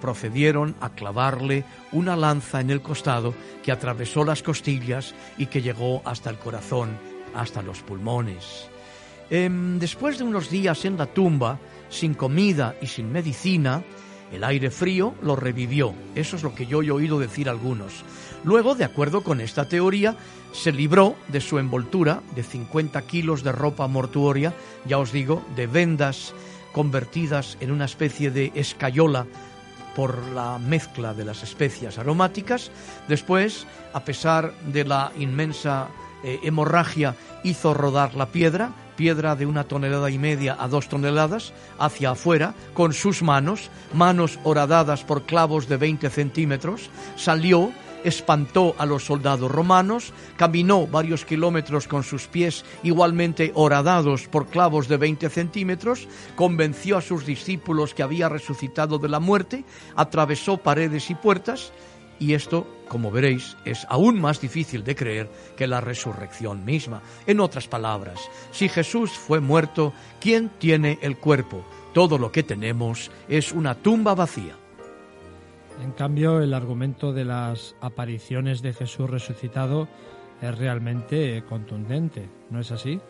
procedieron 0.00 0.74
a 0.80 0.90
clavarle 0.90 1.64
una 1.92 2.16
lanza 2.16 2.60
en 2.60 2.70
el 2.70 2.82
costado 2.82 3.34
que 3.62 3.72
atravesó 3.72 4.24
las 4.24 4.42
costillas 4.42 5.14
y 5.38 5.46
que 5.46 5.62
llegó 5.62 6.02
hasta 6.04 6.30
el 6.30 6.38
corazón, 6.38 6.98
hasta 7.34 7.62
los 7.62 7.80
pulmones. 7.82 8.68
Em, 9.30 9.78
después 9.78 10.18
de 10.18 10.24
unos 10.24 10.50
días 10.50 10.84
en 10.84 10.98
la 10.98 11.06
tumba, 11.06 11.58
sin 11.88 12.14
comida 12.14 12.74
y 12.80 12.86
sin 12.86 13.12
medicina, 13.12 13.82
el 14.32 14.44
aire 14.44 14.70
frío 14.70 15.14
lo 15.22 15.36
revivió. 15.36 15.94
Eso 16.14 16.36
es 16.36 16.42
lo 16.42 16.54
que 16.54 16.66
yo 16.66 16.82
he 16.82 16.90
oído 16.90 17.18
decir 17.18 17.48
algunos. 17.48 18.04
Luego, 18.44 18.74
de 18.74 18.84
acuerdo 18.84 19.22
con 19.22 19.40
esta 19.40 19.68
teoría, 19.68 20.16
se 20.52 20.72
libró 20.72 21.14
de 21.28 21.40
su 21.40 21.58
envoltura 21.58 22.22
de 22.34 22.42
50 22.42 23.02
kilos 23.02 23.42
de 23.42 23.52
ropa 23.52 23.86
mortuoria, 23.86 24.54
ya 24.86 24.98
os 24.98 25.12
digo, 25.12 25.44
de 25.56 25.66
vendas 25.66 26.32
convertidas 26.72 27.56
en 27.60 27.72
una 27.72 27.84
especie 27.84 28.30
de 28.30 28.52
escayola 28.54 29.26
por 29.94 30.18
la 30.28 30.58
mezcla 30.58 31.14
de 31.14 31.24
las 31.24 31.42
especias 31.42 31.98
aromáticas. 31.98 32.70
Después, 33.08 33.66
a 33.92 34.00
pesar 34.00 34.52
de 34.72 34.84
la 34.84 35.12
inmensa 35.18 35.88
eh, 36.22 36.40
hemorragia, 36.42 37.14
hizo 37.44 37.74
rodar 37.74 38.14
la 38.14 38.26
piedra, 38.26 38.72
piedra 38.96 39.34
de 39.34 39.46
una 39.46 39.64
tonelada 39.64 40.10
y 40.10 40.18
media 40.18 40.56
a 40.60 40.68
dos 40.68 40.88
toneladas, 40.88 41.52
hacia 41.78 42.10
afuera, 42.10 42.54
con 42.74 42.92
sus 42.92 43.22
manos, 43.22 43.70
manos 43.94 44.38
horadadas 44.44 45.04
por 45.04 45.22
clavos 45.22 45.68
de 45.68 45.78
20 45.78 46.10
centímetros, 46.10 46.90
salió, 47.16 47.72
espantó 48.04 48.74
a 48.78 48.86
los 48.86 49.04
soldados 49.04 49.50
romanos, 49.50 50.12
caminó 50.36 50.86
varios 50.86 51.24
kilómetros 51.24 51.86
con 51.86 52.02
sus 52.02 52.26
pies 52.26 52.64
igualmente 52.82 53.52
horadados 53.54 54.28
por 54.28 54.46
clavos 54.46 54.88
de 54.88 54.96
20 54.96 55.28
centímetros, 55.30 56.08
convenció 56.36 56.96
a 56.96 57.02
sus 57.02 57.26
discípulos 57.26 57.94
que 57.94 58.02
había 58.02 58.28
resucitado 58.28 58.98
de 58.98 59.08
la 59.08 59.20
muerte, 59.20 59.64
atravesó 59.96 60.58
paredes 60.58 61.10
y 61.10 61.14
puertas, 61.14 61.72
y 62.20 62.34
esto, 62.34 62.66
como 62.86 63.10
veréis, 63.10 63.56
es 63.64 63.86
aún 63.88 64.20
más 64.20 64.40
difícil 64.40 64.84
de 64.84 64.94
creer 64.94 65.30
que 65.56 65.66
la 65.66 65.80
resurrección 65.80 66.66
misma. 66.66 67.02
En 67.26 67.40
otras 67.40 67.66
palabras, 67.66 68.20
si 68.52 68.68
Jesús 68.68 69.10
fue 69.12 69.40
muerto, 69.40 69.94
¿quién 70.20 70.50
tiene 70.58 70.98
el 71.00 71.16
cuerpo? 71.16 71.64
Todo 71.94 72.18
lo 72.18 72.30
que 72.30 72.42
tenemos 72.42 73.10
es 73.26 73.52
una 73.52 73.74
tumba 73.74 74.14
vacía. 74.14 74.59
En 75.82 75.92
cambio, 75.92 76.40
el 76.40 76.52
argumento 76.52 77.12
de 77.12 77.24
las 77.24 77.74
apariciones 77.80 78.60
de 78.60 78.74
Jesús 78.74 79.08
resucitado 79.08 79.88
es 80.42 80.56
realmente 80.58 81.42
contundente, 81.48 82.28
¿no 82.50 82.60
es 82.60 82.70
así? 82.70 83.00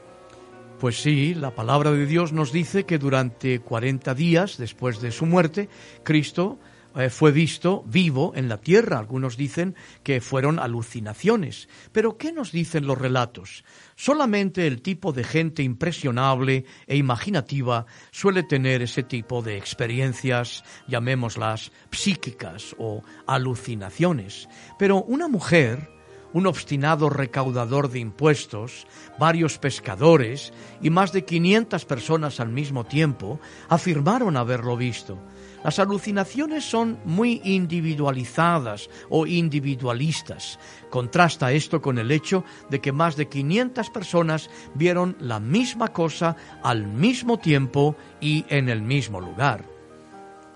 Pues 0.78 1.02
sí, 1.02 1.34
la 1.34 1.54
palabra 1.54 1.90
de 1.90 2.06
Dios 2.06 2.32
nos 2.32 2.52
dice 2.52 2.84
que 2.84 2.98
durante 2.98 3.60
40 3.60 4.14
días 4.14 4.56
después 4.56 5.00
de 5.00 5.10
su 5.10 5.26
muerte, 5.26 5.68
Cristo 6.04 6.58
eh, 6.96 7.08
fue 7.08 7.30
visto 7.30 7.84
vivo 7.86 8.32
en 8.34 8.48
la 8.48 8.60
tierra. 8.60 8.98
Algunos 8.98 9.36
dicen 9.36 9.76
que 10.02 10.20
fueron 10.20 10.58
alucinaciones. 10.58 11.68
Pero 11.92 12.16
¿qué 12.18 12.32
nos 12.32 12.52
dicen 12.52 12.86
los 12.86 12.98
relatos? 12.98 13.64
Solamente 13.96 14.66
el 14.66 14.82
tipo 14.82 15.12
de 15.12 15.24
gente 15.24 15.62
impresionable 15.62 16.64
e 16.86 16.96
imaginativa 16.96 17.86
suele 18.10 18.42
tener 18.42 18.82
ese 18.82 19.02
tipo 19.02 19.42
de 19.42 19.56
experiencias, 19.56 20.64
llamémoslas 20.88 21.70
psíquicas 21.92 22.74
o 22.78 23.02
alucinaciones. 23.26 24.48
Pero 24.78 25.02
una 25.02 25.28
mujer, 25.28 25.90
un 26.32 26.46
obstinado 26.46 27.08
recaudador 27.10 27.90
de 27.90 28.00
impuestos, 28.00 28.86
varios 29.18 29.58
pescadores 29.58 30.52
y 30.80 30.90
más 30.90 31.12
de 31.12 31.24
500 31.24 31.84
personas 31.84 32.40
al 32.40 32.48
mismo 32.48 32.84
tiempo 32.84 33.40
afirmaron 33.68 34.36
haberlo 34.36 34.76
visto. 34.76 35.18
Las 35.62 35.78
alucinaciones 35.78 36.64
son 36.64 36.98
muy 37.04 37.40
individualizadas 37.44 38.88
o 39.10 39.26
individualistas. 39.26 40.58
Contrasta 40.88 41.52
esto 41.52 41.82
con 41.82 41.98
el 41.98 42.10
hecho 42.10 42.44
de 42.70 42.80
que 42.80 42.92
más 42.92 43.16
de 43.16 43.28
500 43.28 43.90
personas 43.90 44.50
vieron 44.74 45.16
la 45.20 45.38
misma 45.38 45.88
cosa 45.88 46.36
al 46.62 46.86
mismo 46.86 47.38
tiempo 47.38 47.94
y 48.20 48.44
en 48.48 48.68
el 48.68 48.82
mismo 48.82 49.20
lugar. 49.20 49.69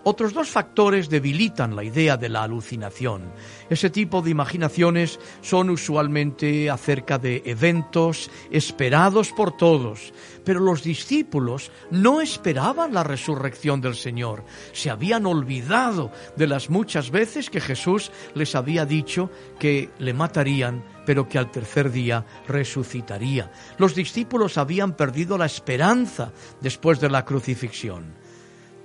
Otros 0.07 0.35
dos 0.35 0.51
factores 0.51 1.09
debilitan 1.09 1.75
la 1.75 1.83
idea 1.83 2.19
de 2.19 2.29
la 2.29 2.43
alucinación. 2.43 3.33
Ese 3.71 3.89
tipo 3.89 4.21
de 4.21 4.31
imaginaciones 4.31 5.19
son 5.41 5.71
usualmente 5.71 6.69
acerca 6.69 7.19
de 7.19 7.43
eventos 7.47 8.31
esperados 8.51 9.33
por 9.33 9.57
todos, 9.57 10.13
pero 10.45 10.61
los 10.61 10.83
discípulos 10.83 11.71
no 11.91 12.21
esperaban 12.21 12.93
la 12.93 13.03
resurrección 13.03 13.81
del 13.81 13.95
Señor. 13.95 14.45
Se 14.73 14.91
habían 14.91 15.25
olvidado 15.25 16.13
de 16.37 16.49
las 16.49 16.69
muchas 16.69 17.11
veces 17.11 17.49
que 17.49 17.63
Jesús 17.63 18.13
les 18.35 18.55
había 18.55 18.85
dicho 18.85 19.31
que 19.59 19.89
le 19.99 20.13
matarían 20.13 20.85
pero 21.07 21.29
que 21.29 21.39
al 21.39 21.51
tercer 21.51 21.91
día 21.91 22.25
resucitaría. 22.49 23.51
Los 23.79 23.95
discípulos 23.95 24.59
habían 24.59 24.97
perdido 24.97 25.37
la 25.37 25.47
esperanza 25.47 26.33
después 26.61 27.01
de 27.01 27.11
la 27.11 27.25
crucifixión. 27.25 28.24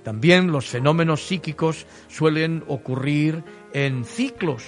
También 0.02 0.50
los 0.50 0.66
fenómenos 0.66 1.26
psíquicos 1.26 1.86
suelen 2.08 2.64
ocurrir 2.68 3.44
en 3.72 4.04
ciclos, 4.04 4.64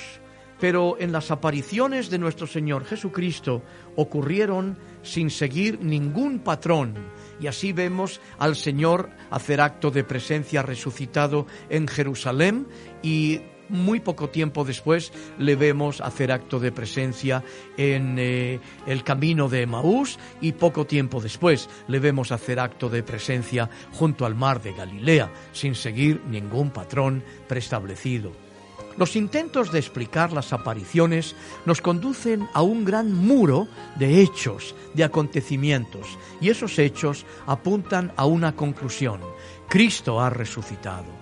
pero 0.60 0.96
en 0.98 1.10
las 1.10 1.30
apariciones 1.30 2.10
de 2.10 2.18
nuestro 2.18 2.46
Señor 2.46 2.84
Jesucristo 2.84 3.62
ocurrieron 3.96 4.78
sin 5.02 5.30
seguir 5.30 5.80
ningún 5.80 6.38
patrón. 6.38 6.94
Y 7.40 7.46
así 7.46 7.72
vemos 7.72 8.20
al 8.38 8.54
Señor 8.54 9.10
hacer 9.30 9.60
acto 9.60 9.90
de 9.90 10.04
presencia 10.04 10.62
resucitado 10.62 11.46
en 11.68 11.88
Jerusalén 11.88 12.68
y 13.02 13.40
muy 13.68 14.00
poco 14.00 14.28
tiempo 14.28 14.64
después 14.64 15.12
le 15.38 15.56
vemos 15.56 16.00
hacer 16.00 16.32
acto 16.32 16.60
de 16.60 16.72
presencia 16.72 17.42
en 17.76 18.16
eh, 18.18 18.60
el 18.86 19.04
camino 19.04 19.48
de 19.48 19.66
Maús 19.66 20.18
y 20.40 20.52
poco 20.52 20.86
tiempo 20.86 21.20
después 21.20 21.68
le 21.88 21.98
vemos 21.98 22.32
hacer 22.32 22.60
acto 22.60 22.88
de 22.88 23.02
presencia 23.02 23.70
junto 23.92 24.26
al 24.26 24.34
mar 24.34 24.62
de 24.62 24.72
Galilea, 24.72 25.30
sin 25.52 25.74
seguir 25.74 26.22
ningún 26.26 26.70
patrón 26.70 27.22
preestablecido. 27.48 28.32
Los 28.98 29.16
intentos 29.16 29.72
de 29.72 29.78
explicar 29.78 30.32
las 30.32 30.52
apariciones 30.52 31.34
nos 31.64 31.80
conducen 31.80 32.46
a 32.52 32.60
un 32.60 32.84
gran 32.84 33.14
muro 33.14 33.66
de 33.96 34.20
hechos, 34.20 34.74
de 34.92 35.04
acontecimientos, 35.04 36.18
y 36.42 36.50
esos 36.50 36.78
hechos 36.78 37.24
apuntan 37.46 38.12
a 38.16 38.26
una 38.26 38.54
conclusión. 38.54 39.20
Cristo 39.68 40.20
ha 40.20 40.28
resucitado 40.28 41.21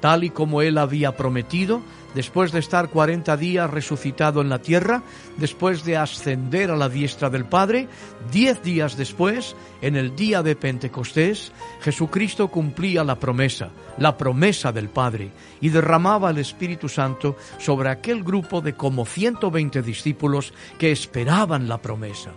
tal 0.00 0.24
y 0.24 0.30
como 0.30 0.62
él 0.62 0.78
había 0.78 1.16
prometido, 1.16 1.82
después 2.14 2.52
de 2.52 2.58
estar 2.58 2.88
cuarenta 2.88 3.36
días 3.36 3.70
resucitado 3.70 4.40
en 4.40 4.48
la 4.48 4.60
tierra, 4.60 5.02
después 5.36 5.84
de 5.84 5.96
ascender 5.96 6.70
a 6.70 6.76
la 6.76 6.88
diestra 6.88 7.30
del 7.30 7.44
Padre, 7.44 7.88
diez 8.30 8.62
días 8.62 8.96
después, 8.96 9.56
en 9.82 9.96
el 9.96 10.16
día 10.16 10.42
de 10.42 10.56
Pentecostés, 10.56 11.52
Jesucristo 11.80 12.48
cumplía 12.48 13.04
la 13.04 13.18
promesa, 13.20 13.70
la 13.98 14.16
promesa 14.16 14.72
del 14.72 14.88
Padre, 14.88 15.30
y 15.60 15.68
derramaba 15.68 16.30
el 16.30 16.38
Espíritu 16.38 16.88
Santo 16.88 17.36
sobre 17.58 17.90
aquel 17.90 18.24
grupo 18.24 18.60
de 18.60 18.74
como 18.74 19.04
120 19.04 19.82
discípulos 19.82 20.52
que 20.78 20.90
esperaban 20.92 21.68
la 21.68 21.78
promesa. 21.78 22.32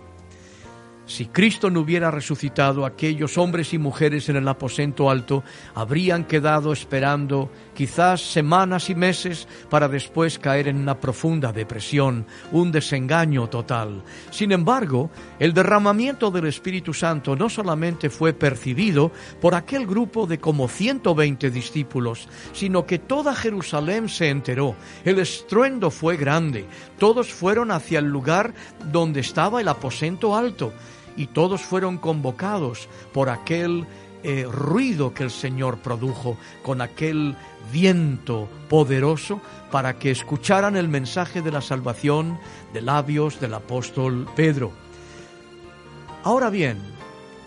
Si 1.12 1.26
Cristo 1.26 1.68
no 1.68 1.80
hubiera 1.80 2.10
resucitado, 2.10 2.86
aquellos 2.86 3.36
hombres 3.36 3.74
y 3.74 3.78
mujeres 3.78 4.30
en 4.30 4.36
el 4.36 4.48
aposento 4.48 5.10
alto 5.10 5.44
habrían 5.74 6.24
quedado 6.24 6.72
esperando 6.72 7.50
quizás 7.74 8.22
semanas 8.32 8.88
y 8.88 8.94
meses 8.94 9.46
para 9.68 9.88
después 9.88 10.38
caer 10.38 10.68
en 10.68 10.78
una 10.78 10.98
profunda 10.98 11.52
depresión, 11.52 12.24
un 12.50 12.72
desengaño 12.72 13.46
total. 13.50 14.02
Sin 14.30 14.52
embargo, 14.52 15.10
el 15.38 15.52
derramamiento 15.52 16.30
del 16.30 16.46
Espíritu 16.46 16.94
Santo 16.94 17.36
no 17.36 17.50
solamente 17.50 18.08
fue 18.08 18.32
percibido 18.32 19.12
por 19.38 19.54
aquel 19.54 19.86
grupo 19.86 20.26
de 20.26 20.38
como 20.40 20.66
120 20.66 21.50
discípulos, 21.50 22.26
sino 22.54 22.86
que 22.86 22.98
toda 22.98 23.34
Jerusalén 23.34 24.08
se 24.08 24.30
enteró. 24.30 24.76
El 25.04 25.18
estruendo 25.18 25.90
fue 25.90 26.16
grande. 26.16 26.64
Todos 26.98 27.30
fueron 27.30 27.70
hacia 27.70 27.98
el 27.98 28.06
lugar 28.06 28.54
donde 28.90 29.20
estaba 29.20 29.60
el 29.60 29.68
aposento 29.68 30.34
alto 30.34 30.72
y 31.16 31.26
todos 31.28 31.62
fueron 31.62 31.98
convocados 31.98 32.88
por 33.12 33.28
aquel 33.28 33.86
eh, 34.24 34.46
ruido 34.50 35.14
que 35.14 35.24
el 35.24 35.30
Señor 35.30 35.78
produjo, 35.78 36.36
con 36.62 36.80
aquel 36.80 37.36
viento 37.72 38.48
poderoso, 38.68 39.40
para 39.70 39.98
que 39.98 40.10
escucharan 40.10 40.76
el 40.76 40.88
mensaje 40.88 41.42
de 41.42 41.50
la 41.50 41.60
salvación 41.60 42.38
de 42.72 42.82
labios 42.82 43.40
del 43.40 43.54
apóstol 43.54 44.28
Pedro. 44.36 44.72
Ahora 46.22 46.50
bien, 46.50 46.78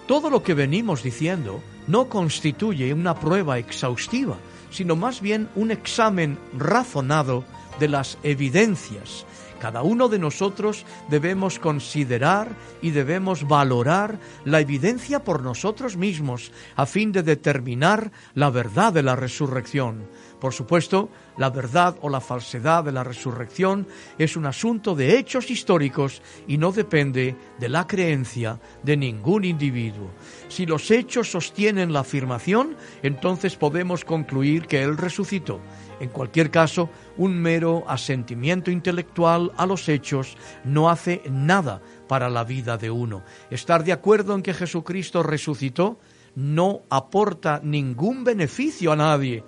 todo 0.08 0.30
lo 0.30 0.44
que 0.44 0.54
venimos 0.54 1.02
diciendo 1.02 1.62
no 1.88 2.10
constituye 2.10 2.94
una 2.94 3.16
prueba 3.16 3.58
exhaustiva, 3.58 4.38
sino 4.70 4.96
más 4.96 5.22
bien 5.22 5.48
un 5.56 5.72
examen 5.72 6.38
razonado 6.58 7.46
de 7.80 7.88
las 7.88 8.18
evidencias 8.24 9.26
cada 9.66 9.82
uno 9.82 10.10
de 10.10 10.20
nosotros 10.20 10.86
debemos 11.10 11.58
considerar 11.58 12.56
y 12.84 12.92
debemos 12.92 13.48
valorar 13.48 14.20
la 14.44 14.60
evidencia 14.60 15.24
por 15.24 15.42
nosotros 15.42 15.98
mismos 15.98 16.52
a 16.76 16.86
fin 16.86 17.12
de 17.12 17.24
determinar 17.24 18.12
la 18.36 18.52
verdad 18.52 18.94
de 18.94 19.02
la 19.02 19.16
resurrección. 19.16 20.06
Por 20.40 20.54
supuesto, 20.54 21.10
la 21.38 21.50
verdad 21.50 21.96
o 22.02 22.10
la 22.10 22.20
falsedad 22.20 22.84
de 22.84 22.92
la 22.92 23.04
resurrección 23.04 23.88
es 24.18 24.36
un 24.36 24.46
asunto 24.46 24.94
de 24.96 25.18
hechos 25.18 25.50
históricos 25.50 26.22
y 26.48 26.58
no 26.58 26.72
depende 26.72 27.36
de 27.58 27.70
la 27.70 27.88
creencia 27.88 28.60
de 28.84 28.98
ningún 28.98 29.46
individuo. 29.46 30.12
Si 30.50 30.66
los 30.66 30.92
hechos 30.92 31.32
sostienen 31.32 31.94
la 31.94 32.02
afirmación, 32.02 32.76
entonces 33.02 33.56
podemos 33.56 34.04
concluir 34.04 34.68
que 34.68 34.84
Él 34.84 34.98
resucitó. 34.98 35.60
En 36.00 36.10
cualquier 36.10 36.52
caso, 36.52 36.90
un 37.18 37.42
mero 37.42 37.86
asentimiento 37.88 38.70
intelectual 38.70 39.54
a 39.56 39.66
los 39.66 39.88
hechos 39.88 40.38
no 40.66 40.90
hace 40.90 41.22
nada 41.30 41.82
para 42.08 42.30
la 42.30 42.44
vida 42.44 42.78
de 42.78 42.92
uno. 42.92 43.24
Estar 43.50 43.86
de 43.86 43.94
acuerdo 43.94 44.36
en 44.36 44.42
que 44.42 44.54
Jesucristo 44.54 45.24
resucitó 45.24 45.98
no 46.36 46.82
aporta 46.90 47.62
ningún 47.64 48.26
beneficio 48.26 48.92
a 48.92 48.98
nadie 48.98 49.44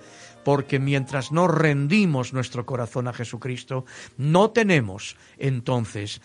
porque 0.48 0.80
mientras 0.80 1.34
no 1.34 1.50
rendimos 1.50 2.32
nuestro 2.32 2.66
corazón 2.66 3.10
a 3.10 3.14
Jesucristo, 3.14 3.84
no 4.16 4.52
tenemos 4.52 5.18
entonces 5.38 6.22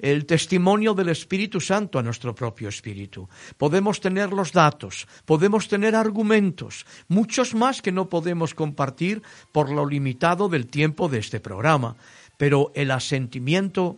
el 0.00 0.26
testimonio 0.26 0.94
del 0.94 1.10
Espíritu 1.10 1.60
Santo 1.60 2.00
a 2.00 2.02
nuestro 2.02 2.34
propio 2.34 2.68
espíritu. 2.68 3.28
Podemos 3.56 4.00
tener 4.00 4.32
los 4.32 4.50
datos, 4.50 5.06
podemos 5.26 5.68
tener 5.68 5.94
argumentos, 5.94 6.84
muchos 7.06 7.54
más 7.54 7.82
que 7.82 7.92
no 7.92 8.08
podemos 8.08 8.52
compartir 8.52 9.22
por 9.52 9.70
lo 9.70 9.86
limitado 9.86 10.48
del 10.48 10.66
tiempo 10.66 11.08
de 11.08 11.18
este 11.18 11.38
programa, 11.38 11.94
pero 12.36 12.72
el 12.74 12.90
asentimiento 12.90 13.96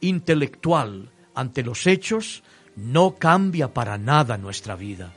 intelectual 0.00 1.10
ante 1.34 1.62
los 1.62 1.86
hechos 1.86 2.42
no 2.74 3.16
cambia 3.16 3.74
para 3.74 3.98
nada 3.98 4.38
nuestra 4.38 4.76
vida. 4.76 5.12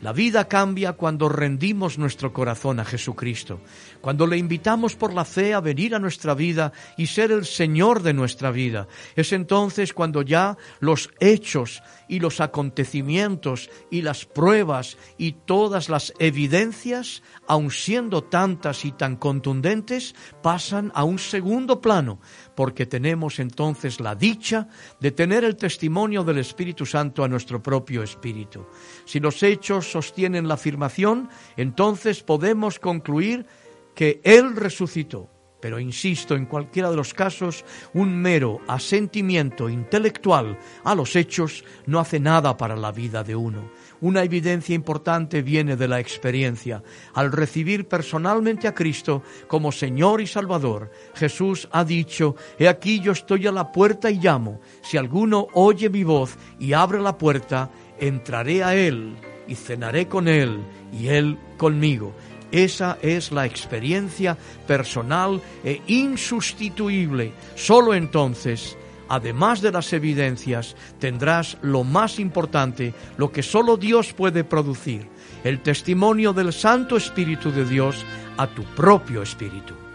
La 0.00 0.12
vida 0.12 0.46
cambia 0.46 0.92
cuando 0.92 1.28
rendimos 1.28 1.98
nuestro 1.98 2.32
corazón 2.32 2.78
a 2.78 2.84
Jesucristo, 2.84 3.60
cuando 4.00 4.28
le 4.28 4.36
invitamos 4.36 4.94
por 4.94 5.12
la 5.12 5.24
fe 5.24 5.54
a 5.54 5.60
venir 5.60 5.92
a 5.92 5.98
nuestra 5.98 6.34
vida 6.34 6.72
y 6.96 7.08
ser 7.08 7.32
el 7.32 7.44
Señor 7.44 8.02
de 8.02 8.14
nuestra 8.14 8.52
vida. 8.52 8.86
Es 9.16 9.32
entonces 9.32 9.92
cuando 9.92 10.22
ya 10.22 10.56
los 10.78 11.10
hechos 11.18 11.82
y 12.06 12.20
los 12.20 12.40
acontecimientos 12.40 13.70
y 13.90 14.02
las 14.02 14.24
pruebas 14.24 14.96
y 15.18 15.32
todas 15.32 15.88
las 15.88 16.12
evidencias, 16.20 17.24
aun 17.48 17.72
siendo 17.72 18.22
tantas 18.22 18.84
y 18.84 18.92
tan 18.92 19.16
contundentes, 19.16 20.14
pasan 20.44 20.92
a 20.94 21.02
un 21.02 21.18
segundo 21.18 21.80
plano, 21.80 22.20
porque 22.58 22.86
tenemos 22.86 23.38
entonces 23.38 24.00
la 24.00 24.16
dicha 24.16 24.66
de 24.98 25.12
tener 25.12 25.44
el 25.44 25.54
testimonio 25.54 26.24
del 26.24 26.38
Espíritu 26.38 26.84
Santo 26.84 27.22
a 27.22 27.28
nuestro 27.28 27.62
propio 27.62 28.02
espíritu. 28.02 28.66
Si 29.04 29.20
los 29.20 29.44
hechos 29.44 29.88
sostienen 29.88 30.48
la 30.48 30.54
afirmación, 30.54 31.28
entonces 31.56 32.24
podemos 32.24 32.80
concluir 32.80 33.46
que 33.94 34.20
Él 34.24 34.56
resucitó 34.56 35.30
pero 35.60 35.80
insisto, 35.80 36.36
en 36.36 36.46
cualquiera 36.46 36.88
de 36.88 36.96
los 36.96 37.14
casos, 37.14 37.64
un 37.92 38.16
mero 38.16 38.60
asentimiento 38.68 39.68
intelectual 39.68 40.56
a 40.84 40.94
los 40.94 41.16
hechos 41.16 41.64
no 41.86 41.98
hace 41.98 42.20
nada 42.20 42.56
para 42.56 42.76
la 42.76 42.92
vida 42.92 43.24
de 43.24 43.34
uno. 43.34 43.70
Una 44.00 44.22
evidencia 44.22 44.74
importante 44.74 45.42
viene 45.42 45.76
de 45.76 45.88
la 45.88 45.98
experiencia. 45.98 46.82
Al 47.14 47.32
recibir 47.32 47.88
personalmente 47.88 48.68
a 48.68 48.74
Cristo 48.74 49.22
como 49.48 49.72
Señor 49.72 50.20
y 50.20 50.26
Salvador, 50.26 50.90
Jesús 51.14 51.68
ha 51.72 51.84
dicho, 51.84 52.36
He 52.58 52.68
aquí 52.68 53.00
yo 53.00 53.12
estoy 53.12 53.46
a 53.48 53.52
la 53.52 53.72
puerta 53.72 54.10
y 54.10 54.20
llamo. 54.20 54.60
Si 54.82 54.96
alguno 54.96 55.48
oye 55.52 55.90
mi 55.90 56.04
voz 56.04 56.36
y 56.60 56.74
abre 56.74 57.00
la 57.00 57.18
puerta, 57.18 57.70
entraré 57.98 58.62
a 58.62 58.76
Él 58.76 59.16
y 59.48 59.56
cenaré 59.56 60.06
con 60.06 60.28
Él 60.28 60.60
y 60.92 61.08
Él 61.08 61.36
conmigo. 61.56 62.14
Esa 62.50 62.98
es 63.02 63.30
la 63.30 63.44
experiencia 63.44 64.36
personal 64.66 65.42
e 65.64 65.82
insustituible. 65.86 67.32
Solo 67.54 67.94
entonces, 67.94 68.77
además 69.08 69.62
de 69.62 69.72
las 69.72 69.92
evidencias, 69.92 70.76
tendrás 70.98 71.56
lo 71.62 71.84
más 71.84 72.18
importante, 72.18 72.94
lo 73.16 73.32
que 73.32 73.42
solo 73.42 73.76
Dios 73.76 74.12
puede 74.12 74.44
producir, 74.44 75.08
el 75.44 75.60
testimonio 75.60 76.32
del 76.32 76.52
Santo 76.52 76.96
Espíritu 76.96 77.50
de 77.50 77.64
Dios 77.64 78.04
a 78.36 78.46
tu 78.46 78.62
propio 78.74 79.22
espíritu. 79.22 79.87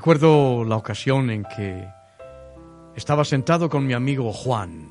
Recuerdo 0.00 0.64
la 0.64 0.76
ocasión 0.76 1.28
en 1.28 1.44
que 1.44 1.86
estaba 2.96 3.22
sentado 3.22 3.68
con 3.68 3.86
mi 3.86 3.92
amigo 3.92 4.32
Juan. 4.32 4.88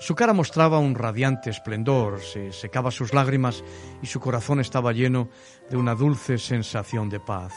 Su 0.00 0.14
cara 0.14 0.32
mostraba 0.32 0.78
un 0.78 0.94
radiante 0.94 1.50
esplendor, 1.50 2.22
se 2.22 2.52
secaba 2.52 2.90
sus 2.90 3.12
lágrimas 3.12 3.62
y 4.00 4.06
su 4.06 4.18
corazón 4.18 4.60
estaba 4.60 4.94
lleno 4.94 5.28
de 5.68 5.76
una 5.76 5.94
dulce 5.94 6.38
sensación 6.38 7.10
de 7.10 7.20
paz. 7.20 7.52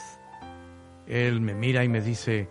Él 1.08 1.40
me 1.40 1.54
mira 1.54 1.86
y 1.86 1.88
me 1.88 2.02
dice, 2.02 2.50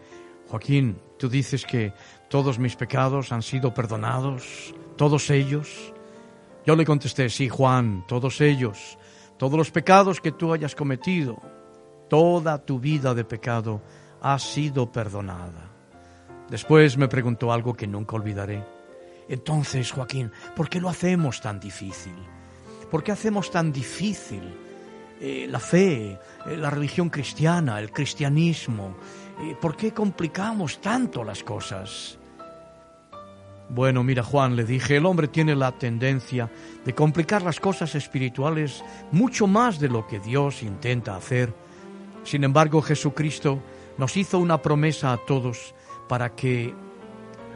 Joaquín, 0.48 0.98
tú 1.18 1.28
dices 1.28 1.66
que 1.66 1.92
todos 2.30 2.58
mis 2.58 2.74
pecados 2.74 3.32
han 3.32 3.42
sido 3.42 3.74
perdonados, 3.74 4.74
todos 4.96 5.28
ellos. 5.28 5.92
Yo 6.64 6.74
le 6.74 6.86
contesté, 6.86 7.28
sí, 7.28 7.50
Juan, 7.50 8.06
todos 8.08 8.40
ellos, 8.40 8.96
todos 9.36 9.58
los 9.58 9.70
pecados 9.70 10.22
que 10.22 10.32
tú 10.32 10.54
hayas 10.54 10.74
cometido, 10.74 11.57
toda 12.08 12.58
tu 12.58 12.78
vida 12.78 13.14
de 13.14 13.24
pecado 13.24 13.82
ha 14.20 14.38
sido 14.38 14.90
perdonada. 14.90 15.70
Después 16.48 16.96
me 16.96 17.08
preguntó 17.08 17.52
algo 17.52 17.74
que 17.74 17.86
nunca 17.86 18.16
olvidaré. 18.16 18.64
Entonces, 19.28 19.92
Joaquín, 19.92 20.32
¿por 20.56 20.68
qué 20.68 20.80
lo 20.80 20.88
hacemos 20.88 21.40
tan 21.40 21.60
difícil? 21.60 22.14
¿Por 22.90 23.02
qué 23.02 23.12
hacemos 23.12 23.50
tan 23.50 23.70
difícil 23.70 24.42
eh, 25.20 25.46
la 25.50 25.60
fe, 25.60 26.12
eh, 26.46 26.56
la 26.56 26.70
religión 26.70 27.10
cristiana, 27.10 27.78
el 27.78 27.90
cristianismo? 27.92 28.96
Eh, 29.40 29.54
¿Por 29.60 29.76
qué 29.76 29.92
complicamos 29.92 30.80
tanto 30.80 31.22
las 31.22 31.44
cosas? 31.44 32.18
Bueno, 33.68 34.02
mira 34.02 34.22
Juan, 34.22 34.56
le 34.56 34.64
dije, 34.64 34.96
el 34.96 35.04
hombre 35.04 35.28
tiene 35.28 35.54
la 35.54 35.72
tendencia 35.72 36.50
de 36.86 36.94
complicar 36.94 37.42
las 37.42 37.60
cosas 37.60 37.94
espirituales 37.94 38.82
mucho 39.12 39.46
más 39.46 39.78
de 39.78 39.90
lo 39.90 40.06
que 40.06 40.20
Dios 40.20 40.62
intenta 40.62 41.14
hacer. 41.14 41.52
Sin 42.28 42.44
embargo, 42.44 42.82
Jesucristo 42.82 43.62
nos 43.96 44.18
hizo 44.18 44.38
una 44.38 44.60
promesa 44.60 45.14
a 45.14 45.16
todos 45.16 45.74
para 46.10 46.36
que 46.36 46.74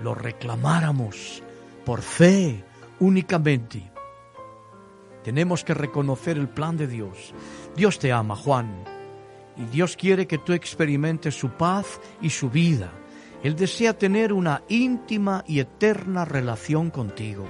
lo 0.02 0.14
reclamáramos 0.14 1.42
por 1.84 2.00
fe 2.00 2.64
únicamente. 2.98 3.92
Tenemos 5.24 5.62
que 5.62 5.74
reconocer 5.74 6.38
el 6.38 6.48
plan 6.48 6.78
de 6.78 6.86
Dios. 6.86 7.34
Dios 7.76 7.98
te 7.98 8.12
ama, 8.12 8.34
Juan, 8.34 8.82
y 9.58 9.64
Dios 9.66 9.94
quiere 9.94 10.26
que 10.26 10.38
tú 10.38 10.54
experimentes 10.54 11.38
su 11.38 11.50
paz 11.50 12.00
y 12.22 12.30
su 12.30 12.48
vida. 12.48 12.90
Él 13.42 13.54
desea 13.54 13.98
tener 13.98 14.32
una 14.32 14.62
íntima 14.70 15.44
y 15.46 15.60
eterna 15.60 16.24
relación 16.24 16.88
contigo. 16.88 17.44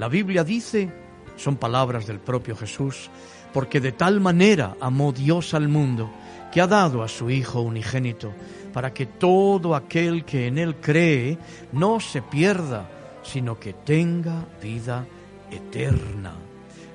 La 0.00 0.08
Biblia 0.08 0.42
dice, 0.42 0.92
son 1.36 1.58
palabras 1.58 2.08
del 2.08 2.18
propio 2.18 2.56
Jesús, 2.56 3.08
porque 3.52 3.80
de 3.80 3.92
tal 3.92 4.20
manera 4.20 4.76
amó 4.80 5.12
Dios 5.12 5.54
al 5.54 5.68
mundo, 5.68 6.10
que 6.56 6.62
ha 6.62 6.66
dado 6.66 7.02
a 7.02 7.08
su 7.08 7.28
Hijo 7.28 7.60
unigénito, 7.60 8.32
para 8.72 8.94
que 8.94 9.04
todo 9.04 9.74
aquel 9.74 10.24
que 10.24 10.46
en 10.46 10.56
Él 10.56 10.76
cree 10.76 11.36
no 11.72 12.00
se 12.00 12.22
pierda, 12.22 12.88
sino 13.22 13.60
que 13.60 13.74
tenga 13.74 14.42
vida 14.62 15.04
eterna. 15.50 16.32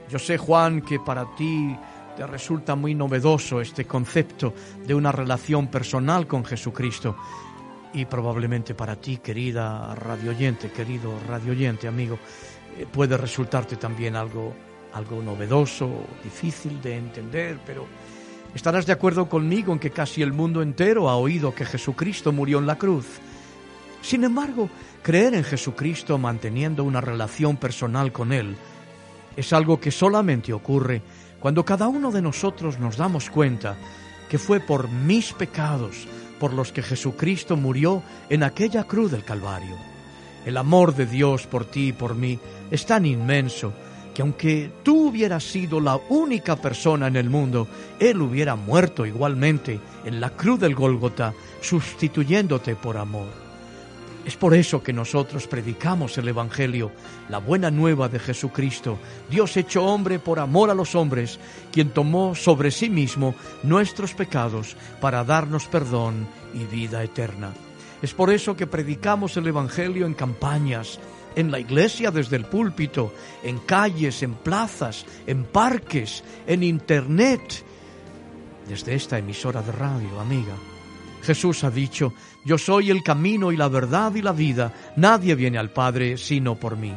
Yo 0.09 0.17
sé, 0.17 0.39
Juan, 0.39 0.81
que 0.81 0.99
para 0.99 1.35
ti 1.35 1.77
te 2.17 2.25
resulta 2.25 2.73
muy 2.73 2.95
novedoso 2.95 3.61
este 3.61 3.85
concepto 3.85 4.55
de 4.83 4.95
una 4.95 5.11
relación 5.11 5.67
personal 5.67 6.25
con 6.25 6.43
Jesucristo. 6.43 7.15
Y 7.93 8.05
probablemente 8.05 8.73
para 8.73 8.95
ti, 8.95 9.17
querida 9.17 9.93
radioyente, 9.93 10.71
querido 10.71 11.13
radioyente, 11.27 11.87
amigo, 11.87 12.17
eh, 12.79 12.87
puede 12.91 13.15
resultarte 13.15 13.75
también 13.75 14.15
algo, 14.15 14.55
algo 14.93 15.21
novedoso, 15.21 15.87
difícil 16.23 16.81
de 16.81 16.97
entender, 16.97 17.59
pero 17.63 17.85
estarás 18.55 18.85
de 18.85 18.93
acuerdo 18.93 19.29
conmigo 19.29 19.73
en 19.73 19.79
que 19.79 19.91
casi 19.91 20.21
el 20.21 20.33
mundo 20.33 20.61
entero 20.61 21.09
ha 21.09 21.15
oído 21.15 21.55
que 21.55 21.65
Jesucristo 21.65 22.31
murió 22.31 22.59
en 22.59 22.67
la 22.67 22.77
cruz. 22.77 23.05
Sin 24.01 24.23
embargo, 24.23 24.69
creer 25.01 25.33
en 25.35 25.43
Jesucristo 25.43 26.17
manteniendo 26.17 26.83
una 26.83 27.01
relación 27.01 27.57
personal 27.57 28.11
con 28.11 28.33
Él 28.33 28.55
es 29.35 29.53
algo 29.53 29.79
que 29.79 29.91
solamente 29.91 30.53
ocurre 30.53 31.01
cuando 31.39 31.65
cada 31.65 31.87
uno 31.87 32.11
de 32.11 32.21
nosotros 32.21 32.79
nos 32.79 32.97
damos 32.97 33.29
cuenta 33.29 33.77
que 34.29 34.37
fue 34.37 34.59
por 34.59 34.89
mis 34.89 35.33
pecados 35.33 36.07
por 36.39 36.53
los 36.53 36.71
que 36.71 36.81
Jesucristo 36.81 37.55
murió 37.55 38.03
en 38.29 38.43
aquella 38.43 38.83
cruz 38.83 39.11
del 39.11 39.23
Calvario. 39.23 39.75
El 40.45 40.57
amor 40.57 40.95
de 40.95 41.05
Dios 41.05 41.45
por 41.47 41.65
ti 41.65 41.89
y 41.89 41.93
por 41.93 42.15
mí 42.15 42.39
es 42.71 42.85
tan 42.85 43.05
inmenso 43.05 43.73
que 44.13 44.21
aunque 44.21 44.71
tú 44.83 45.09
hubieras 45.09 45.43
sido 45.43 45.79
la 45.79 45.99
única 46.09 46.55
persona 46.55 47.07
en 47.07 47.15
el 47.15 47.29
mundo, 47.29 47.67
Él 47.99 48.21
hubiera 48.21 48.55
muerto 48.55 49.05
igualmente 49.05 49.79
en 50.05 50.19
la 50.19 50.31
cruz 50.31 50.59
del 50.59 50.75
Gólgota, 50.75 51.33
sustituyéndote 51.61 52.75
por 52.75 52.97
amor. 52.97 53.41
Es 54.25 54.35
por 54.37 54.53
eso 54.53 54.83
que 54.83 54.93
nosotros 54.93 55.47
predicamos 55.47 56.17
el 56.17 56.27
Evangelio, 56.27 56.91
la 57.29 57.39
buena 57.39 57.71
nueva 57.71 58.07
de 58.07 58.19
Jesucristo, 58.19 58.99
Dios 59.29 59.57
hecho 59.57 59.83
hombre 59.83 60.19
por 60.19 60.39
amor 60.39 60.69
a 60.69 60.75
los 60.75 60.93
hombres, 60.93 61.39
quien 61.71 61.89
tomó 61.89 62.35
sobre 62.35 62.69
sí 62.69 62.89
mismo 62.89 63.33
nuestros 63.63 64.13
pecados 64.13 64.75
para 64.99 65.23
darnos 65.23 65.65
perdón 65.65 66.27
y 66.53 66.65
vida 66.65 67.03
eterna. 67.03 67.51
Es 68.03 68.13
por 68.13 68.31
eso 68.31 68.55
que 68.55 68.67
predicamos 68.67 69.37
el 69.37 69.47
Evangelio 69.47 70.05
en 70.05 70.13
campañas, 70.13 70.99
en 71.35 71.51
la 71.51 71.59
iglesia 71.59 72.11
desde 72.11 72.35
el 72.35 72.45
púlpito, 72.45 73.13
en 73.43 73.59
calles, 73.59 74.23
en 74.23 74.33
plazas, 74.35 75.05
en 75.27 75.45
parques, 75.45 76.23
en 76.47 76.63
internet, 76.63 77.63
desde 78.67 78.95
esta 78.95 79.17
emisora 79.17 79.61
de 79.61 79.71
radio, 79.71 80.19
amiga. 80.19 80.53
Jesús 81.23 81.63
ha 81.63 81.71
dicho, 81.71 82.13
yo 82.45 82.57
soy 82.57 82.89
el 82.89 83.03
camino 83.03 83.51
y 83.51 83.57
la 83.57 83.67
verdad 83.67 84.15
y 84.15 84.21
la 84.21 84.31
vida, 84.31 84.73
nadie 84.95 85.35
viene 85.35 85.57
al 85.57 85.71
Padre 85.71 86.17
sino 86.17 86.55
por 86.55 86.77
mí. 86.77 86.93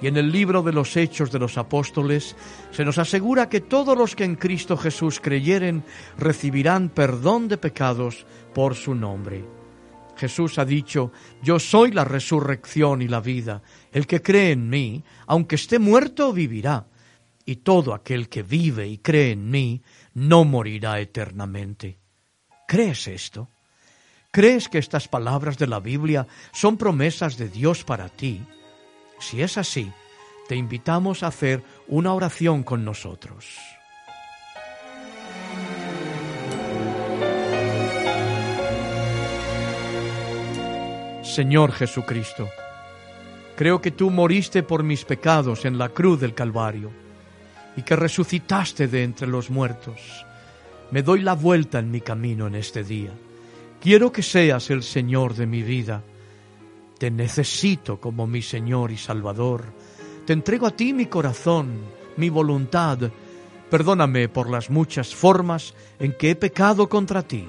Y 0.00 0.06
en 0.06 0.16
el 0.16 0.30
libro 0.30 0.62
de 0.62 0.72
los 0.72 0.96
Hechos 0.96 1.32
de 1.32 1.40
los 1.40 1.58
Apóstoles 1.58 2.36
se 2.70 2.84
nos 2.84 2.98
asegura 2.98 3.48
que 3.48 3.60
todos 3.60 3.98
los 3.98 4.14
que 4.14 4.24
en 4.24 4.36
Cristo 4.36 4.76
Jesús 4.76 5.20
creyeren 5.20 5.82
recibirán 6.16 6.88
perdón 6.88 7.48
de 7.48 7.58
pecados 7.58 8.24
por 8.54 8.76
su 8.76 8.94
nombre. 8.94 9.57
Jesús 10.18 10.58
ha 10.58 10.64
dicho, 10.64 11.12
yo 11.42 11.58
soy 11.60 11.92
la 11.92 12.04
resurrección 12.04 13.02
y 13.02 13.08
la 13.08 13.20
vida. 13.20 13.62
El 13.92 14.06
que 14.06 14.20
cree 14.20 14.52
en 14.52 14.68
mí, 14.68 15.04
aunque 15.26 15.54
esté 15.54 15.78
muerto, 15.78 16.32
vivirá. 16.32 16.86
Y 17.44 17.56
todo 17.56 17.94
aquel 17.94 18.28
que 18.28 18.42
vive 18.42 18.88
y 18.88 18.98
cree 18.98 19.30
en 19.30 19.48
mí, 19.48 19.82
no 20.14 20.44
morirá 20.44 21.00
eternamente. 21.00 21.98
¿Crees 22.66 23.06
esto? 23.06 23.48
¿Crees 24.30 24.68
que 24.68 24.78
estas 24.78 25.08
palabras 25.08 25.56
de 25.56 25.68
la 25.68 25.80
Biblia 25.80 26.26
son 26.52 26.76
promesas 26.76 27.38
de 27.38 27.48
Dios 27.48 27.84
para 27.84 28.08
ti? 28.08 28.42
Si 29.20 29.40
es 29.40 29.56
así, 29.56 29.90
te 30.48 30.56
invitamos 30.56 31.22
a 31.22 31.28
hacer 31.28 31.62
una 31.86 32.12
oración 32.12 32.64
con 32.64 32.84
nosotros. 32.84 33.56
Señor 41.34 41.72
Jesucristo, 41.72 42.48
creo 43.56 43.80
que 43.80 43.90
tú 43.90 44.10
moriste 44.10 44.62
por 44.62 44.82
mis 44.82 45.04
pecados 45.04 45.64
en 45.64 45.78
la 45.78 45.90
cruz 45.90 46.20
del 46.20 46.34
Calvario 46.34 46.90
y 47.76 47.82
que 47.82 47.96
resucitaste 47.96 48.88
de 48.88 49.04
entre 49.04 49.26
los 49.26 49.50
muertos. 49.50 50.26
Me 50.90 51.02
doy 51.02 51.20
la 51.20 51.34
vuelta 51.34 51.78
en 51.78 51.90
mi 51.90 52.00
camino 52.00 52.46
en 52.46 52.54
este 52.54 52.82
día 52.82 53.12
Quiero 53.80 54.10
que 54.10 54.24
seas 54.24 54.70
el 54.70 54.82
Señor 54.82 55.34
de 55.34 55.46
mi 55.46 55.62
vida. 55.62 56.02
Te 56.98 57.12
necesito 57.12 58.00
como 58.00 58.26
mi 58.26 58.42
Señor 58.42 58.90
y 58.90 58.96
Salvador. 58.96 59.66
Te 60.26 60.32
entrego 60.32 60.66
a 60.66 60.72
ti 60.72 60.92
mi 60.92 61.06
corazón, 61.06 61.78
mi 62.16 62.28
voluntad. 62.28 62.98
Perdóname 63.70 64.28
por 64.28 64.50
las 64.50 64.68
muchas 64.68 65.14
formas 65.14 65.74
en 66.00 66.12
que 66.12 66.30
he 66.30 66.34
pecado 66.34 66.88
contra 66.88 67.22
ti. 67.22 67.46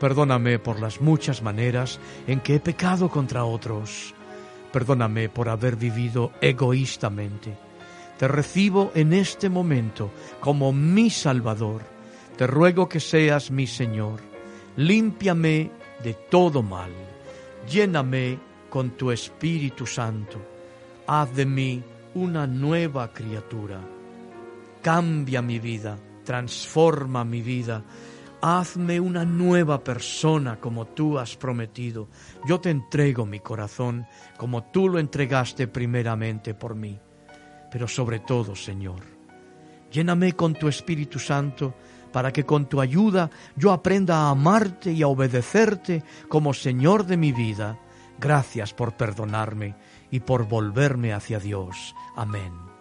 Perdóname 0.00 0.58
por 0.58 0.80
las 0.80 1.00
muchas 1.00 1.42
maneras 1.42 1.98
en 2.26 2.40
que 2.40 2.56
he 2.56 2.60
pecado 2.60 3.08
contra 3.08 3.44
otros. 3.44 4.14
Perdóname 4.72 5.28
por 5.28 5.48
haber 5.48 5.76
vivido 5.76 6.32
egoístamente. 6.40 7.56
Te 8.18 8.28
recibo 8.28 8.92
en 8.94 9.12
este 9.12 9.48
momento 9.48 10.10
como 10.40 10.72
mi 10.72 11.10
Salvador. 11.10 11.82
Te 12.36 12.46
ruego 12.46 12.88
que 12.88 13.00
seas 13.00 13.50
mi 13.50 13.66
Señor 13.66 14.20
límpiame 14.76 15.70
de 16.02 16.14
todo 16.30 16.62
mal, 16.62 16.90
lléname 17.68 18.38
con 18.68 18.90
tu 18.90 19.10
Espíritu 19.10 19.86
Santo, 19.86 20.38
haz 21.06 21.34
de 21.34 21.46
mí 21.46 21.82
una 22.14 22.46
nueva 22.46 23.12
criatura, 23.12 23.80
cambia 24.82 25.40
mi 25.40 25.58
vida, 25.58 25.98
transforma 26.24 27.24
mi 27.24 27.40
vida, 27.40 27.82
hazme 28.40 29.00
una 29.00 29.24
nueva 29.24 29.82
persona 29.82 30.60
como 30.60 30.86
tú 30.86 31.18
has 31.18 31.36
prometido. 31.36 32.08
Yo 32.46 32.60
te 32.60 32.70
entrego 32.70 33.26
mi 33.26 33.40
corazón 33.40 34.06
como 34.36 34.64
tú 34.64 34.88
lo 34.88 34.98
entregaste 34.98 35.68
primeramente 35.68 36.54
por 36.54 36.74
mí. 36.74 36.98
Pero 37.70 37.88
sobre 37.88 38.20
todo, 38.20 38.54
Señor, 38.54 39.02
lléname 39.90 40.34
con 40.34 40.54
tu 40.54 40.68
Espíritu 40.68 41.18
Santo, 41.18 41.74
para 42.12 42.32
que 42.32 42.44
con 42.44 42.66
tu 42.66 42.80
ayuda 42.80 43.28
yo 43.56 43.72
aprenda 43.72 44.16
a 44.16 44.30
amarte 44.30 44.92
y 44.92 45.02
a 45.02 45.08
obedecerte 45.08 46.02
como 46.28 46.54
Señor 46.54 47.04
de 47.04 47.18
mi 47.18 47.32
vida. 47.32 47.78
Gracias 48.18 48.72
por 48.72 48.96
perdonarme 48.96 49.76
y 50.10 50.20
por 50.20 50.48
volverme 50.48 51.12
hacia 51.12 51.38
Dios. 51.38 51.94
Amén. 52.14 52.75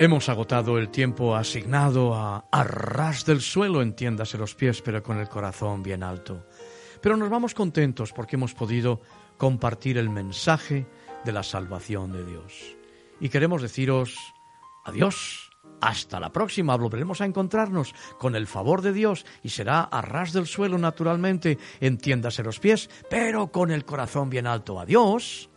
Hemos 0.00 0.28
agotado 0.28 0.78
el 0.78 0.90
tiempo 0.90 1.34
asignado 1.34 2.14
a 2.14 2.46
arras 2.52 3.24
del 3.24 3.40
suelo, 3.40 3.82
entiéndase 3.82 4.38
los 4.38 4.54
pies, 4.54 4.80
pero 4.80 5.02
con 5.02 5.18
el 5.18 5.28
corazón 5.28 5.82
bien 5.82 6.04
alto. 6.04 6.46
Pero 7.02 7.16
nos 7.16 7.28
vamos 7.28 7.52
contentos 7.52 8.12
porque 8.12 8.36
hemos 8.36 8.54
podido 8.54 9.00
compartir 9.36 9.98
el 9.98 10.08
mensaje 10.08 10.86
de 11.24 11.32
la 11.32 11.42
salvación 11.42 12.12
de 12.12 12.24
Dios. 12.24 12.76
Y 13.18 13.28
queremos 13.28 13.60
deciros 13.60 14.16
adiós. 14.84 15.50
Hasta 15.80 16.20
la 16.20 16.30
próxima, 16.30 16.76
volveremos 16.76 17.20
a 17.20 17.24
encontrarnos 17.24 17.92
con 18.18 18.36
el 18.36 18.46
favor 18.46 18.82
de 18.82 18.92
Dios 18.92 19.26
y 19.42 19.48
será 19.48 19.80
a 19.80 20.00
ras 20.00 20.32
del 20.32 20.46
suelo 20.46 20.78
naturalmente, 20.78 21.58
entiéndase 21.80 22.44
los 22.44 22.60
pies, 22.60 22.88
pero 23.10 23.50
con 23.50 23.72
el 23.72 23.84
corazón 23.84 24.30
bien 24.30 24.46
alto. 24.46 24.78
Adiós. 24.78 25.50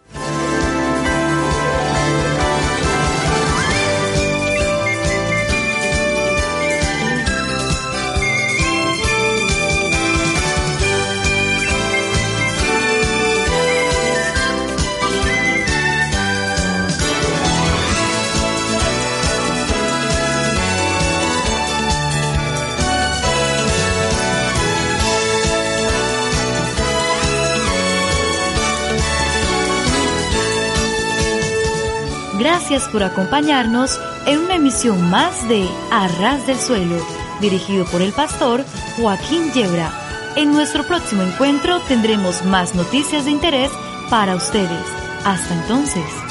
Gracias 32.62 32.90
por 32.90 33.02
acompañarnos 33.02 34.00
en 34.28 34.38
una 34.38 34.54
emisión 34.54 35.10
más 35.10 35.50
de 35.50 35.68
Arras 35.90 36.46
del 36.46 36.60
Suelo, 36.60 36.96
dirigido 37.42 37.86
por 37.86 38.04
el 38.04 38.14
pastor 38.14 38.64
Joaquín 38.98 39.52
Yebra. 39.52 39.92
En 40.36 40.52
nuestro 40.52 40.84
próximo 40.84 41.24
encuentro 41.24 41.80
tendremos 41.88 42.46
más 42.46 42.76
noticias 42.76 43.26
de 43.26 43.32
interés 43.32 43.72
para 44.12 44.36
ustedes. 44.36 44.86
Hasta 45.26 45.56
entonces. 45.56 46.31